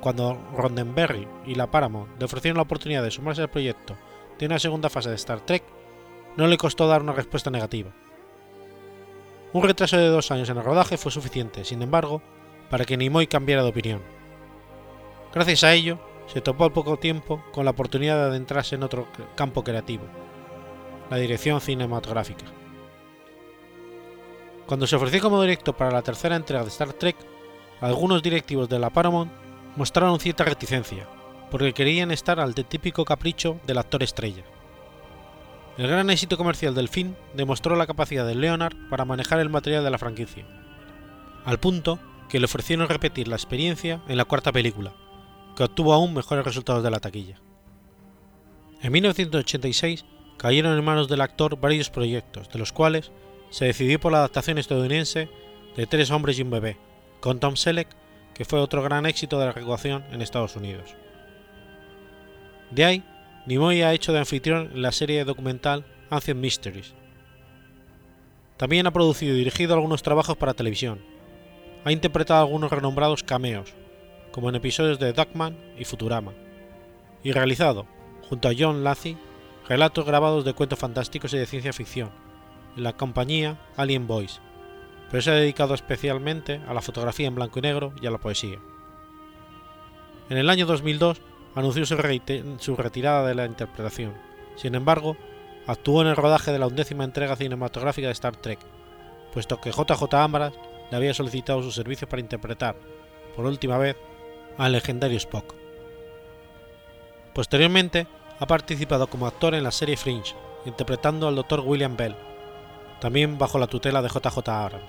cuando 0.00 0.38
Roddenberry 0.54 1.26
y 1.46 1.54
la 1.54 1.70
Paramount 1.70 2.18
le 2.18 2.26
ofrecieron 2.26 2.56
la 2.56 2.62
oportunidad 2.62 3.02
de 3.02 3.10
sumarse 3.10 3.42
al 3.42 3.50
proyecto 3.50 3.96
de 4.38 4.46
una 4.46 4.58
segunda 4.58 4.90
fase 4.90 5.08
de 5.08 5.16
Star 5.16 5.40
Trek, 5.40 5.64
no 6.36 6.46
le 6.46 6.58
costó 6.58 6.86
dar 6.86 7.00
una 7.00 7.12
respuesta 7.12 7.50
negativa. 7.50 7.92
Un 9.52 9.62
retraso 9.62 9.96
de 9.96 10.08
dos 10.08 10.30
años 10.30 10.50
en 10.50 10.58
el 10.58 10.64
rodaje 10.64 10.98
fue 10.98 11.10
suficiente, 11.10 11.64
sin 11.64 11.80
embargo, 11.80 12.20
para 12.70 12.84
que 12.84 12.96
Nimoy 12.96 13.26
cambiara 13.26 13.62
de 13.62 13.68
opinión. 13.68 14.02
Gracias 15.32 15.64
a 15.64 15.72
ello, 15.72 15.98
se 16.26 16.40
topó 16.40 16.64
al 16.64 16.72
poco 16.72 16.98
tiempo 16.98 17.42
con 17.52 17.64
la 17.64 17.70
oportunidad 17.72 18.16
de 18.16 18.30
adentrarse 18.30 18.74
en 18.74 18.82
otro 18.82 19.06
campo 19.34 19.62
creativo, 19.62 20.04
la 21.10 21.18
dirección 21.18 21.60
cinematográfica. 21.60 22.44
Cuando 24.66 24.86
se 24.86 24.96
ofreció 24.96 25.20
como 25.20 25.40
director 25.42 25.76
para 25.76 25.92
la 25.92 26.02
tercera 26.02 26.34
entrega 26.34 26.62
de 26.62 26.70
Star 26.70 26.92
Trek, 26.92 27.16
algunos 27.80 28.22
directivos 28.22 28.68
de 28.68 28.78
la 28.78 28.90
Paramount 28.90 29.30
mostraron 29.76 30.18
cierta 30.18 30.44
reticencia, 30.44 31.06
porque 31.50 31.72
querían 31.72 32.10
estar 32.10 32.40
al 32.40 32.54
típico 32.54 33.04
capricho 33.04 33.60
del 33.66 33.78
actor 33.78 34.02
estrella. 34.02 34.42
El 35.78 35.86
gran 35.86 36.08
éxito 36.10 36.36
comercial 36.36 36.74
del 36.74 36.88
film 36.88 37.14
demostró 37.34 37.76
la 37.76 37.86
capacidad 37.86 38.26
de 38.26 38.34
Leonard 38.34 38.74
para 38.88 39.04
manejar 39.04 39.38
el 39.40 39.50
material 39.50 39.84
de 39.84 39.90
la 39.90 39.98
franquicia, 39.98 40.46
al 41.44 41.60
punto 41.60 42.00
que 42.28 42.38
le 42.38 42.46
ofrecieron 42.46 42.88
repetir 42.88 43.28
la 43.28 43.36
experiencia 43.36 44.02
en 44.08 44.16
la 44.16 44.24
cuarta 44.24 44.52
película, 44.52 44.94
que 45.56 45.64
obtuvo 45.64 45.92
aún 45.92 46.14
mejores 46.14 46.44
resultados 46.44 46.82
de 46.82 46.90
la 46.90 47.00
taquilla. 47.00 47.40
En 48.82 48.92
1986 48.92 50.04
cayeron 50.36 50.76
en 50.76 50.84
manos 50.84 51.08
del 51.08 51.20
actor 51.20 51.58
varios 51.58 51.90
proyectos, 51.90 52.48
de 52.50 52.58
los 52.58 52.72
cuales 52.72 53.10
se 53.50 53.64
decidió 53.64 53.98
por 53.98 54.12
la 54.12 54.18
adaptación 54.18 54.58
estadounidense 54.58 55.28
de 55.76 55.86
Tres 55.86 56.10
hombres 56.10 56.38
y 56.38 56.42
un 56.42 56.50
bebé, 56.50 56.78
con 57.20 57.38
Tom 57.38 57.56
Selleck, 57.56 57.88
que 58.34 58.44
fue 58.44 58.60
otro 58.60 58.82
gran 58.82 59.06
éxito 59.06 59.38
de 59.38 59.46
la 59.46 59.52
recaudación 59.52 60.04
en 60.10 60.22
Estados 60.22 60.56
Unidos. 60.56 60.94
De 62.70 62.84
ahí, 62.84 63.04
Nimoy 63.46 63.82
ha 63.82 63.92
hecho 63.92 64.12
de 64.12 64.18
anfitrión 64.18 64.70
en 64.74 64.82
la 64.82 64.92
serie 64.92 65.24
documental 65.24 65.84
Ancient 66.10 66.40
Mysteries. 66.40 66.94
También 68.56 68.86
ha 68.86 68.92
producido 68.92 69.34
y 69.34 69.38
dirigido 69.38 69.74
algunos 69.74 70.02
trabajos 70.02 70.36
para 70.36 70.54
televisión. 70.54 71.00
Ha 71.86 71.92
interpretado 71.92 72.40
algunos 72.40 72.72
renombrados 72.72 73.22
cameos, 73.22 73.72
como 74.32 74.48
en 74.48 74.56
episodios 74.56 74.98
de 74.98 75.12
Duckman 75.12 75.56
y 75.78 75.84
Futurama, 75.84 76.32
y 77.22 77.30
realizado, 77.30 77.86
junto 78.28 78.48
a 78.48 78.52
John 78.58 78.82
Lacy, 78.82 79.16
relatos 79.68 80.04
grabados 80.04 80.44
de 80.44 80.52
cuentos 80.52 80.80
fantásticos 80.80 81.32
y 81.32 81.38
de 81.38 81.46
ciencia 81.46 81.72
ficción, 81.72 82.10
en 82.76 82.82
la 82.82 82.94
compañía 82.94 83.60
Alien 83.76 84.08
Boys, 84.08 84.40
pero 85.12 85.22
se 85.22 85.30
ha 85.30 85.34
dedicado 85.34 85.74
especialmente 85.74 86.60
a 86.66 86.74
la 86.74 86.82
fotografía 86.82 87.28
en 87.28 87.36
blanco 87.36 87.60
y 87.60 87.62
negro 87.62 87.92
y 88.02 88.08
a 88.08 88.10
la 88.10 88.18
poesía. 88.18 88.58
En 90.28 90.38
el 90.38 90.50
año 90.50 90.66
2002 90.66 91.20
anunció 91.54 91.86
su, 91.86 92.74
retirada 92.74 93.28
de 93.28 93.36
la 93.36 93.46
interpretación, 93.46 94.12
sin 94.56 94.74
embargo, 94.74 95.16
actuó 95.68 96.02
en 96.02 96.08
el 96.08 96.16
rodaje 96.16 96.50
de 96.50 96.58
la 96.58 96.66
undécima 96.66 97.04
entrega 97.04 97.36
cinematográfica 97.36 98.08
de 98.08 98.12
Star 98.12 98.34
Trek, 98.34 98.58
puesto 99.32 99.60
que 99.60 99.70
JJ 99.70 100.12
Abrams 100.14 100.56
le 100.90 100.96
había 100.96 101.14
solicitado 101.14 101.62
sus 101.62 101.74
servicios 101.74 102.08
para 102.08 102.20
interpretar, 102.20 102.76
por 103.34 103.46
última 103.46 103.78
vez, 103.78 103.96
al 104.58 104.72
legendario 104.72 105.18
Spock. 105.18 105.54
Posteriormente, 107.34 108.06
ha 108.38 108.46
participado 108.46 109.06
como 109.08 109.26
actor 109.26 109.54
en 109.54 109.64
la 109.64 109.70
serie 109.70 109.96
Fringe, 109.96 110.34
interpretando 110.64 111.28
al 111.28 111.36
Dr. 111.36 111.60
William 111.60 111.96
Bell, 111.96 112.16
también 113.00 113.38
bajo 113.38 113.58
la 113.58 113.66
tutela 113.66 114.02
de 114.02 114.08
JJ 114.08 114.48
Abrams. 114.48 114.84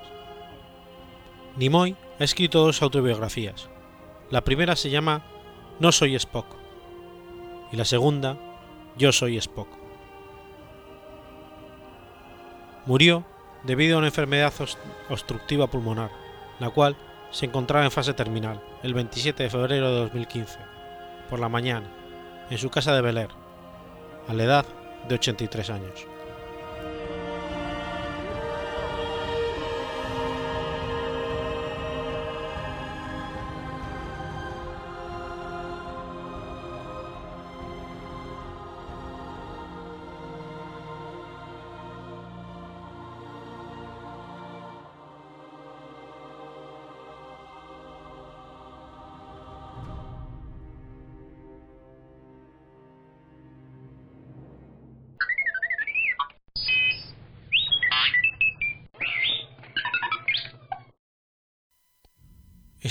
Nimoy 1.58 1.96
ha 2.20 2.24
escrito 2.24 2.64
dos 2.64 2.82
autobiografías. 2.82 3.70
La 4.30 4.42
primera 4.42 4.76
se 4.76 4.90
llama 4.90 5.24
No 5.80 5.92
soy 5.92 6.16
Spock 6.16 6.46
y 7.72 7.78
la 7.78 7.86
segunda 7.86 8.38
Yo 8.98 9.12
soy 9.12 9.38
Spock. 9.38 9.68
Murió 12.86 13.26
debido 13.68 13.96
a 13.96 13.98
una 14.00 14.08
enfermedad 14.08 14.54
obstructiva 15.10 15.68
pulmonar, 15.68 16.10
la 16.60 16.70
cual 16.70 16.96
se 17.32 17.46
encontraba 17.46 17.84
en 17.84 17.92
fase 17.92 18.14
terminal 18.14 18.62
el 18.82 18.94
27 18.94 19.44
de 19.44 19.50
febrero 19.50 19.92
de 19.92 20.00
2015, 20.00 20.58
por 21.30 21.40
la 21.40 21.50
mañana, 21.50 21.86
en 22.50 22.58
su 22.58 22.70
casa 22.70 22.96
de 22.96 23.02
Bel 23.02 23.18
Air, 23.18 23.30
a 24.30 24.34
la 24.34 24.44
edad 24.44 24.66
de 25.10 25.16
83 25.16 25.70
años. 25.70 26.08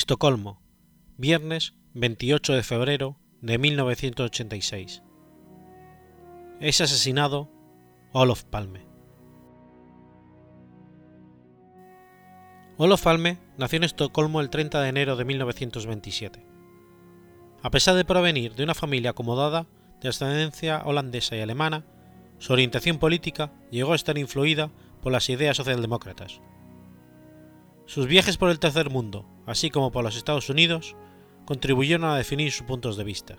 Estocolmo, 0.07 0.63
viernes 1.17 1.75
28 1.95 2.53
de 2.53 2.63
febrero 2.63 3.17
de 3.41 3.59
1986. 3.59 5.03
Es 6.61 6.81
asesinado 6.81 7.51
Olof 8.13 8.45
Palme. 8.45 8.87
Olof 12.77 13.03
Palme 13.03 13.39
nació 13.59 13.79
en 13.79 13.83
Estocolmo 13.83 14.41
el 14.41 14.49
30 14.49 14.81
de 14.81 14.89
enero 14.91 15.17
de 15.17 15.25
1927. 15.25 16.47
A 17.65 17.71
pesar 17.73 17.97
de 17.97 18.05
provenir 18.05 18.55
de 18.55 18.63
una 18.63 18.75
familia 18.75 19.11
acomodada 19.11 19.67
de 20.01 20.09
ascendencia 20.09 20.83
holandesa 20.85 21.35
y 21.35 21.41
alemana, 21.41 21.85
su 22.39 22.53
orientación 22.53 22.99
política 22.99 23.53
llegó 23.73 23.93
a 23.93 23.97
estar 23.97 24.17
influida 24.19 24.71
por 25.03 25.11
las 25.11 25.29
ideas 25.31 25.57
socialdemócratas. 25.57 26.41
Sus 27.87 28.09
viajes 28.09 28.37
por 28.37 28.51
el 28.51 28.59
tercer 28.59 28.91
mundo, 28.91 29.25
así 29.47 29.71
como 29.71 29.93
por 29.93 30.05
los 30.05 30.17
Estados 30.17 30.51
Unidos, 30.51 30.97
contribuyeron 31.45 32.05
a 32.05 32.17
definir 32.17 32.51
sus 32.51 32.67
puntos 32.67 32.97
de 32.97 33.05
vista. 33.05 33.37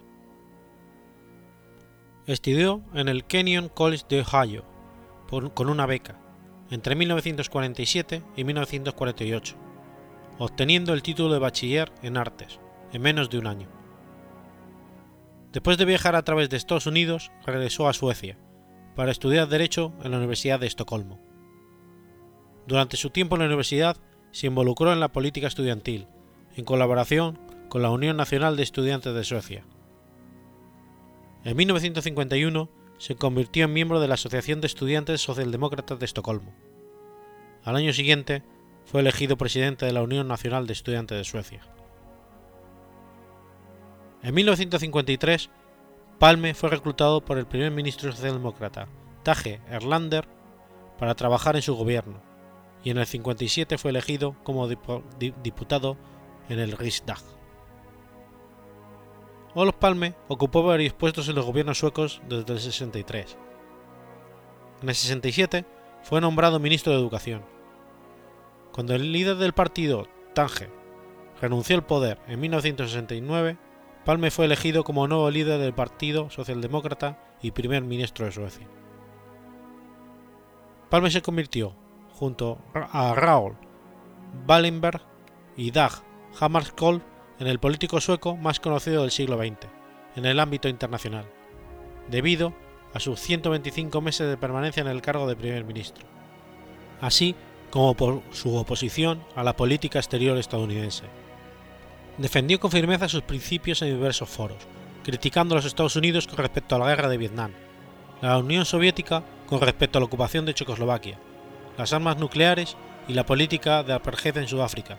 Estudió 2.25 2.81
en 2.93 3.09
el 3.09 3.25
Kenyon 3.25 3.69
College 3.69 4.05
de 4.09 4.21
Ohio 4.21 4.65
con 5.53 5.69
una 5.69 5.85
beca 5.85 6.17
entre 6.69 6.95
1947 6.95 8.23
y 8.35 8.43
1948, 8.45 9.55
obteniendo 10.39 10.93
el 10.93 11.03
título 11.03 11.33
de 11.33 11.39
bachiller 11.39 11.91
en 12.01 12.17
artes 12.17 12.59
en 12.93 13.01
menos 13.01 13.29
de 13.29 13.39
un 13.39 13.47
año. 13.47 13.67
Después 15.51 15.77
de 15.77 15.85
viajar 15.85 16.15
a 16.15 16.23
través 16.23 16.49
de 16.49 16.57
Estados 16.57 16.87
Unidos, 16.87 17.31
regresó 17.45 17.87
a 17.87 17.93
Suecia 17.93 18.37
para 18.95 19.11
estudiar 19.11 19.47
Derecho 19.47 19.93
en 20.03 20.11
la 20.11 20.17
Universidad 20.17 20.59
de 20.59 20.67
Estocolmo. 20.67 21.19
Durante 22.65 22.97
su 22.97 23.09
tiempo 23.09 23.35
en 23.35 23.41
la 23.41 23.47
universidad 23.47 23.97
se 24.37 24.45
involucró 24.45 24.93
en 24.93 24.99
la 24.99 25.07
política 25.07 25.47
estudiantil, 25.47 26.05
en 26.55 26.63
colaboración 26.63 27.39
con 27.69 27.81
la 27.81 27.89
Unión 27.89 28.17
Nacional 28.17 28.55
de 28.55 28.61
Estudiantes 28.61 29.15
de 29.15 29.23
Suecia. 29.23 29.65
En 31.43 31.57
1951 31.57 32.69
se 32.99 33.15
convirtió 33.15 33.65
en 33.65 33.73
miembro 33.73 33.99
de 33.99 34.07
la 34.07 34.13
Asociación 34.13 34.61
de 34.61 34.67
Estudiantes 34.67 35.21
Socialdemócratas 35.21 35.97
de 35.97 36.05
Estocolmo. 36.05 36.53
Al 37.63 37.77
año 37.77 37.91
siguiente 37.93 38.43
fue 38.85 39.01
elegido 39.01 39.37
presidente 39.37 39.87
de 39.87 39.91
la 39.91 40.03
Unión 40.03 40.27
Nacional 40.27 40.67
de 40.67 40.73
Estudiantes 40.73 41.17
de 41.17 41.23
Suecia. 41.23 41.61
En 44.21 44.35
1953, 44.35 45.49
Palme 46.19 46.53
fue 46.53 46.69
reclutado 46.69 47.21
por 47.21 47.39
el 47.39 47.47
primer 47.47 47.71
ministro 47.71 48.11
socialdemócrata 48.11 48.87
Tage 49.23 49.61
Erlander 49.67 50.27
para 50.99 51.15
trabajar 51.15 51.55
en 51.55 51.63
su 51.63 51.73
gobierno, 51.73 52.26
y 52.83 52.91
en 52.91 52.97
el 52.97 53.05
57 53.05 53.77
fue 53.77 53.91
elegido 53.91 54.35
como 54.43 54.67
diputado 54.67 55.97
en 56.49 56.59
el 56.59 56.71
Riksdag. 56.71 57.21
Olof 59.53 59.75
Palme 59.75 60.13
ocupó 60.27 60.63
varios 60.63 60.93
puestos 60.93 61.27
en 61.29 61.35
los 61.35 61.45
gobiernos 61.45 61.79
suecos 61.79 62.21
desde 62.29 62.53
el 62.53 62.59
63. 62.59 63.37
En 64.83 64.89
el 64.89 64.95
67 64.95 65.65
fue 66.03 66.21
nombrado 66.21 66.59
ministro 66.59 66.93
de 66.93 66.99
Educación. 66.99 67.43
Cuando 68.71 68.93
el 68.93 69.11
líder 69.11 69.37
del 69.37 69.53
partido, 69.53 70.07
Tange, 70.35 70.69
renunció 71.41 71.75
al 71.75 71.85
poder 71.85 72.19
en 72.27 72.39
1969, 72.39 73.57
Palme 74.05 74.31
fue 74.31 74.45
elegido 74.45 74.83
como 74.83 75.07
nuevo 75.07 75.29
líder 75.31 75.59
del 75.59 75.73
Partido 75.73 76.29
Socialdemócrata 76.29 77.19
y 77.41 77.51
primer 77.51 77.83
ministro 77.83 78.25
de 78.25 78.31
Suecia. 78.31 78.67
Palme 80.89 81.11
se 81.11 81.21
convirtió, 81.21 81.75
junto 82.17 82.57
a 82.73 83.13
Raoul 83.15 83.55
Wallenberg 84.47 85.01
y 85.55 85.71
Dag 85.71 85.91
Hammarskjöld, 86.39 87.01
en 87.39 87.47
el 87.47 87.59
político 87.59 88.01
sueco 88.01 88.35
más 88.35 88.59
conocido 88.59 89.01
del 89.01 89.11
siglo 89.11 89.37
XX, 89.37 89.67
en 90.15 90.25
el 90.25 90.39
ámbito 90.39 90.67
internacional, 90.69 91.25
debido 92.09 92.53
a 92.93 92.99
sus 92.99 93.19
125 93.19 94.01
meses 94.01 94.29
de 94.29 94.37
permanencia 94.37 94.81
en 94.81 94.87
el 94.87 95.01
cargo 95.01 95.27
de 95.27 95.35
primer 95.35 95.63
ministro, 95.63 96.05
así 97.01 97.35
como 97.69 97.95
por 97.95 98.21
su 98.31 98.55
oposición 98.55 99.23
a 99.35 99.43
la 99.43 99.55
política 99.55 99.99
exterior 99.99 100.37
estadounidense. 100.37 101.05
Defendió 102.17 102.59
con 102.59 102.71
firmeza 102.71 103.09
sus 103.09 103.21
principios 103.21 103.81
en 103.81 103.89
diversos 103.89 104.29
foros, 104.29 104.57
criticando 105.03 105.53
a 105.53 105.57
los 105.57 105.65
Estados 105.65 105.95
Unidos 105.95 106.27
con 106.27 106.37
respecto 106.37 106.75
a 106.75 106.79
la 106.79 106.87
guerra 106.87 107.09
de 107.09 107.17
Vietnam, 107.17 107.51
la 108.21 108.37
Unión 108.37 108.65
Soviética 108.65 109.23
con 109.45 109.61
respecto 109.61 109.97
a 109.97 110.01
la 110.01 110.05
ocupación 110.05 110.45
de 110.45 110.53
Checoslovaquia, 110.53 111.19
las 111.77 111.93
armas 111.93 112.17
nucleares 112.17 112.75
y 113.07 113.13
la 113.13 113.25
política 113.25 113.83
de 113.83 113.93
apartheid 113.93 114.37
en 114.37 114.47
Sudáfrica, 114.47 114.97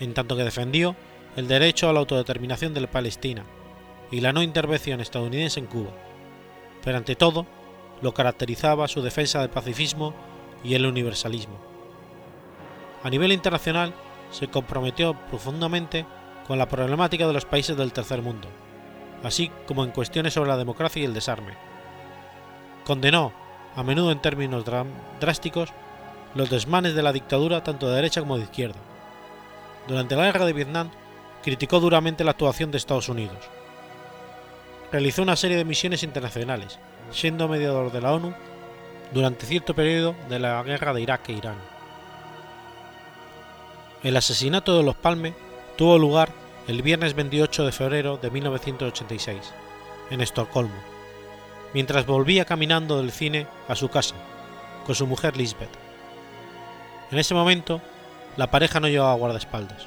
en 0.00 0.14
tanto 0.14 0.36
que 0.36 0.44
defendió 0.44 0.96
el 1.36 1.48
derecho 1.48 1.88
a 1.88 1.92
la 1.92 2.00
autodeterminación 2.00 2.74
de 2.74 2.86
Palestina 2.88 3.44
y 4.10 4.20
la 4.20 4.32
no 4.32 4.42
intervención 4.42 5.00
estadounidense 5.00 5.60
en 5.60 5.66
Cuba, 5.66 5.90
pero 6.82 6.96
ante 6.96 7.16
todo 7.16 7.46
lo 8.02 8.14
caracterizaba 8.14 8.88
su 8.88 9.02
defensa 9.02 9.40
del 9.40 9.50
pacifismo 9.50 10.14
y 10.64 10.74
el 10.74 10.86
universalismo. 10.86 11.58
A 13.02 13.10
nivel 13.10 13.32
internacional, 13.32 13.92
se 14.30 14.48
comprometió 14.48 15.14
profundamente 15.30 16.04
con 16.46 16.58
la 16.58 16.68
problemática 16.68 17.26
de 17.26 17.32
los 17.32 17.44
países 17.44 17.76
del 17.76 17.92
tercer 17.92 18.22
mundo, 18.22 18.48
así 19.22 19.50
como 19.66 19.84
en 19.84 19.90
cuestiones 19.90 20.34
sobre 20.34 20.50
la 20.50 20.56
democracia 20.56 21.02
y 21.02 21.04
el 21.04 21.14
desarme. 21.14 21.54
Condenó, 22.84 23.32
a 23.74 23.82
menudo 23.82 24.12
en 24.12 24.20
términos 24.20 24.64
drásticos, 25.20 25.72
los 26.36 26.50
desmanes 26.50 26.94
de 26.94 27.02
la 27.02 27.14
dictadura 27.14 27.64
tanto 27.64 27.88
de 27.88 27.96
derecha 27.96 28.20
como 28.20 28.36
de 28.36 28.44
izquierda. 28.44 28.78
Durante 29.88 30.16
la 30.16 30.26
guerra 30.26 30.44
de 30.44 30.52
Vietnam 30.52 30.90
criticó 31.42 31.80
duramente 31.80 32.24
la 32.24 32.32
actuación 32.32 32.70
de 32.70 32.76
Estados 32.76 33.08
Unidos. 33.08 33.38
Realizó 34.92 35.22
una 35.22 35.36
serie 35.36 35.56
de 35.56 35.64
misiones 35.64 36.02
internacionales, 36.02 36.78
siendo 37.10 37.48
mediador 37.48 37.90
de 37.90 38.00
la 38.02 38.12
ONU 38.12 38.34
durante 39.14 39.46
cierto 39.46 39.74
periodo 39.74 40.14
de 40.28 40.38
la 40.38 40.62
guerra 40.62 40.92
de 40.92 41.00
Irak 41.00 41.28
e 41.30 41.32
Irán. 41.32 41.56
El 44.02 44.16
asesinato 44.16 44.76
de 44.76 44.84
los 44.84 44.94
Palme 44.94 45.34
tuvo 45.76 45.98
lugar 45.98 46.28
el 46.68 46.82
viernes 46.82 47.14
28 47.14 47.64
de 47.64 47.72
febrero 47.72 48.18
de 48.18 48.30
1986, 48.30 49.38
en 50.10 50.20
Estocolmo, 50.20 50.82
mientras 51.72 52.04
volvía 52.04 52.44
caminando 52.44 52.98
del 52.98 53.10
cine 53.10 53.46
a 53.68 53.74
su 53.74 53.88
casa, 53.88 54.16
con 54.84 54.94
su 54.94 55.06
mujer 55.06 55.36
Lisbeth. 55.36 55.85
En 57.10 57.18
ese 57.18 57.34
momento, 57.34 57.80
la 58.36 58.50
pareja 58.50 58.80
no 58.80 58.88
llevaba 58.88 59.14
guardaespaldas 59.14 59.86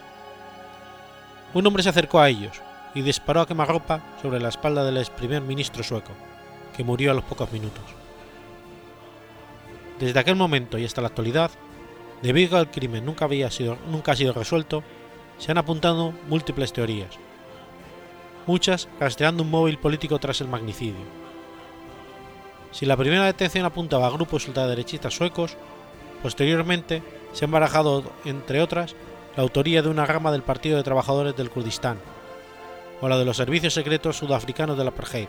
un 1.54 1.66
hombre 1.66 1.82
se 1.82 1.90
acercó 1.90 2.20
a 2.20 2.30
ellos 2.30 2.62
y 2.94 3.02
disparó 3.02 3.42
a 3.42 3.48
quemarropa 3.48 4.02
sobre 4.22 4.40
la 4.40 4.50
espalda 4.50 4.84
del 4.84 4.98
ex 4.98 5.10
primer 5.10 5.42
ministro 5.42 5.84
sueco, 5.84 6.12
que 6.76 6.84
murió 6.84 7.12
a 7.12 7.14
los 7.14 7.24
pocos 7.24 7.52
minutos. 7.52 7.84
Desde 10.00 10.20
aquel 10.20 10.36
momento 10.36 10.78
y 10.78 10.86
hasta 10.86 11.02
la 11.02 11.08
actualidad, 11.08 11.52
debido 12.22 12.58
al 12.58 12.70
crimen 12.70 13.06
nunca, 13.06 13.26
había 13.26 13.50
sido, 13.50 13.78
nunca 13.90 14.12
ha 14.12 14.16
sido 14.16 14.34
resuelto, 14.34 14.84
se 15.40 15.52
han 15.52 15.58
apuntado 15.58 16.14
múltiples 16.28 16.72
teorías, 16.72 17.18
muchas 18.46 18.88
rastreando 19.00 19.44
un 19.44 19.52
móvil 19.52 19.80
político 19.80 20.20
tras 20.20 20.42
el 20.42 20.48
magnicidio. 20.48 21.20
Si 22.72 22.86
la 22.86 22.98
primera 22.98 23.26
detención 23.26 23.66
apuntaba 23.66 24.06
a 24.06 24.12
grupos 24.12 24.48
ultraderechistas 24.48 25.16
suecos, 25.16 25.58
posteriormente 26.22 27.04
se 27.34 27.46
han 27.46 27.52
barajado, 27.52 28.04
entre 28.26 28.62
otras, 28.62 28.96
la 29.36 29.44
autoría 29.44 29.82
de 29.82 29.90
una 29.90 30.06
rama 30.06 30.32
del 30.32 30.44
Partido 30.44 30.78
de 30.78 30.84
Trabajadores 30.84 31.36
del 31.36 31.50
Kurdistán, 31.50 31.98
o 33.02 33.08
la 33.08 33.18
de 33.18 33.26
los 33.26 33.38
servicios 33.38 33.74
secretos 33.74 34.18
sudafricanos 34.18 34.78
de 34.78 34.84
la 34.84 34.90
apartheid. 34.90 35.28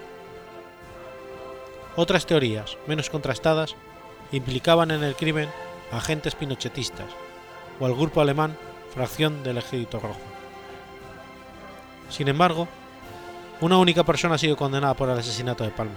Otras 1.96 2.26
teorías, 2.26 2.76
menos 2.86 3.10
contrastadas, 3.10 3.76
implicaban 4.32 4.90
en 4.90 5.02
el 5.02 5.16
crimen 5.16 5.48
a 5.92 5.98
agentes 5.98 6.34
pinochetistas 6.34 7.06
o 7.78 7.86
al 7.86 7.94
grupo 7.94 8.20
alemán 8.20 8.56
fracción 8.94 9.42
del 9.42 9.58
Ejército 9.58 10.00
Rojo. 10.00 10.20
Sin 12.08 12.28
embargo, 12.28 12.68
una 13.60 13.78
única 13.78 14.04
persona 14.04 14.34
ha 14.34 14.38
sido 14.38 14.56
condenada 14.56 14.94
por 14.94 15.08
el 15.08 15.18
asesinato 15.18 15.64
de 15.64 15.70
Palme. 15.70 15.92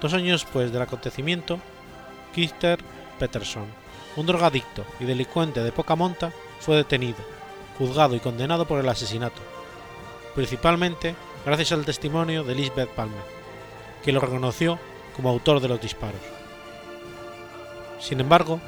Dos 0.00 0.12
años 0.12 0.42
después 0.42 0.72
del 0.72 0.82
acontecimiento, 0.82 1.58
Kister 2.34 2.78
Peterson, 3.18 3.66
un 4.16 4.26
drogadicto 4.26 4.84
y 5.00 5.04
delincuente 5.04 5.62
de 5.62 5.72
poca 5.72 5.96
monta, 5.96 6.32
fue 6.60 6.76
detenido, 6.76 7.18
juzgado 7.78 8.14
y 8.14 8.20
condenado 8.20 8.66
por 8.66 8.78
el 8.80 8.88
asesinato, 8.88 9.40
principalmente 10.34 11.14
gracias 11.44 11.72
al 11.72 11.84
testimonio 11.84 12.44
de 12.44 12.54
Lisbeth 12.54 12.90
Palmer, 12.90 13.22
que 14.02 14.12
lo 14.12 14.20
reconoció 14.20 14.78
como 15.16 15.30
autor 15.30 15.60
de 15.60 15.68
los 15.68 15.80
disparos. 15.80 16.20
Sin 18.00 18.20
embargo, 18.20 18.60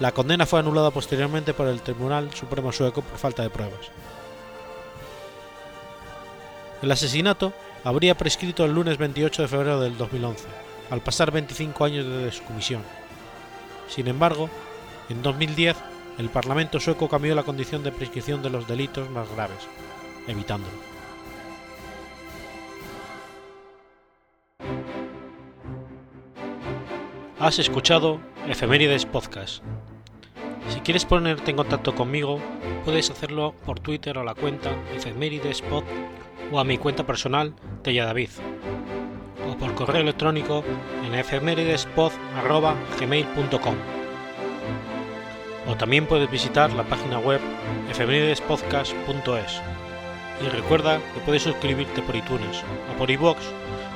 la 0.00 0.12
condena 0.12 0.46
fue 0.46 0.58
anulada 0.58 0.90
posteriormente 0.90 1.54
por 1.54 1.68
el 1.68 1.82
Tribunal 1.82 2.32
Supremo 2.34 2.72
sueco 2.72 3.02
por 3.02 3.18
falta 3.18 3.42
de 3.42 3.50
pruebas. 3.50 3.90
El 6.82 6.90
asesinato 6.90 7.52
habría 7.84 8.16
prescrito 8.16 8.64
el 8.64 8.74
lunes 8.74 8.98
28 8.98 9.42
de 9.42 9.48
febrero 9.48 9.80
del 9.80 9.96
2011, 9.96 10.46
al 10.90 11.00
pasar 11.00 11.30
25 11.30 11.84
años 11.84 12.06
desde 12.06 12.32
su 12.32 12.42
comisión. 12.44 12.82
Sin 13.92 14.08
embargo, 14.08 14.48
en 15.10 15.22
2010 15.22 15.76
el 16.16 16.30
Parlamento 16.30 16.80
sueco 16.80 17.10
cambió 17.10 17.34
la 17.34 17.42
condición 17.42 17.82
de 17.82 17.92
prescripción 17.92 18.42
de 18.42 18.48
los 18.48 18.66
delitos 18.66 19.10
más 19.10 19.30
graves, 19.34 19.68
evitándolo. 20.26 20.72
Has 27.38 27.58
escuchado 27.58 28.18
Efemérides 28.48 29.04
Podcast. 29.04 29.62
Si 30.70 30.80
quieres 30.80 31.04
ponerte 31.04 31.50
en 31.50 31.58
contacto 31.58 31.94
conmigo, 31.94 32.40
puedes 32.86 33.10
hacerlo 33.10 33.54
por 33.66 33.80
Twitter 33.80 34.16
a 34.16 34.24
la 34.24 34.34
cuenta 34.34 34.74
Efemeridespod 34.94 35.84
o 36.50 36.58
a 36.58 36.64
mi 36.64 36.78
cuenta 36.78 37.04
personal 37.04 37.54
David 37.84 38.30
o 38.40 39.01
por 39.62 39.74
correo 39.76 40.02
electrónico 40.02 40.64
en 41.06 41.14
efemeridespod.gmail.com 41.14 43.76
o 45.68 45.76
también 45.76 46.06
puedes 46.06 46.28
visitar 46.28 46.72
la 46.72 46.82
página 46.82 47.20
web 47.20 47.40
efemeridespodcast.es 47.88 49.62
y 50.44 50.48
recuerda 50.48 50.98
que 51.14 51.20
puedes 51.20 51.44
suscribirte 51.44 52.02
por 52.02 52.16
iTunes 52.16 52.64
o 52.92 52.98
por 52.98 53.08
iVoox 53.08 53.38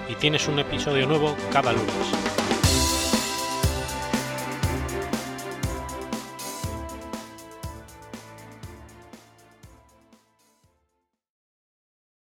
y 0.09 0.15
tienes 0.15 0.47
un 0.47 0.61
episodio 0.61 1.09
nuevo 1.09 1.35
cada 1.53 1.73
lunes. 1.73 2.36